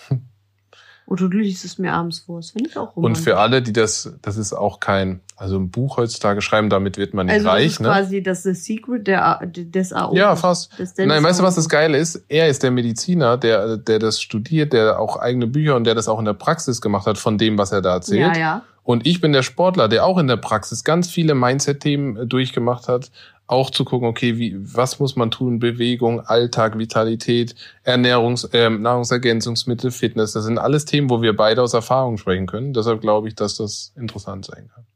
Oder 1.06 1.28
du 1.28 1.36
liest 1.38 1.64
es 1.66 1.78
mir 1.78 1.92
abends 1.92 2.20
vor. 2.20 2.38
Das 2.40 2.50
finde 2.52 2.70
ich 2.70 2.76
auch 2.78 2.88
Und 2.96 3.04
romantisch. 3.04 3.24
für 3.24 3.36
alle, 3.38 3.60
die 3.60 3.72
das, 3.74 4.14
das 4.22 4.36
ist 4.38 4.54
auch 4.54 4.80
kein, 4.80 5.20
also 5.36 5.58
ein 5.58 5.70
Buch 5.70 5.98
heutzutage 5.98 6.40
schreiben, 6.40 6.70
damit 6.70 6.96
wird 6.96 7.12
man 7.12 7.26
nicht 7.26 7.34
also 7.34 7.44
das 7.46 7.54
reich, 7.54 7.66
ist 7.66 7.80
ne? 7.80 7.88
quasi 7.88 8.22
das 8.22 8.42
The 8.42 8.54
Secret 8.54 9.06
der, 9.06 9.40
des 9.46 9.92
AO. 9.92 10.14
Ja, 10.14 10.34
fast. 10.36 10.72
Nein, 10.96 11.22
weißt 11.22 11.40
du, 11.40 11.44
was 11.44 11.56
das. 11.56 11.68
Geile 11.68 11.98
ist? 11.98 12.24
Er 12.28 12.48
ist 12.48 12.62
der 12.62 12.70
Mediziner, 12.70 13.36
der, 13.36 13.76
der 13.76 13.98
das 13.98 14.20
studiert, 14.20 14.72
der 14.72 14.98
auch 14.98 15.16
eigene 15.16 15.46
Bücher 15.46 15.76
und 15.76 15.84
der 15.84 15.94
das 15.94 16.08
auch 16.08 16.18
in 16.18 16.24
der 16.24 16.32
Praxis 16.34 16.80
gemacht 16.80 17.06
hat 17.06 17.18
von 17.18 17.36
dem, 17.36 17.58
was 17.58 17.72
er 17.72 17.82
da 17.82 17.94
erzählt. 17.94 18.36
Ja, 18.36 18.38
ja. 18.38 18.62
Und 18.84 19.06
ich 19.06 19.20
bin 19.20 19.32
der 19.32 19.42
Sportler, 19.42 19.88
der 19.88 20.04
auch 20.04 20.18
in 20.18 20.28
der 20.28 20.36
Praxis 20.36 20.84
ganz 20.84 21.10
viele 21.10 21.34
Mindset-Themen 21.34 22.16
äh, 22.16 22.26
durchgemacht 22.26 22.86
hat. 22.86 23.10
Auch 23.46 23.70
zu 23.70 23.84
gucken, 23.84 24.08
okay, 24.08 24.38
wie, 24.38 24.56
was 24.56 25.00
muss 25.00 25.16
man 25.16 25.30
tun? 25.30 25.58
Bewegung, 25.58 26.20
Alltag, 26.20 26.78
Vitalität, 26.78 27.54
Ernährungs-, 27.84 28.48
ähm, 28.52 28.82
Nahrungsergänzungsmittel, 28.82 29.90
Fitness. 29.90 30.32
Das 30.32 30.44
sind 30.44 30.58
alles 30.58 30.84
Themen, 30.84 31.10
wo 31.10 31.20
wir 31.20 31.34
beide 31.34 31.62
aus 31.62 31.74
Erfahrung 31.74 32.16
sprechen 32.16 32.46
können. 32.46 32.72
Deshalb 32.72 33.00
glaube 33.00 33.28
ich, 33.28 33.34
dass 33.34 33.56
das 33.56 33.92
interessant 33.96 34.46
sein 34.46 34.70
kann. 34.72 34.86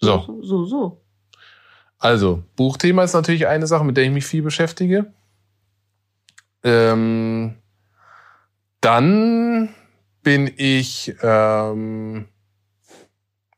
So, 0.00 0.20
So, 0.26 0.42
so. 0.42 0.64
so. 0.66 1.00
also, 1.98 2.42
Buchthema 2.54 3.02
ist 3.02 3.14
natürlich 3.14 3.46
eine 3.46 3.66
Sache, 3.66 3.84
mit 3.84 3.96
der 3.96 4.04
ich 4.04 4.10
mich 4.10 4.26
viel 4.26 4.42
beschäftige. 4.42 5.12
Ähm, 6.62 7.56
dann 8.80 9.70
bin 10.22 10.52
ich, 10.56 11.14
ähm, 11.22 12.26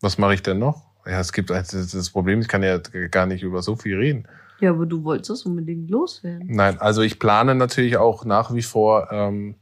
was 0.01 0.19
mache 0.19 0.35
ich 0.35 0.43
denn 0.43 0.59
noch? 0.59 0.87
Ja, 1.07 1.21
es 1.21 1.33
gibt 1.33 1.51
das 1.51 2.11
Problem, 2.11 2.41
ich 2.41 2.49
kann 2.49 2.63
ja 2.63 2.79
gar 3.11 3.27
nicht 3.27 3.43
über 3.43 3.63
so 3.63 3.77
viel 3.77 3.97
reden. 3.97 4.29
Ja, 4.61 4.71
aber 4.71 4.87
du 4.87 5.05
wolltest 5.05 5.31
das 5.31 5.43
unbedingt 5.45 5.89
loswerden. 5.89 6.49
Nein, 6.51 6.79
also 6.81 7.03
ich 7.03 7.19
plane 7.19 7.55
natürlich 7.55 7.97
auch 7.97 8.25
nach 8.25 8.53
wie 8.53 8.63
vor 8.63 9.09
ähm, 9.13 9.55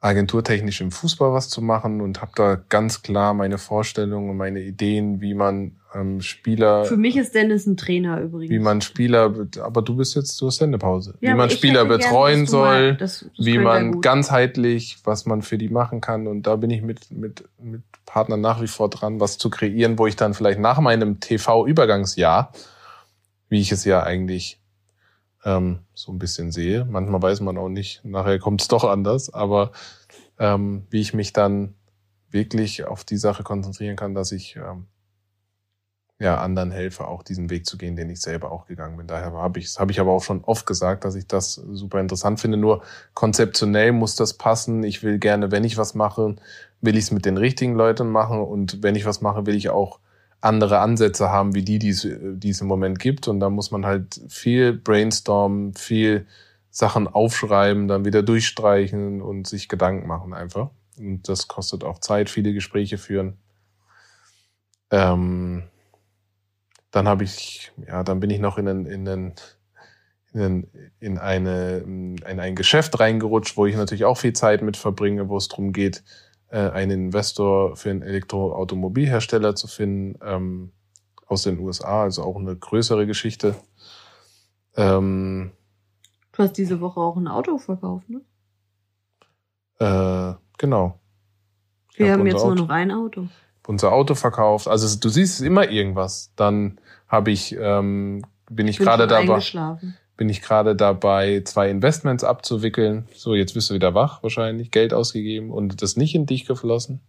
agenturtechnisch 0.00 0.80
im 0.80 0.90
Fußball 0.90 1.32
was 1.32 1.48
zu 1.48 1.62
machen 1.62 2.00
und 2.00 2.20
habe 2.20 2.32
da 2.34 2.54
ganz 2.54 3.02
klar 3.02 3.34
meine 3.34 3.58
Vorstellungen 3.58 4.30
und 4.30 4.36
meine 4.36 4.60
Ideen, 4.60 5.20
wie 5.20 5.34
man 5.34 5.80
ähm, 5.98 6.20
Spieler 6.20 6.84
Für 6.84 6.96
mich 6.96 7.16
ist 7.16 7.34
Dennis 7.34 7.66
ein 7.66 7.76
Trainer 7.76 8.20
übrigens. 8.20 8.50
wie 8.52 8.58
man 8.58 8.80
Spieler, 8.80 9.32
aber 9.62 9.82
du 9.82 9.96
bist 9.96 10.14
jetzt, 10.16 10.40
du 10.40 10.46
hast 10.48 10.56
Sendepause. 10.58 11.14
Ja, 11.20 11.32
wie 11.32 11.36
man 11.36 11.50
Spieler 11.50 11.86
gern, 11.86 11.98
betreuen 12.00 12.40
dass 12.42 12.50
du 12.50 12.56
mal- 12.58 12.72
soll, 12.88 12.96
das- 12.96 13.26
das 13.36 13.46
wie 13.46 13.58
man 13.58 14.00
ganzheitlich, 14.00 14.98
was 15.04 15.26
man 15.26 15.42
für 15.42 15.58
die 15.58 15.68
machen 15.68 16.00
kann. 16.00 16.26
Und 16.26 16.46
da 16.46 16.56
bin 16.56 16.70
ich 16.70 16.82
mit, 16.82 17.10
mit, 17.10 17.44
mit 17.62 17.82
Partnern 18.04 18.40
nach 18.40 18.60
wie 18.60 18.66
vor 18.68 18.90
dran, 18.90 19.20
was 19.20 19.38
zu 19.38 19.50
kreieren, 19.50 19.98
wo 19.98 20.06
ich 20.06 20.16
dann 20.16 20.34
vielleicht 20.34 20.58
nach 20.60 20.80
meinem 20.80 21.20
TV-Übergangsjahr, 21.20 22.52
wie 23.48 23.60
ich 23.60 23.72
es 23.72 23.84
ja 23.84 24.02
eigentlich 24.02 24.60
ähm, 25.44 25.78
so 25.94 26.12
ein 26.12 26.18
bisschen 26.18 26.50
sehe, 26.52 26.84
manchmal 26.84 27.22
weiß 27.22 27.40
man 27.40 27.56
auch 27.56 27.68
nicht, 27.68 28.04
nachher 28.04 28.38
kommt 28.40 28.62
es 28.62 28.68
doch 28.68 28.82
anders, 28.84 29.32
aber 29.32 29.70
ähm, 30.38 30.86
wie 30.90 31.00
ich 31.00 31.14
mich 31.14 31.32
dann 31.32 31.74
wirklich 32.30 32.84
auf 32.84 33.04
die 33.04 33.16
Sache 33.16 33.44
konzentrieren 33.44 33.94
kann, 33.96 34.14
dass 34.14 34.32
ich 34.32 34.56
ähm, 34.56 34.86
ja, 36.18 36.38
anderen 36.40 36.70
helfe, 36.70 37.06
auch 37.06 37.22
diesen 37.22 37.50
Weg 37.50 37.66
zu 37.66 37.76
gehen, 37.76 37.94
den 37.94 38.08
ich 38.08 38.22
selber 38.22 38.50
auch 38.50 38.66
gegangen 38.66 38.96
bin. 38.96 39.06
Daher 39.06 39.32
habe 39.32 39.58
ich, 39.58 39.78
habe 39.78 39.92
ich 39.92 40.00
aber 40.00 40.12
auch 40.12 40.22
schon 40.22 40.42
oft 40.44 40.64
gesagt, 40.66 41.04
dass 41.04 41.14
ich 41.14 41.26
das 41.26 41.54
super 41.54 42.00
interessant 42.00 42.40
finde. 42.40 42.56
Nur 42.56 42.82
konzeptionell 43.12 43.92
muss 43.92 44.16
das 44.16 44.34
passen. 44.34 44.82
Ich 44.82 45.02
will 45.02 45.18
gerne, 45.18 45.50
wenn 45.50 45.64
ich 45.64 45.76
was 45.76 45.94
mache, 45.94 46.36
will 46.80 46.96
ich 46.96 47.04
es 47.04 47.10
mit 47.10 47.26
den 47.26 47.36
richtigen 47.36 47.74
Leuten 47.74 48.10
machen. 48.10 48.40
Und 48.40 48.82
wenn 48.82 48.94
ich 48.94 49.04
was 49.04 49.20
mache, 49.20 49.44
will 49.44 49.56
ich 49.56 49.68
auch 49.68 49.98
andere 50.40 50.78
Ansätze 50.78 51.30
haben, 51.30 51.54
wie 51.54 51.62
die, 51.62 51.78
die 51.78 51.90
es, 51.90 52.08
die 52.10 52.50
es 52.50 52.60
im 52.62 52.66
Moment 52.66 52.98
gibt. 52.98 53.28
Und 53.28 53.40
da 53.40 53.50
muss 53.50 53.70
man 53.70 53.84
halt 53.84 54.20
viel 54.28 54.72
brainstormen, 54.72 55.74
viel 55.74 56.26
Sachen 56.70 57.08
aufschreiben, 57.08 57.88
dann 57.88 58.06
wieder 58.06 58.22
durchstreichen 58.22 59.20
und 59.20 59.46
sich 59.46 59.68
Gedanken 59.68 60.06
machen 60.06 60.32
einfach. 60.32 60.70
Und 60.98 61.28
das 61.28 61.46
kostet 61.46 61.84
auch 61.84 61.98
Zeit, 61.98 62.30
viele 62.30 62.54
Gespräche 62.54 62.96
führen. 62.96 63.36
Ähm, 64.90 65.64
dann 66.96 67.08
habe 67.08 67.24
ich, 67.24 67.72
ja, 67.86 68.02
dann 68.02 68.20
bin 68.20 68.30
ich 68.30 68.38
noch 68.40 68.56
in, 68.56 68.66
einen, 68.68 68.86
in, 68.86 69.06
einen, 70.32 70.66
in, 70.98 71.18
eine, 71.18 71.76
in 71.78 72.40
ein 72.40 72.54
Geschäft 72.56 72.98
reingerutscht, 72.98 73.58
wo 73.58 73.66
ich 73.66 73.76
natürlich 73.76 74.06
auch 74.06 74.16
viel 74.16 74.32
Zeit 74.32 74.62
mit 74.62 74.78
verbringe, 74.78 75.28
wo 75.28 75.36
es 75.36 75.48
darum 75.48 75.72
geht, 75.72 76.02
äh, 76.48 76.70
einen 76.70 77.06
Investor 77.06 77.76
für 77.76 77.90
einen 77.90 78.00
Elektroautomobilhersteller 78.00 79.54
zu 79.54 79.66
finden 79.68 80.18
ähm, 80.22 80.72
aus 81.26 81.42
den 81.42 81.58
USA, 81.58 82.04
also 82.04 82.22
auch 82.22 82.36
eine 82.36 82.56
größere 82.56 83.06
Geschichte. 83.06 83.56
Ähm, 84.76 85.52
Du 86.32 86.42
hast 86.42 86.52
diese 86.58 86.80
Woche 86.80 87.00
auch 87.00 87.16
ein 87.16 87.28
Auto 87.28 87.58
verkauft, 87.58 88.08
ne? 88.08 88.20
äh, 89.80 90.34
genau. 90.58 90.98
Ich 91.92 91.98
Wir 91.98 92.12
hab 92.12 92.20
haben 92.20 92.26
jetzt 92.26 92.36
nur 92.42 92.52
Auto- 92.52 92.62
noch 92.62 92.68
ein 92.70 92.90
Auto. 92.90 93.26
unser 93.66 93.92
Auto 93.92 94.14
verkauft. 94.14 94.68
Also 94.68 94.98
du 94.98 95.08
siehst 95.10 95.40
immer 95.42 95.68
irgendwas. 95.70 96.32
Dann 96.36 96.78
habe 97.08 97.30
ich, 97.30 97.56
ähm, 97.58 98.22
bin 98.50 98.68
ich 98.68 98.78
gerade 98.78 99.06
dabei, 99.06 99.40
bin 100.16 100.28
ich 100.28 100.42
gerade 100.42 100.74
dabei, 100.76 101.42
zwei 101.44 101.70
Investments 101.70 102.24
abzuwickeln. 102.24 103.06
So, 103.14 103.34
jetzt 103.34 103.54
bist 103.54 103.70
du 103.70 103.74
wieder 103.74 103.94
wach 103.94 104.22
wahrscheinlich, 104.22 104.70
Geld 104.70 104.94
ausgegeben 104.94 105.50
und 105.50 105.82
das 105.82 105.96
nicht 105.96 106.14
in 106.14 106.26
dich 106.26 106.46
geflossen. 106.46 107.00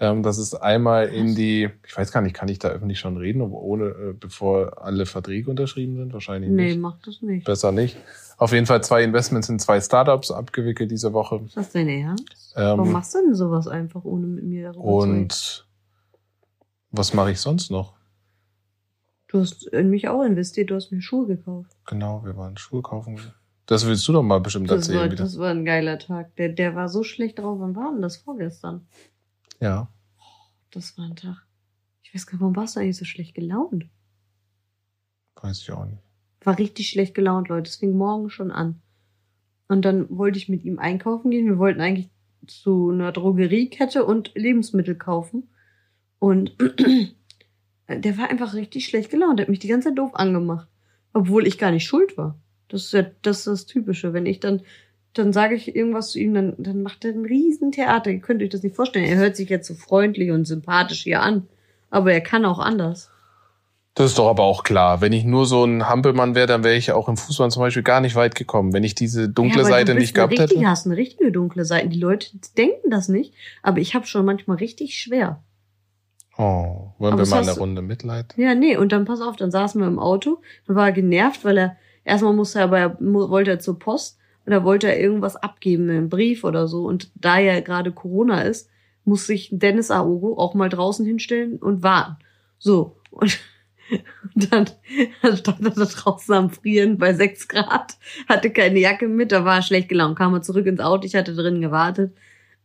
Ähm, 0.00 0.22
das 0.24 0.38
ist 0.38 0.54
einmal 0.54 1.08
in 1.08 1.36
die, 1.36 1.70
ich 1.86 1.96
weiß 1.96 2.10
gar 2.10 2.22
nicht, 2.22 2.34
kann 2.34 2.48
ich 2.48 2.58
da 2.58 2.68
öffentlich 2.68 2.98
schon 2.98 3.16
reden, 3.18 3.40
ohne, 3.42 3.84
äh, 3.84 4.12
bevor 4.18 4.82
alle 4.82 5.06
Verträge 5.06 5.48
unterschrieben 5.48 5.96
sind? 5.96 6.12
Wahrscheinlich 6.12 6.50
Nee, 6.50 6.70
nicht. 6.70 6.80
mach 6.80 6.98
das 7.04 7.22
nicht. 7.22 7.44
Besser 7.44 7.70
nicht. 7.70 7.96
Auf 8.38 8.52
jeden 8.52 8.66
Fall 8.66 8.82
zwei 8.82 9.04
Investments 9.04 9.48
in 9.48 9.60
zwei 9.60 9.80
Startups 9.80 10.32
abgewickelt 10.32 10.90
diese 10.90 11.12
Woche. 11.12 11.40
Ist 11.46 11.56
das 11.56 11.70
dein 11.70 11.88
Ernst? 11.88 12.54
Ähm, 12.56 12.78
Warum 12.78 12.90
machst 12.92 13.14
du 13.14 13.18
denn 13.18 13.34
sowas 13.36 13.68
einfach, 13.68 14.02
ohne 14.04 14.26
mit 14.26 14.42
mir 14.44 14.72
darüber 14.72 14.82
zu 14.82 14.98
reden? 15.04 15.20
und 15.20 15.66
was 16.90 17.14
mache 17.14 17.30
ich 17.30 17.40
sonst 17.40 17.70
noch? 17.70 17.92
Du 19.32 19.40
hast 19.40 19.66
in 19.68 19.88
mich 19.88 20.08
auch 20.08 20.22
investiert, 20.22 20.70
du 20.70 20.74
hast 20.74 20.92
mir 20.92 21.00
Schuhe 21.00 21.26
gekauft. 21.26 21.70
Genau, 21.86 22.22
wir 22.22 22.36
waren 22.36 22.58
Schuhe 22.58 22.82
kaufen. 22.82 23.18
Das 23.64 23.86
willst 23.86 24.06
du 24.06 24.12
doch 24.12 24.22
mal 24.22 24.40
bestimmt 24.40 24.70
Das 24.70 24.80
erzählen 24.88 24.98
war, 24.98 25.10
wieder. 25.10 25.24
das 25.24 25.38
war 25.38 25.50
ein 25.50 25.64
geiler 25.64 25.98
Tag. 25.98 26.36
Der, 26.36 26.50
der 26.50 26.74
war 26.74 26.90
so 26.90 27.02
schlecht 27.02 27.38
drauf. 27.38 27.58
Wann 27.58 27.74
war 27.74 27.90
denn 27.90 28.02
das? 28.02 28.18
Vorgestern. 28.18 28.86
Ja. 29.58 29.88
Das 30.70 30.98
war 30.98 31.06
ein 31.06 31.16
Tag. 31.16 31.46
Ich 32.02 32.14
weiß 32.14 32.26
gar 32.26 32.34
nicht, 32.34 32.42
warum 32.42 32.56
warst 32.56 32.76
du 32.76 32.80
eigentlich 32.80 32.98
so 32.98 33.06
schlecht 33.06 33.34
gelaunt? 33.34 33.86
Weiß 35.40 35.60
ich 35.62 35.72
auch 35.72 35.86
nicht. 35.86 36.02
War 36.42 36.58
richtig 36.58 36.90
schlecht 36.90 37.14
gelaunt, 37.14 37.48
Leute. 37.48 37.70
Es 37.70 37.76
fing 37.76 37.96
morgen 37.96 38.28
schon 38.28 38.50
an. 38.50 38.82
Und 39.66 39.86
dann 39.86 40.10
wollte 40.10 40.36
ich 40.36 40.50
mit 40.50 40.62
ihm 40.62 40.78
einkaufen 40.78 41.30
gehen. 41.30 41.46
Wir 41.46 41.58
wollten 41.58 41.80
eigentlich 41.80 42.10
zu 42.46 42.90
einer 42.90 43.12
Drogeriekette 43.12 44.04
und 44.04 44.32
Lebensmittel 44.34 44.94
kaufen. 44.94 45.48
Und 46.18 46.54
der 47.98 48.18
war 48.18 48.28
einfach 48.30 48.54
richtig 48.54 48.86
schlecht 48.86 49.10
gelaunt. 49.10 49.38
Der 49.38 49.44
hat 49.44 49.50
mich 49.50 49.58
die 49.60 49.68
ganze 49.68 49.88
Zeit 49.88 49.98
doof 49.98 50.12
angemacht. 50.14 50.68
Obwohl 51.12 51.46
ich 51.46 51.58
gar 51.58 51.70
nicht 51.70 51.84
schuld 51.84 52.16
war. 52.16 52.38
Das 52.68 52.84
ist 52.84 52.92
ja 52.92 53.02
das, 53.22 53.38
ist 53.40 53.46
das 53.46 53.66
Typische. 53.66 54.12
Wenn 54.12 54.26
ich 54.26 54.40
dann, 54.40 54.62
dann 55.12 55.32
sage 55.32 55.54
ich 55.54 55.76
irgendwas 55.76 56.10
zu 56.10 56.18
ihm, 56.18 56.32
dann, 56.34 56.54
dann 56.58 56.82
macht 56.82 57.04
er 57.04 57.12
ein 57.12 57.26
Riesentheater. 57.26 58.10
Ihr 58.10 58.20
könnt 58.20 58.42
euch 58.42 58.48
das 58.48 58.62
nicht 58.62 58.76
vorstellen. 58.76 59.04
Er 59.04 59.16
hört 59.16 59.36
sich 59.36 59.48
jetzt 59.50 59.68
so 59.68 59.74
freundlich 59.74 60.30
und 60.30 60.46
sympathisch 60.46 61.02
hier 61.02 61.20
an. 61.22 61.46
Aber 61.90 62.12
er 62.12 62.22
kann 62.22 62.44
auch 62.46 62.58
anders. 62.58 63.10
Das 63.94 64.06
ist 64.06 64.18
doch 64.18 64.30
aber 64.30 64.44
auch 64.44 64.64
klar. 64.64 65.02
Wenn 65.02 65.12
ich 65.12 65.24
nur 65.24 65.44
so 65.44 65.64
ein 65.64 65.86
Hampelmann 65.86 66.34
wäre, 66.34 66.46
dann 66.46 66.64
wäre 66.64 66.76
ich 66.76 66.92
auch 66.92 67.10
im 67.10 67.18
Fußball 67.18 67.50
zum 67.50 67.60
Beispiel 67.60 67.82
gar 67.82 68.00
nicht 68.00 68.14
weit 68.14 68.34
gekommen. 68.34 68.72
Wenn 68.72 68.84
ich 68.84 68.94
diese 68.94 69.28
dunkle 69.28 69.60
Ja, 69.62 69.68
Seite 69.68 69.92
du 69.92 69.98
nicht 70.00 70.14
gehabt 70.14 70.32
eine 70.32 70.40
richtige, 70.44 70.60
hätte. 70.60 70.70
hast 70.70 70.86
eine 70.86 70.96
richtige 70.96 71.30
dunkle 71.30 71.66
Seite. 71.66 71.88
Die 71.88 72.00
Leute 72.00 72.28
denken 72.56 72.90
das 72.90 73.08
nicht, 73.10 73.34
aber 73.62 73.80
ich 73.80 73.94
habe 73.94 74.06
schon 74.06 74.24
manchmal 74.24 74.56
richtig 74.56 74.98
schwer. 74.98 75.42
Oh, 76.38 76.92
wollen 76.98 77.12
Aber 77.12 77.24
wir 77.24 77.28
mal 77.28 77.42
eine 77.42 77.52
Runde 77.52 77.82
Mitleid? 77.82 78.34
Ja, 78.36 78.54
nee, 78.54 78.76
und 78.76 78.92
dann 78.92 79.04
pass 79.04 79.20
auf, 79.20 79.36
dann 79.36 79.50
saßen 79.50 79.80
wir 79.80 79.88
im 79.88 79.98
Auto, 79.98 80.40
dann 80.66 80.76
war 80.76 80.86
er 80.86 80.92
genervt, 80.92 81.44
weil 81.44 81.58
er 81.58 81.76
erstmal 82.04 82.32
musste 82.32 82.60
er 82.60 82.64
aber 82.64 82.78
er 82.78 82.96
wollte 83.00 83.50
er 83.50 83.58
zur 83.58 83.78
Post 83.78 84.18
und 84.46 84.52
da 84.52 84.64
wollte 84.64 84.88
er 84.88 84.98
irgendwas 84.98 85.36
abgeben, 85.36 85.90
einen 85.90 86.08
Brief 86.08 86.44
oder 86.44 86.68
so 86.68 86.86
und 86.86 87.10
da 87.14 87.38
ja 87.38 87.60
gerade 87.60 87.92
Corona 87.92 88.42
ist, 88.42 88.70
muss 89.04 89.26
sich 89.26 89.50
Dennis 89.52 89.90
Aogo 89.90 90.38
auch 90.38 90.54
mal 90.54 90.68
draußen 90.68 91.04
hinstellen 91.04 91.58
und 91.58 91.82
warten. 91.82 92.16
So 92.58 92.96
und 93.10 93.38
und 94.34 94.50
dann 94.52 94.66
stand 95.36 95.64
er 95.64 95.70
da 95.70 95.84
draußen 95.84 96.34
am 96.34 96.50
Frieren 96.50 96.98
bei 96.98 97.12
6 97.12 97.48
Grad, 97.48 97.96
hatte 98.28 98.50
keine 98.50 98.78
Jacke 98.78 99.08
mit, 99.08 99.32
da 99.32 99.44
war 99.44 99.56
er 99.56 99.62
schlecht 99.62 99.88
gelaunt, 99.88 100.16
kam 100.16 100.34
er 100.34 100.42
zurück 100.42 100.66
ins 100.66 100.80
Auto, 100.80 101.04
ich 101.04 101.14
hatte 101.14 101.34
drin 101.34 101.60
gewartet. 101.60 102.14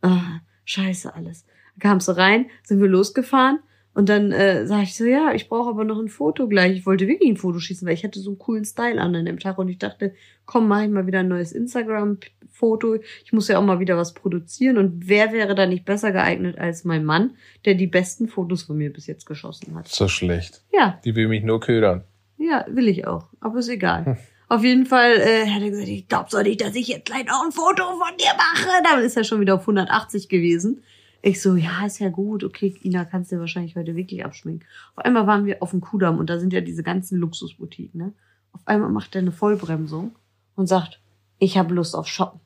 Ah, 0.01 0.39
scheiße 0.65 1.13
alles. 1.13 1.45
Kam 1.79 1.99
so 1.99 2.11
rein, 2.13 2.47
sind 2.63 2.81
wir 2.81 2.87
losgefahren 2.87 3.59
und 3.93 4.09
dann 4.09 4.31
äh, 4.31 4.65
sag 4.67 4.83
ich 4.83 4.95
so, 4.95 5.05
ja, 5.05 5.33
ich 5.33 5.49
brauche 5.49 5.69
aber 5.69 5.83
noch 5.83 5.99
ein 5.99 6.07
Foto 6.07 6.47
gleich. 6.47 6.73
Ich 6.77 6.85
wollte 6.85 7.07
wirklich 7.07 7.29
ein 7.29 7.37
Foto 7.37 7.59
schießen, 7.59 7.87
weil 7.87 7.95
ich 7.95 8.03
hatte 8.03 8.19
so 8.19 8.29
einen 8.31 8.39
coolen 8.39 8.63
Style 8.65 9.01
an 9.01 9.15
an 9.15 9.25
dem 9.25 9.39
Tag 9.39 9.57
und 9.57 9.69
ich 9.69 9.77
dachte, 9.79 10.13
komm, 10.45 10.67
mach 10.67 10.83
ich 10.83 10.89
mal 10.89 11.07
wieder 11.07 11.19
ein 11.19 11.27
neues 11.27 11.51
Instagram-Foto. 11.51 12.97
Ich 13.25 13.33
muss 13.33 13.47
ja 13.47 13.57
auch 13.59 13.63
mal 13.63 13.79
wieder 13.79 13.97
was 13.97 14.13
produzieren 14.13 14.77
und 14.77 15.07
wer 15.07 15.31
wäre 15.31 15.55
da 15.55 15.65
nicht 15.65 15.85
besser 15.85 16.11
geeignet 16.11 16.57
als 16.57 16.83
mein 16.83 17.05
Mann, 17.05 17.35
der 17.65 17.75
die 17.75 17.87
besten 17.87 18.27
Fotos 18.27 18.63
von 18.63 18.77
mir 18.77 18.91
bis 18.91 19.07
jetzt 19.07 19.25
geschossen 19.25 19.75
hat. 19.75 19.87
So 19.87 20.07
schlecht. 20.07 20.61
Ja, 20.71 20.99
Die 21.03 21.15
will 21.15 21.27
mich 21.27 21.43
nur 21.43 21.59
ködern. 21.59 22.03
ja, 22.37 22.65
will 22.69 22.87
ich 22.87 23.07
auch. 23.07 23.25
Aber 23.39 23.59
ist 23.59 23.69
egal. 23.69 24.17
Auf 24.49 24.63
jeden 24.63 24.85
Fall 24.85 25.13
äh, 25.17 25.47
hat 25.49 25.61
er 25.61 25.69
gesagt, 25.71 25.89
ich 25.89 26.07
glaub 26.07 26.29
so 26.29 26.41
nicht, 26.41 26.61
dass 26.61 26.75
ich 26.75 26.87
jetzt 26.87 27.05
gleich 27.05 27.25
noch 27.25 27.43
ein 27.43 27.51
Foto 27.51 27.83
von 27.83 28.15
dir 28.17 28.31
mache. 28.37 28.69
Dann 28.83 29.01
ist 29.03 29.17
er 29.17 29.23
schon 29.25 29.41
wieder 29.41 29.55
auf 29.55 29.61
180 29.61 30.29
gewesen. 30.29 30.83
Ich 31.21 31.41
so, 31.41 31.55
ja, 31.55 31.85
ist 31.85 31.99
ja 31.99 32.09
gut. 32.09 32.43
Okay, 32.43 32.75
Ina, 32.83 33.05
kannst 33.05 33.31
du 33.31 33.39
wahrscheinlich 33.39 33.75
heute 33.75 33.95
wirklich 33.95 34.23
abschminken. 34.23 34.67
Auf 34.95 35.05
einmal 35.05 35.27
waren 35.27 35.45
wir 35.45 35.61
auf 35.61 35.71
dem 35.71 35.81
Kudamm 35.81 36.19
und 36.19 36.29
da 36.29 36.39
sind 36.39 36.53
ja 36.53 36.61
diese 36.61 36.83
ganzen 36.83 37.17
Luxusboutiquen. 37.17 37.99
Ne? 37.99 38.13
Auf 38.51 38.61
einmal 38.65 38.89
macht 38.89 39.15
er 39.15 39.21
eine 39.21 39.31
Vollbremsung 39.31 40.15
und 40.55 40.67
sagt, 40.67 41.01
ich 41.39 41.57
habe 41.57 41.73
Lust 41.73 41.95
auf 41.95 42.07
Shoppen. 42.07 42.39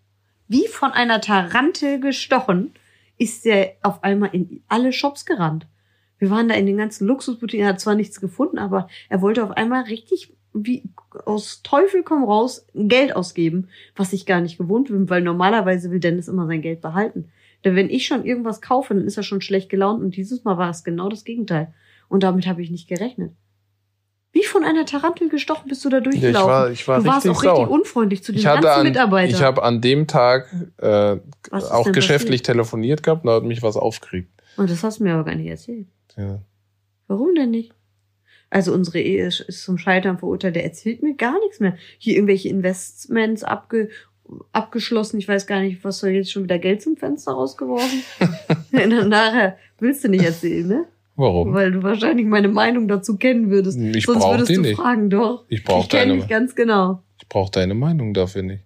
Wie 0.48 0.68
von 0.68 0.92
einer 0.92 1.22
Tarantel 1.22 2.00
gestochen 2.00 2.72
ist 3.18 3.46
er 3.46 3.76
auf 3.84 4.04
einmal 4.04 4.30
in 4.34 4.64
alle 4.68 4.92
Shops 4.92 5.26
gerannt. 5.26 5.68
Wir 6.18 6.30
waren 6.30 6.50
da 6.50 6.56
in 6.56 6.66
den 6.66 6.78
ganzen 6.78 7.08
Luxusboutiquen, 7.08 7.66
er 7.66 7.70
hat 7.70 7.80
zwar 7.80 7.96
nichts 7.96 8.20
gefunden, 8.20 8.60
aber 8.60 8.88
er 9.10 9.22
wollte 9.22 9.44
auf 9.44 9.52
einmal 9.52 9.84
richtig 9.84 10.34
wie 10.54 10.84
aus 11.26 11.62
Teufel 11.64 12.04
komm 12.04 12.24
raus 12.24 12.66
Geld 12.74 13.16
ausgeben, 13.16 13.70
was 13.96 14.14
ich 14.14 14.26
gar 14.26 14.42
nicht 14.42 14.58
gewohnt 14.58 14.90
bin, 14.90 15.10
weil 15.10 15.22
normalerweise 15.22 15.92
will 15.92 16.00
Dennis 16.00 16.28
immer 16.28 16.48
sein 16.48 16.62
Geld 16.62 16.82
behalten. 16.82 17.32
Denn 17.64 17.76
wenn 17.76 17.90
ich 17.90 18.08
schon 18.08 18.26
irgendwas 18.26 18.62
kaufe, 18.62 18.94
dann 18.94 19.06
ist 19.06 19.18
er 19.18 19.24
schon 19.24 19.42
schlecht 19.42 19.70
gelaunt 19.70 20.02
und 20.04 20.16
dieses 20.16 20.44
Mal 20.44 20.58
war 20.58 20.70
es 20.70 20.84
genau 20.84 21.10
das 21.10 21.24
Gegenteil. 21.24 21.74
Und 22.10 22.24
damit 22.24 22.48
habe 22.48 22.62
ich 22.62 22.72
nicht 22.72 22.88
gerechnet. 22.88 23.32
Wie 24.34 24.44
von 24.46 24.64
einer 24.64 24.86
Tarantel 24.86 25.28
gestochen 25.30 25.68
bist 25.68 25.84
du 25.84 25.90
da 25.90 25.98
Ja, 25.98 26.04
ich 26.06 26.10
durchgelaufen. 26.22 26.48
war, 26.50 26.72
ich 26.72 26.88
war 26.88 27.00
du 27.00 27.06
warst 27.06 27.26
richtig 27.26 27.32
auch 27.38 27.44
richtig 27.44 27.66
sauer. 27.66 27.70
unfreundlich 27.72 28.24
zu 28.24 28.32
den 28.32 28.40
Ich 28.40 28.46
ganzen 28.46 28.68
an, 28.68 28.84
Mitarbeitern. 28.84 29.36
ich 29.36 29.42
habe 29.44 29.62
an 29.64 29.82
dem 29.82 30.08
Tag 30.08 30.48
äh, 30.78 31.18
auch 31.52 31.92
geschäftlich 31.92 32.42
telefoniert 32.42 33.04
gehabt 33.04 33.24
und 33.26 33.28
da 33.28 33.36
hat 33.36 33.44
mich 33.44 33.62
was 33.62 33.76
aufgeregt. 33.76 34.30
und 34.58 34.70
das 34.70 34.84
hast 34.84 35.00
du 35.00 35.04
mir 35.04 35.14
aber 35.16 35.26
gar 35.26 35.36
nicht 35.36 35.50
erzählt. 35.50 35.88
Ja. 36.18 36.40
Warum 37.08 37.36
denn 37.36 37.52
nicht? 37.52 37.74
Also 38.50 38.74
unsere 38.74 39.00
Ehe 39.00 39.28
ist, 39.28 39.42
ist 39.42 39.64
zum 39.64 39.78
Scheitern 39.78 40.18
verurteilt. 40.18 40.56
Der 40.56 40.64
erzählt 40.64 41.04
mir 41.04 41.16
gar 41.16 41.38
nichts 41.40 41.60
mehr. 41.60 41.76
Hier 41.98 42.16
irgendwelche 42.16 42.50
Investments 42.50 43.44
abge, 43.44 43.90
abgeschlossen. 44.52 45.18
Ich 45.18 45.28
weiß 45.28 45.48
gar 45.48 45.62
nicht, 45.62 45.84
was 45.84 46.00
soll 46.00 46.12
jetzt 46.12 46.32
schon 46.32 46.44
wieder 46.44 46.60
Geld 46.60 46.82
zum 46.82 46.98
Fenster 46.98 47.32
rausgeworfen? 47.34 48.04
Nachher 49.10 49.58
willst 49.80 50.04
du 50.04 50.10
nicht 50.10 50.24
erzählen, 50.24 50.68
ne? 50.68 50.86
Warum? 51.16 51.54
Weil 51.54 51.72
du 51.72 51.84
wahrscheinlich 51.84 52.26
meine 52.26 52.48
Meinung 52.48 52.88
dazu 52.88 53.18
kennen 53.18 53.50
würdest. 53.50 53.78
Ich 53.80 54.06
Sonst 54.06 54.26
würdest 54.26 54.56
du 54.56 54.62
nicht. 54.62 54.76
fragen, 54.76 55.10
doch. 55.10 55.46
Ich 55.50 55.64
brauch 55.64 55.84
Ich 55.84 55.90
kenne 55.90 56.08
deine, 56.08 56.14
mich 56.16 56.28
ganz 56.28 56.56
genau. 56.56 57.04
ich 57.22 57.28
brauch 57.28 57.50
deine 57.50 57.74
Meinung 57.76 58.14
dafür 58.14 58.44
nicht. 58.44 58.64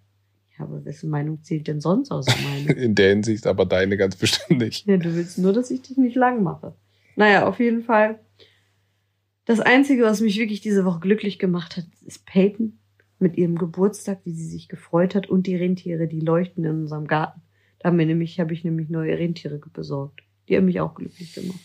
Ja, 0.57 0.65
aber 0.65 0.85
wessen 0.85 1.09
Meinung 1.09 1.43
zählt 1.43 1.67
denn 1.67 1.81
sonst 1.81 2.11
außer 2.11 2.33
meine? 2.67 2.79
In 2.79 2.95
der 2.95 3.09
Hinsicht 3.09 3.45
aber 3.47 3.65
deine 3.65 3.97
ganz 3.97 4.15
bestimmt 4.15 4.61
nicht. 4.61 4.85
Ja, 4.87 4.97
du 4.97 5.13
willst 5.15 5.37
nur, 5.37 5.51
dass 5.53 5.69
ich 5.71 5.81
dich 5.81 5.97
nicht 5.97 6.15
lang 6.15 6.43
mache. 6.43 6.75
Naja, 7.15 7.47
auf 7.47 7.59
jeden 7.59 7.83
Fall. 7.83 8.19
Das 9.45 9.59
Einzige, 9.59 10.03
was 10.03 10.21
mich 10.21 10.37
wirklich 10.39 10.61
diese 10.61 10.85
Woche 10.85 10.99
glücklich 11.01 11.39
gemacht 11.39 11.77
hat, 11.77 11.85
ist 12.05 12.25
Peyton 12.25 12.79
mit 13.25 13.37
ihrem 13.37 13.57
Geburtstag, 13.57 14.19
wie 14.23 14.33
sie 14.33 14.45
sich 14.45 14.67
gefreut 14.69 15.15
hat 15.15 15.27
und 15.27 15.47
die 15.47 15.55
Rentiere, 15.55 16.07
die 16.07 16.19
leuchten 16.19 16.63
in 16.63 16.81
unserem 16.81 17.07
Garten. 17.07 17.41
Da 17.79 17.89
haben 17.89 17.97
wir 17.97 18.05
nämlich, 18.05 18.39
habe 18.39 18.53
ich 18.53 18.63
nämlich 18.63 18.89
neue 18.89 19.17
Rentiere 19.17 19.59
besorgt. 19.73 20.21
Die 20.47 20.55
haben 20.55 20.65
mich 20.65 20.79
auch 20.79 20.93
glücklich 20.93 21.33
gemacht. 21.33 21.57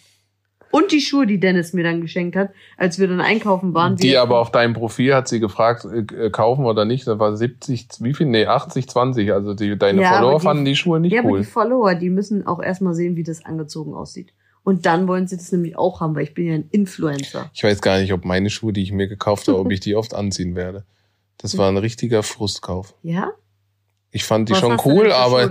Und 0.71 0.91
die 0.93 1.01
Schuhe, 1.03 1.27
die 1.27 1.39
Dennis 1.39 1.73
mir 1.75 1.83
dann 1.85 2.01
geschenkt 2.01 2.35
hat, 2.37 2.51
als 2.79 2.99
wir 2.99 3.09
dann 3.09 3.21
einkaufen 3.21 3.75
waren. 3.75 3.97
Die 3.97 4.17
aber 4.17 4.39
auf 4.39 4.51
deinem 4.53 4.73
Profil 4.73 5.13
hat 5.15 5.29
sie 5.29 5.39
gefragt, 5.41 5.85
äh, 5.85 5.99
äh, 6.27 6.31
kaufen 6.31 6.65
oder 6.65 6.85
nicht. 6.87 7.07
Da 7.07 7.19
war 7.19 7.37
70, 7.37 7.89
wie 8.01 8.15
viel? 8.15 8.27
Nee, 8.27 8.47
80, 8.47 8.89
20. 8.89 9.33
Also 9.33 9.53
die, 9.55 9.77
deine 9.77 10.01
Ja, 10.01 10.11
aber 10.13 10.19
Follower 10.21 10.39
die- 10.39 10.45
fanden 10.45 10.65
die 10.65 10.77
Schuhe 10.77 11.01
nicht 11.01 11.13
ja, 11.13 11.21
aber 11.21 11.31
cool. 11.31 11.39
die 11.41 11.45
Follower, 11.45 11.95
die 11.95 12.09
müssen 12.09 12.47
auch 12.47 12.63
erstmal 12.63 12.95
sehen, 12.95 13.17
wie 13.17 13.25
das 13.25 13.45
angezogen 13.45 13.93
aussieht. 13.95 14.33
Und 14.63 14.87
dann 14.87 15.09
wollen 15.09 15.27
sie 15.27 15.37
das 15.37 15.51
nämlich 15.53 15.77
auch 15.77 16.01
haben, 16.01 16.15
weil 16.15 16.23
ich 16.23 16.35
bin 16.35 16.47
ja 16.47 16.55
ein 16.55 16.69
Influencer. 16.71 17.51
Ich 17.53 17.65
weiß 17.65 17.81
gar 17.83 17.99
nicht, 17.99 18.13
ob 18.13 18.25
meine 18.25 18.49
Schuhe, 18.51 18.73
die 18.73 18.83
ich 18.83 18.93
mir 18.93 19.09
gekauft 19.09 19.49
habe, 19.49 19.59
ob 19.59 19.71
ich 19.73 19.81
die 19.81 19.97
oft 19.97 20.15
anziehen 20.15 20.55
werde. 20.55 20.85
Das 21.41 21.57
war 21.57 21.69
ein 21.69 21.77
richtiger 21.77 22.23
Frustkauf. 22.23 22.95
Ja? 23.03 23.33
Ich 24.13 24.25
fand 24.25 24.49
die 24.49 24.53
Was 24.55 24.61
schon 24.61 24.81
cool, 24.85 25.13
aber 25.13 25.49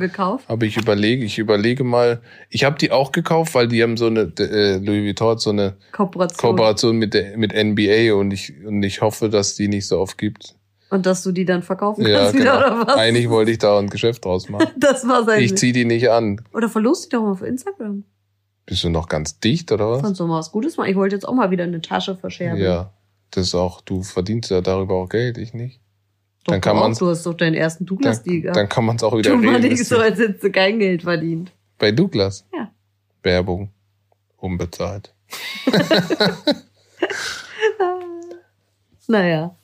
aber 0.48 0.66
ich 0.66 0.76
überlege, 0.76 1.24
ich 1.24 1.40
überlege 1.40 1.86
mal. 1.86 2.22
Ich 2.50 2.66
habe 2.66 2.78
die 2.78 2.92
auch 2.92 3.14
gekauft, 3.14 3.56
weil 3.56 3.70
die 3.70 3.82
haben 3.82 3.96
so 3.96 4.08
eine 4.08 4.34
äh, 4.38 4.78
Louis 4.78 5.06
Vuitton 5.06 5.30
hat 5.30 5.40
so 5.40 5.52
eine 5.52 5.78
Kooperation. 5.94 6.38
Kooperation 6.38 6.98
mit 6.98 7.14
der 7.14 7.38
mit 7.38 7.54
NBA 7.54 8.14
und 8.16 8.32
ich 8.32 8.54
und 8.66 8.84
ich 8.84 9.02
hoffe, 9.02 9.30
dass 9.30 9.56
die 9.56 9.70
nicht 9.70 9.88
so 9.88 10.00
oft 10.00 10.18
gibt. 10.18 10.56
Und 10.90 11.06
dass 11.06 11.24
du 11.24 11.32
die 11.32 11.46
dann 11.46 11.64
verkaufen 11.64 12.06
Ja, 12.06 12.20
kannst 12.20 12.34
wieder, 12.34 12.64
genau. 12.64 12.82
oder 12.82 12.88
was? 12.88 12.96
Eigentlich 12.98 13.30
wollte 13.30 13.52
ich 13.52 13.60
da 13.60 13.80
ein 13.80 13.90
Geschäft 13.90 14.26
draus 14.26 14.50
machen. 14.50 14.68
Das 14.76 15.08
war 15.08 15.24
sein 15.24 15.42
Ich 15.42 15.56
zieh 15.56 15.72
die 15.72 15.86
nicht 15.86 16.10
an. 16.10 16.42
Oder 16.52 16.68
verlost 16.68 17.06
die 17.06 17.10
doch 17.16 17.22
mal 17.22 17.32
auf 17.32 17.42
Instagram. 17.44 18.04
Bist 18.66 18.84
du 18.84 18.90
noch 18.90 19.08
ganz 19.08 19.40
dicht 19.40 19.72
oder 19.72 19.90
was? 19.90 20.02
Kannst 20.02 20.20
du 20.20 20.28
mal 20.28 20.40
was 20.40 20.52
Gutes 20.52 20.78
machen. 20.78 20.90
Ich 20.90 20.96
wollte 20.98 21.16
jetzt 21.16 21.28
auch 21.28 21.34
mal 21.34 21.50
wieder 21.52 21.64
eine 21.64 21.82
Tasche 21.82 22.16
verscherben. 22.16 22.62
Ja, 22.62 22.92
das 23.32 23.48
ist 23.48 23.56
auch, 23.56 23.82
du 23.82 24.04
verdienst 24.04 24.52
ja 24.52 24.62
darüber 24.62 24.96
auch 24.96 25.08
Geld, 25.08 25.38
ich 25.38 25.54
nicht. 25.54 25.80
Doch, 26.46 26.54
dann 26.54 26.62
kann 26.62 26.76
du 26.76 26.82
man's- 26.82 26.98
Du 27.00 27.08
hast 27.08 27.26
doch 27.26 27.34
deinen 27.36 27.54
ersten 27.56 27.86
Douglas-Deal 27.86 28.42
gehabt. 28.42 28.58
dann 28.58 28.70
kann 28.70 28.86
man 28.86 28.96
es 28.96 29.04
auch 29.04 29.16
wieder 29.18 29.32
Tu 29.32 29.38
mal 29.38 29.60
nicht 29.60 29.84
so, 29.86 29.98
als 29.98 30.18
hättest 30.20 30.44
du 30.44 30.52
kein 30.52 30.80
Geld 30.80 31.04
verdient. 31.04 31.52
Bei 31.78 31.92
Douglas? 31.92 32.46
Ja. 32.54 32.72
Werbung. 33.24 33.70
Unbezahlt. 34.38 35.14
Naja. 39.08 39.56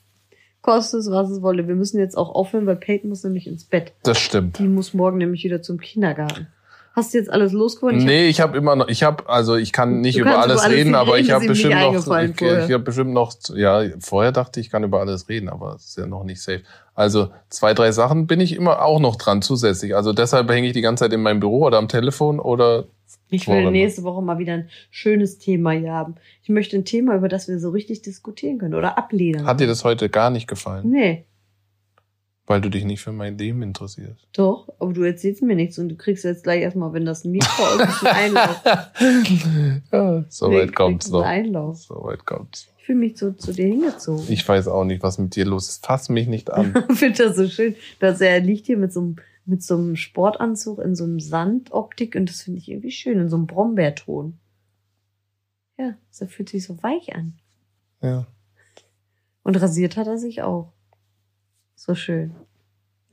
Kostet 0.60 1.00
es, 1.00 1.10
was 1.10 1.30
es 1.30 1.42
wolle. 1.42 1.68
Wir 1.68 1.76
müssen 1.76 1.98
jetzt 2.00 2.16
auch 2.16 2.34
aufhören, 2.34 2.66
weil 2.66 2.74
Peyton 2.76 3.08
muss 3.10 3.22
nämlich 3.22 3.46
ins 3.46 3.64
Bett. 3.64 3.92
Das 4.02 4.18
stimmt. 4.18 4.58
Die 4.58 4.66
muss 4.66 4.94
morgen 4.94 5.18
nämlich 5.18 5.44
wieder 5.44 5.62
zum 5.62 5.78
Kindergarten. 5.78 6.48
Hast 6.96 7.12
du 7.12 7.18
jetzt 7.18 7.30
alles 7.30 7.52
losgeworden? 7.52 7.98
Ich 7.98 8.04
hab- 8.04 8.08
nee, 8.10 8.26
ich 8.28 8.40
habe 8.40 8.56
immer 8.56 8.74
noch, 8.74 8.88
ich 8.88 9.02
habe, 9.02 9.28
also 9.28 9.54
ich 9.56 9.70
kann 9.72 10.00
nicht 10.00 10.16
über 10.16 10.38
alles, 10.38 10.54
über 10.56 10.62
alles 10.64 10.76
reden, 10.78 10.94
aber 10.94 11.18
ich 11.18 11.30
habe 11.30 11.46
bestimmt 11.46 11.74
noch, 11.78 11.94
ich, 12.22 12.40
ich 12.40 12.72
habe 12.72 12.78
bestimmt 12.78 13.12
noch, 13.12 13.34
ja, 13.54 13.82
vorher 14.00 14.32
dachte 14.32 14.60
ich, 14.60 14.66
ich 14.66 14.72
kann 14.72 14.82
über 14.82 14.98
alles 15.00 15.28
reden, 15.28 15.50
aber 15.50 15.74
es 15.74 15.84
ist 15.88 15.98
ja 15.98 16.06
noch 16.06 16.24
nicht 16.24 16.40
safe. 16.40 16.62
Also 16.94 17.28
zwei, 17.50 17.74
drei 17.74 17.92
Sachen 17.92 18.26
bin 18.26 18.40
ich 18.40 18.56
immer 18.56 18.82
auch 18.82 18.98
noch 18.98 19.16
dran 19.16 19.42
zusätzlich. 19.42 19.94
Also 19.94 20.14
deshalb 20.14 20.50
hänge 20.50 20.68
ich 20.68 20.72
die 20.72 20.80
ganze 20.80 21.04
Zeit 21.04 21.12
in 21.12 21.20
meinem 21.20 21.40
Büro 21.40 21.66
oder 21.66 21.76
am 21.76 21.88
Telefon 21.88 22.40
oder 22.40 22.86
Ich 23.28 23.46
will 23.46 23.70
nächste 23.70 24.02
Woche 24.02 24.22
mal 24.22 24.38
wieder 24.38 24.54
ein 24.54 24.70
schönes 24.90 25.36
Thema 25.38 25.72
hier 25.72 25.92
haben. 25.92 26.14
Ich 26.42 26.48
möchte 26.48 26.76
ein 26.78 26.86
Thema, 26.86 27.14
über 27.14 27.28
das 27.28 27.46
wir 27.46 27.58
so 27.60 27.68
richtig 27.68 28.00
diskutieren 28.00 28.56
können 28.56 28.72
oder 28.74 28.96
ablehnen. 28.96 29.44
hat 29.46 29.60
dir 29.60 29.66
das 29.66 29.84
heute 29.84 30.08
gar 30.08 30.30
nicht 30.30 30.48
gefallen? 30.48 30.90
Nee. 30.90 31.26
Weil 32.48 32.60
du 32.60 32.68
dich 32.68 32.84
nicht 32.84 33.00
für 33.00 33.10
mein 33.12 33.36
Leben 33.38 33.62
interessierst. 33.62 34.28
Doch, 34.32 34.68
aber 34.78 34.92
du 34.92 35.02
erzählst 35.02 35.42
mir 35.42 35.56
nichts 35.56 35.78
und 35.80 35.88
du 35.88 35.96
kriegst 35.96 36.24
jetzt 36.24 36.44
gleich 36.44 36.62
erstmal, 36.62 36.92
wenn 36.92 37.04
das 37.04 37.24
ein 37.24 37.32
Mikro 37.32 37.62
ist, 37.82 38.04
einen 38.06 38.36
Einlauf. 38.36 38.62
ja, 39.92 40.24
so 40.28 40.48
Nee, 40.48 40.60
weit 40.60 40.74
kommt's 40.76 41.10
noch. 41.10 41.24
Einlauf. 41.24 41.78
So 41.78 42.04
weit 42.04 42.24
kommt's. 42.24 42.68
Ich 42.78 42.84
fühle 42.86 42.98
mich 43.00 43.18
so 43.18 43.32
zu 43.32 43.52
dir 43.52 43.66
hingezogen. 43.66 44.24
Ich 44.28 44.46
weiß 44.48 44.68
auch 44.68 44.84
nicht, 44.84 45.02
was 45.02 45.18
mit 45.18 45.34
dir 45.34 45.44
los 45.44 45.68
ist. 45.68 45.84
Fass 45.84 46.08
mich 46.08 46.28
nicht 46.28 46.52
an. 46.52 46.72
Ich 46.88 46.98
finde 46.98 47.24
das 47.24 47.36
so 47.36 47.48
schön, 47.48 47.74
dass 47.98 48.20
er 48.20 48.38
liegt 48.38 48.66
hier 48.66 48.76
mit 48.78 48.92
so 48.92 49.00
einem, 49.00 49.16
mit 49.44 49.64
so 49.64 49.74
einem 49.76 49.96
Sportanzug 49.96 50.78
in 50.78 50.94
so 50.94 51.02
einem 51.02 51.18
Sandoptik 51.18 52.14
und 52.14 52.28
das 52.28 52.42
finde 52.42 52.60
ich 52.60 52.68
irgendwie 52.70 52.92
schön, 52.92 53.18
in 53.18 53.28
so 53.28 53.34
einem 53.36 53.48
Brombeerton. 53.48 54.38
Ja, 55.78 55.94
das 56.16 56.30
fühlt 56.30 56.48
sich 56.48 56.64
so 56.64 56.80
weich 56.82 57.12
an. 57.14 57.34
Ja. 58.00 58.26
Und 59.42 59.56
rasiert 59.60 59.96
hat 59.96 60.06
er 60.06 60.18
sich 60.18 60.42
auch. 60.42 60.72
So 61.76 61.94
schön. 61.94 62.34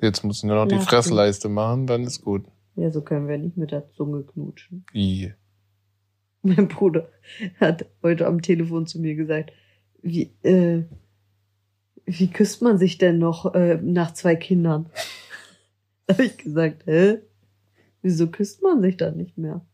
Jetzt 0.01 0.23
du 0.23 0.47
nur 0.47 0.55
noch 0.55 0.67
die 0.67 0.75
Lachen. 0.75 0.87
Fressleiste 0.87 1.49
machen, 1.49 1.85
dann 1.85 2.03
ist 2.03 2.21
gut. 2.21 2.45
Ja, 2.75 2.89
so 2.91 3.01
können 3.01 3.27
wir 3.27 3.37
nicht 3.37 3.57
mit 3.57 3.71
der 3.71 3.89
Zunge 3.91 4.23
knutschen. 4.23 4.85
I. 4.93 5.33
Mein 6.41 6.67
Bruder 6.67 7.09
hat 7.59 7.85
heute 8.01 8.25
am 8.25 8.41
Telefon 8.41 8.87
zu 8.87 8.99
mir 8.99 9.15
gesagt, 9.15 9.51
wie, 10.01 10.33
äh, 10.43 10.83
wie 12.05 12.29
küsst 12.29 12.61
man 12.61 12.77
sich 12.77 12.97
denn 12.97 13.19
noch 13.19 13.53
äh, 13.53 13.79
nach 13.81 14.13
zwei 14.13 14.35
Kindern? 14.35 14.89
da 16.07 16.15
habe 16.15 16.25
ich 16.25 16.37
gesagt, 16.37 16.85
hä? 16.85 17.19
Wieso 18.01 18.27
küsst 18.27 18.61
man 18.63 18.81
sich 18.81 18.97
dann 18.97 19.15
nicht 19.15 19.37
mehr? 19.37 19.65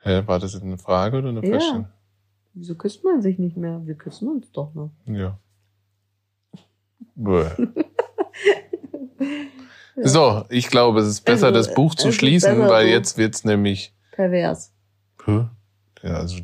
Hä, 0.00 0.22
war 0.26 0.38
das 0.38 0.54
jetzt 0.54 0.62
eine 0.62 0.78
Frage 0.78 1.18
oder 1.18 1.28
eine 1.28 1.46
Ja. 1.46 1.92
Wieso 2.54 2.74
küsst 2.74 3.04
man 3.04 3.22
sich 3.22 3.38
nicht 3.38 3.56
mehr? 3.56 3.86
Wir 3.86 3.94
küssen 3.94 4.28
uns 4.28 4.50
doch 4.50 4.74
noch. 4.74 4.90
Ja. 5.06 5.38
So, 10.00 10.44
ich 10.48 10.68
glaube, 10.68 11.00
es 11.00 11.08
ist 11.08 11.24
besser, 11.24 11.46
Also, 11.48 11.58
das 11.58 11.74
Buch 11.74 11.94
zu 11.96 12.08
es 12.08 12.14
schließen, 12.14 12.60
weil 12.60 12.86
so. 12.86 12.92
jetzt 12.92 13.18
wird's 13.18 13.44
nämlich. 13.44 13.92
Pervers. 14.12 14.72
Ja, 15.26 15.50
also 16.14 16.36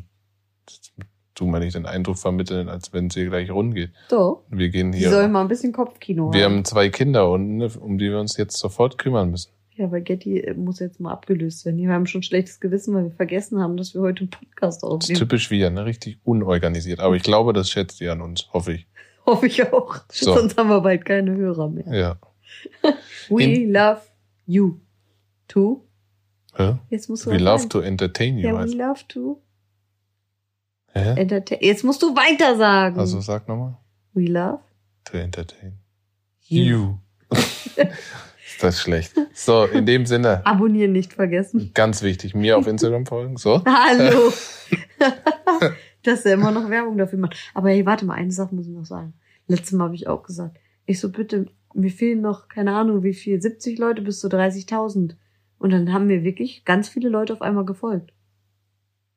tu 1.33 1.45
mal 1.45 1.59
nicht 1.59 1.75
den 1.75 1.85
Eindruck 1.85 2.17
vermitteln, 2.17 2.67
als 2.69 2.91
wenn 2.93 3.07
es 3.07 3.13
hier 3.13 3.27
gleich 3.29 3.49
rund 3.51 3.73
geht. 3.73 3.91
Doch. 4.09 4.43
Wir 4.49 4.69
gehen 4.69 4.91
Die 4.91 4.99
soll 5.03 5.21
hier. 5.21 5.27
mal 5.29 5.41
ein 5.41 5.47
bisschen 5.47 5.71
Kopfkino 5.71 6.33
Wir 6.33 6.43
haben. 6.45 6.53
haben 6.55 6.65
zwei 6.65 6.89
Kinder 6.89 7.29
unten, 7.31 7.61
um 7.77 7.97
die 7.97 8.09
wir 8.09 8.19
uns 8.19 8.37
jetzt 8.37 8.57
sofort 8.57 8.97
kümmern 8.97 9.31
müssen. 9.31 9.51
Ja, 9.75 9.91
weil 9.91 10.01
Getty 10.01 10.53
muss 10.55 10.79
jetzt 10.79 10.99
mal 11.01 11.11
abgelöst 11.11 11.65
werden. 11.65 11.77
Wir 11.77 11.89
haben 11.89 12.07
schon 12.07 12.23
schlechtes 12.23 12.59
Gewissen, 12.61 12.93
weil 12.93 13.05
wir 13.05 13.11
vergessen 13.11 13.59
haben, 13.59 13.75
dass 13.75 13.93
wir 13.93 14.01
heute 14.01 14.21
einen 14.21 14.29
Podcast 14.29 14.83
Das 14.83 14.89
ist 14.89 14.93
aufnehmen. 14.93 15.19
typisch 15.19 15.49
wir, 15.51 15.69
ne? 15.69 15.85
Richtig 15.85 16.19
unorganisiert. 16.23 16.99
Aber 17.01 17.15
ich 17.15 17.23
glaube, 17.23 17.51
das 17.53 17.69
schätzt 17.69 17.99
ihr 18.01 18.11
an 18.13 18.21
uns, 18.21 18.47
hoffe 18.53 18.73
ich. 18.73 18.87
Hoffe 19.25 19.47
ich 19.47 19.71
auch. 19.71 19.97
So. 20.11 20.33
Sonst 20.33 20.57
haben 20.57 20.69
wir 20.69 20.81
bald 20.81 21.05
keine 21.05 21.35
Hörer 21.35 21.69
mehr. 21.69 21.85
Ja. 21.93 22.17
We 23.29 23.43
In- 23.43 23.71
love 23.73 24.01
you. 24.45 24.79
To? 25.47 25.83
Hä? 26.55 26.75
Jetzt 26.89 27.09
musst 27.09 27.25
du 27.25 27.31
We 27.31 27.37
love 27.37 27.67
to 27.69 27.81
entertain 27.81 28.37
you. 28.37 28.47
Ja, 28.47 28.59
we 28.63 28.71
love 28.73 29.01
to 29.09 29.41
Hä? 30.93 31.19
entertain. 31.19 31.59
Jetzt 31.61 31.83
musst 31.83 32.01
du 32.01 32.15
weiter 32.15 32.55
sagen. 32.57 32.99
Also 32.99 33.19
sag 33.19 33.47
nochmal. 33.47 33.77
we 34.13 34.25
love 34.25 34.59
To 35.05 35.17
entertain. 35.17 35.77
you. 36.47 36.63
You. 36.63 36.97
ist 37.75 38.61
das 38.63 38.79
schlecht. 38.81 39.13
So, 39.33 39.65
in 39.65 39.85
dem 39.85 40.05
Sinne, 40.05 40.45
Abonnieren 40.45 40.93
nicht 40.93 41.13
vergessen. 41.13 41.71
ganz 41.73 42.01
wichtig, 42.01 42.33
mir 42.35 42.57
auf 42.57 42.65
Instagram 42.67 43.05
folgen. 43.05 43.37
So. 43.37 43.63
Hallo. 43.65 44.31
Dass 46.05 46.25
er 46.25 46.33
immer 46.33 46.51
noch 46.51 46.69
Werbung 46.69 46.97
dafür 46.97 47.19
macht. 47.19 47.35
Aber 47.53 47.69
hey, 47.69 47.85
warte 47.85 48.05
mal, 48.05 48.13
eine 48.13 48.31
Sache 48.31 48.53
muss 48.53 48.67
ich 48.67 48.73
noch 48.73 48.85
sagen. 48.85 49.13
Letztes 49.47 49.73
Mal 49.73 49.85
habe 49.85 49.95
ich 49.95 50.07
auch 50.07 50.23
gesagt. 50.23 50.57
Ich 50.85 50.99
so, 50.99 51.09
bitte, 51.09 51.47
mir 51.73 51.91
fehlen 51.91 52.21
noch, 52.21 52.47
keine 52.47 52.73
Ahnung, 52.73 53.03
wie 53.03 53.13
viel, 53.13 53.41
70 53.41 53.77
Leute 53.79 54.01
bis 54.01 54.19
zu 54.19 54.27
30.000. 54.27 55.15
Und 55.57 55.69
dann 55.71 55.91
haben 55.93 56.07
mir 56.07 56.23
wirklich 56.23 56.65
ganz 56.65 56.89
viele 56.89 57.09
Leute 57.09 57.33
auf 57.33 57.41
einmal 57.41 57.65
gefolgt. 57.65 58.11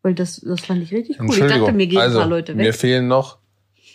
Weil 0.02 0.14
das, 0.14 0.40
das 0.40 0.60
fand 0.60 0.82
ich 0.82 0.92
richtig 0.92 1.20
cool. 1.20 1.30
Ich 1.30 1.38
dachte, 1.38 1.72
mir 1.72 1.86
gehen 1.86 1.98
also, 1.98 2.18
ein 2.18 2.22
paar 2.22 2.30
Leute 2.30 2.54
mir 2.54 2.64
weg. 2.64 2.74
fehlen 2.74 3.08
noch 3.08 3.38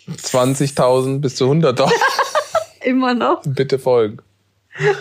20.000 0.08 1.20
bis 1.20 1.36
zu 1.36 1.50
100.000. 1.50 1.90
Immer 2.84 3.14
noch. 3.14 3.42
Bitte 3.46 3.78
folgen. 3.78 4.18
Ja, 4.78 4.94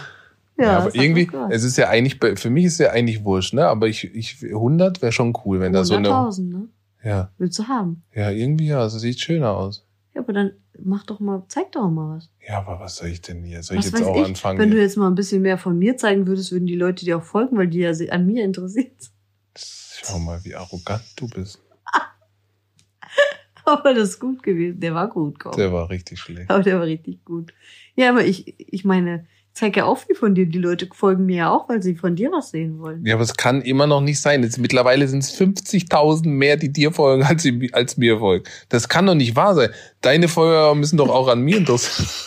Ja, 0.58 0.78
aber 0.80 0.96
irgendwie, 0.96 1.30
es 1.50 1.64
ist 1.64 1.78
ja 1.78 1.89
eigentlich, 1.89 2.20
für 2.39 2.50
mich 2.50 2.66
ist 2.66 2.80
ja 2.80 2.91
eigentlich 2.91 3.24
wurscht, 3.24 3.54
ne? 3.54 3.68
Aber 3.68 3.88
ich, 3.88 4.04
ich 4.16 4.44
100 4.44 5.02
wäre 5.02 5.12
schon 5.12 5.34
cool, 5.44 5.60
wenn 5.60 5.74
da 5.74 5.84
so 5.84 5.96
eine, 5.96 6.10
100.000, 6.10 6.41
ne? 6.50 6.68
Ja, 7.04 7.32
Willst 7.38 7.60
du 7.60 7.68
haben? 7.68 8.04
ja, 8.14 8.30
irgendwie 8.32 8.68
ja, 8.68 8.88
so 8.89 8.99
sieht 8.99 9.20
schöner 9.20 9.51
aus. 9.51 9.86
Ja, 10.14 10.22
aber 10.22 10.34
dann 10.34 10.51
mach 10.80 11.04
doch 11.06 11.20
mal, 11.20 11.43
zeig 11.47 11.72
doch 11.72 11.89
mal 11.89 12.18
was. 12.18 12.30
Ja, 12.47 12.60
aber 12.60 12.80
was 12.80 12.97
soll 12.97 13.10
ich 13.10 13.22
denn 13.22 13.43
hier? 13.43 13.64
Soll 13.64 13.78
Was 13.78 13.88
ich 13.88 13.93
jetzt 13.93 14.04
auch 14.04 14.16
ich, 14.16 14.26
anfangen? 14.26 14.60
wenn 14.60 14.72
du 14.72 14.80
jetzt 14.80 14.97
mal 14.97 15.08
ein 15.08 15.16
bisschen 15.16 15.41
mehr 15.41 15.58
von 15.58 15.78
mir 15.78 15.97
zeigen 15.97 16.28
würdest, 16.28 16.51
würden 16.51 16.68
die 16.68 16.76
Leute 16.76 17.06
dir 17.06 17.18
auch 17.18 17.24
folgen, 17.24 17.58
weil 17.58 17.68
die 17.68 17.80
ja 17.80 17.91
an 18.12 18.26
mir 18.26 18.43
interessiert 18.43 19.01
sind. 19.01 19.14
Schau 19.56 20.20
mal, 20.20 20.43
wie 20.43 20.56
arrogant 20.56 21.04
du 21.16 21.28
bist. 21.28 21.60
Aber 23.66 23.93
das 23.93 24.10
ist 24.10 24.20
gut 24.20 24.43
gewesen. 24.43 24.80
Der 24.80 24.93
war 24.93 25.10
gut, 25.10 25.39
Gott. 25.39 25.58
Der 25.58 25.72
war 25.72 25.89
richtig 25.89 26.20
schlecht. 26.20 26.49
Aber 26.49 26.62
der 26.64 26.80
war 26.80 26.86
richtig 26.86 27.24
gut. 27.24 27.54
Ja, 27.95 28.10
aber 28.10 28.26
ich, 28.26 28.56
ich 28.60 28.84
meine, 28.84 29.26
zeig 29.54 29.78
ja 29.78 29.86
auch 29.86 29.97
viel 29.99 30.16
von 30.16 30.36
dir. 30.36 30.45
Die 30.45 30.58
Leute 30.60 30.88
folgen 30.93 31.26
mir 31.26 31.36
ja 31.38 31.51
auch, 31.51 31.70
weil 31.70 31.82
sie 31.82 31.95
von 31.95 32.16
dir 32.16 32.32
was 32.32 32.51
sehen 32.51 32.80
wollen. 32.80 33.06
Ja, 33.06 33.16
aber 33.16 33.24
es 33.24 33.36
kann 33.36 33.62
immer 33.62 33.88
noch 33.88 34.01
nicht 34.01 34.20
sein. 34.20 34.43
Jetzt, 34.43 34.58
mittlerweile 34.58 35.08
sind 35.08 35.24
es 35.24 35.38
50.000 35.39 36.28
mehr, 36.28 36.58
die 36.58 36.72
dir 36.72 36.91
folgen, 36.91 37.24
als, 37.28 37.43
sie, 37.43 37.70
als 37.74 37.97
mir 37.97 38.20
folgen. 38.20 38.45
Das 38.70 38.89
kann 38.89 39.06
doch 39.06 39.16
nicht 39.16 39.36
wahr 39.36 39.56
sein. 39.56 39.70
Deine 40.01 40.28
Follower 40.28 40.76
müssen 40.76 40.97
doch 40.97 41.10
auch 41.10 41.28
an 41.28 41.41
mir 41.41 41.58
interessieren. 41.58 42.08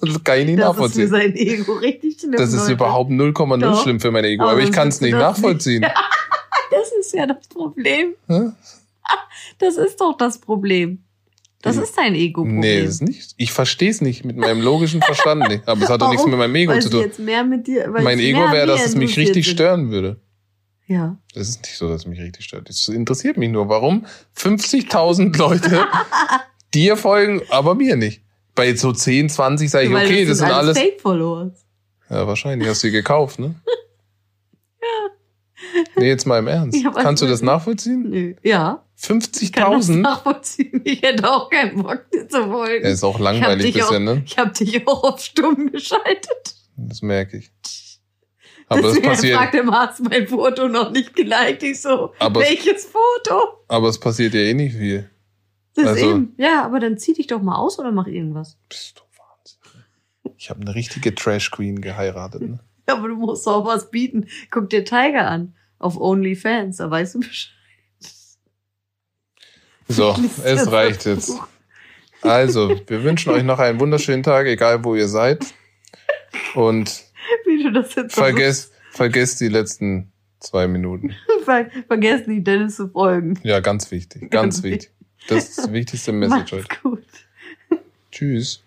Das 0.00 0.24
kann 0.24 0.40
ich 0.40 0.46
nicht 0.46 0.58
Das 0.58 0.70
ist 0.70 0.74
für 0.74 0.82
nachvollziehen. 0.82 1.08
sein 1.08 1.34
Ego 1.36 1.72
richtig 1.74 2.18
schlimm. 2.18 2.32
Das 2.32 2.52
ist 2.52 2.62
Leute. 2.62 2.72
überhaupt 2.72 3.08
0,0 3.12 3.60
Doch. 3.60 3.82
schlimm 3.84 4.00
für 4.00 4.10
mein 4.10 4.24
Ego. 4.24 4.42
Aber 4.42 4.52
Aber 4.52 4.60
ich 4.60 4.72
kann 4.72 4.88
es 4.88 5.00
willst 5.00 5.02
du 5.02 5.04
nicht 5.04 5.14
das 5.14 5.36
nachvollziehen. 5.38 5.86
Das 6.72 6.90
ist 6.98 7.14
ja 7.14 7.24
das 7.26 7.46
Problem. 7.46 8.14
Hä? 8.26 8.50
Das 9.60 9.76
ist 9.76 10.00
doch 10.00 10.16
das 10.16 10.38
Problem. 10.38 11.04
Das 11.62 11.76
Hm. 11.76 11.82
ist 11.82 11.96
dein 11.96 12.14
Ego-Problem. 12.14 12.60
Nee, 12.60 12.80
das 12.82 12.94
ist 12.96 13.02
nicht. 13.02 13.34
Ich 13.38 13.52
verstehe 13.52 13.90
es 13.90 14.00
nicht 14.00 14.24
mit 14.24 14.36
meinem 14.36 14.60
logischen 14.60 15.02
Verstand 15.02 15.48
nicht. 15.48 15.66
Aber 15.66 15.82
es 15.82 15.88
hat 15.88 16.00
doch 16.02 16.10
nichts 16.10 16.26
mit 16.26 16.36
meinem 16.38 16.54
Ego 16.54 16.72
weil 16.72 16.82
zu 16.82 16.90
tun. 16.90 17.00
jetzt 17.00 17.18
mehr 17.18 17.44
mit 17.44 17.66
dir, 17.66 17.92
weil 17.92 18.02
Mein 18.04 18.18
Ego 18.20 18.38
wäre, 18.52 18.66
dass 18.66 18.84
es 18.86 18.94
mich 18.94 19.16
richtig 19.16 19.46
sind. 19.46 19.54
stören 19.54 19.90
würde. 19.90 20.20
Ja. 20.86 21.18
Das 21.34 21.48
ist 21.48 21.62
nicht 21.62 21.76
so, 21.76 21.88
dass 21.88 22.02
es 22.02 22.06
mich 22.06 22.20
richtig 22.20 22.44
stört. 22.44 22.68
Das 22.68 22.86
interessiert 22.88 23.36
mich 23.38 23.50
nur. 23.50 23.68
Warum 23.68 24.06
50.000 24.36 25.36
Leute 25.36 25.84
dir 26.74 26.96
folgen, 26.96 27.42
aber 27.50 27.74
mir 27.74 27.96
nicht? 27.96 28.22
Bei 28.54 28.74
so 28.76 28.92
10, 28.92 29.28
20 29.28 29.68
sage 29.70 29.86
ich, 29.86 29.92
Weil 29.92 30.06
okay, 30.06 30.24
das 30.24 30.38
sind 30.38 30.50
alles. 30.50 30.78
Fake-Followers. 30.78 31.52
Ja, 32.08 32.26
wahrscheinlich 32.26 32.68
hast 32.68 32.82
du 32.84 32.88
sie 32.88 32.92
gekauft, 32.92 33.38
ne? 33.40 33.54
Nee, 35.98 36.08
jetzt 36.08 36.26
mal 36.26 36.38
im 36.38 36.46
Ernst. 36.46 36.78
Ja, 36.82 36.90
Kannst 36.90 37.22
du 37.22 37.26
das 37.26 37.42
nachvollziehen? 37.42 38.10
Nö. 38.10 38.34
Ja. 38.42 38.82
Ich 38.98 39.52
kann 39.52 39.72
das 39.72 39.88
50.000? 39.90 39.96
nachvollziehen. 40.00 40.80
Ich 40.84 41.02
hätte 41.02 41.30
auch 41.30 41.50
keinen 41.50 41.82
Bock, 41.82 42.10
dir 42.12 42.28
zu 42.28 42.44
folgen. 42.44 42.84
Ja, 42.84 42.90
ist 42.90 43.04
auch 43.04 43.18
langweilig 43.18 43.82
auch, 43.82 43.98
ne? 43.98 44.22
Ich 44.24 44.38
habe 44.38 44.50
dich 44.52 44.86
auch 44.88 45.04
auf 45.04 45.20
stumm 45.20 45.70
geschaltet. 45.72 46.54
Das 46.76 47.02
merke 47.02 47.38
ich. 47.38 47.50
Aber 48.68 48.82
das 48.82 48.92
Deswegen 48.94 49.08
passiert, 49.08 49.36
fragt 49.38 49.54
der 49.54 49.66
hast 49.66 50.02
mein 50.02 50.26
Foto 50.26 50.66
noch 50.68 50.90
nicht 50.90 51.14
geliked. 51.14 51.62
Ich 51.62 51.80
so, 51.82 52.12
Aber- 52.18 52.40
welches 52.40 52.86
Foto? 52.86 53.64
aber 53.68 53.88
es 53.88 54.00
passiert 54.00 54.34
ja 54.34 54.40
eh 54.40 54.54
nicht 54.54 54.74
viel. 54.76 55.08
Das 55.74 55.84
ist 55.84 55.90
Also- 55.90 56.10
eben. 56.10 56.34
Ja, 56.36 56.64
aber 56.64 56.80
dann 56.80 56.98
zieh 56.98 57.12
dich 57.12 57.26
doch 57.28 57.40
mal 57.42 57.54
aus 57.56 57.78
oder 57.78 57.92
mach 57.92 58.06
irgendwas. 58.08 58.58
Bist 58.68 58.98
du 58.98 59.02
Wahnsinn. 59.18 60.34
Ich 60.36 60.50
habe 60.50 60.62
eine 60.62 60.74
richtige 60.74 61.14
Trash 61.14 61.50
Queen 61.52 61.80
geheiratet, 61.80 62.42
ne? 62.42 62.58
Ja, 62.88 62.96
aber 62.96 63.08
du 63.08 63.14
musst 63.16 63.46
auch 63.46 63.64
was 63.66 63.90
bieten. 63.90 64.26
Guck 64.50 64.68
dir 64.70 64.84
Tiger 64.84 65.28
an. 65.28 65.54
Auf 65.86 66.00
OnlyFans, 66.00 66.78
da 66.78 66.90
weißt 66.90 67.14
du 67.14 67.20
Bescheid. 67.20 67.52
So, 69.86 70.16
es 70.44 70.64
das 70.64 70.72
reicht 70.72 71.06
jetzt. 71.06 71.32
Also, 72.22 72.80
wir 72.88 73.04
wünschen 73.04 73.30
euch 73.30 73.44
noch 73.44 73.60
einen 73.60 73.78
wunderschönen 73.78 74.24
Tag, 74.24 74.46
egal 74.48 74.82
wo 74.82 74.96
ihr 74.96 75.06
seid. 75.06 75.46
Und 76.56 77.04
Wie 77.44 77.62
du 77.62 77.70
das 77.70 77.94
jetzt 77.94 78.16
vergesst, 78.16 78.72
vergesst 78.90 79.40
die 79.40 79.46
letzten 79.46 80.10
zwei 80.40 80.66
Minuten. 80.66 81.14
Ver 81.44 81.70
vergessen 81.86 82.34
die 82.34 82.42
Dennis 82.42 82.74
zu 82.74 82.88
folgen. 82.88 83.38
Ja, 83.44 83.60
ganz 83.60 83.92
wichtig. 83.92 84.28
Ganz 84.32 84.64
wichtig. 84.64 84.90
Das 85.28 85.50
ist 85.50 85.68
die 85.68 85.72
wichtigste 85.72 86.10
Message 86.12 86.52
Macht's 86.52 86.52
heute. 86.52 86.80
gut. 86.82 87.04
Tschüss. 88.10 88.64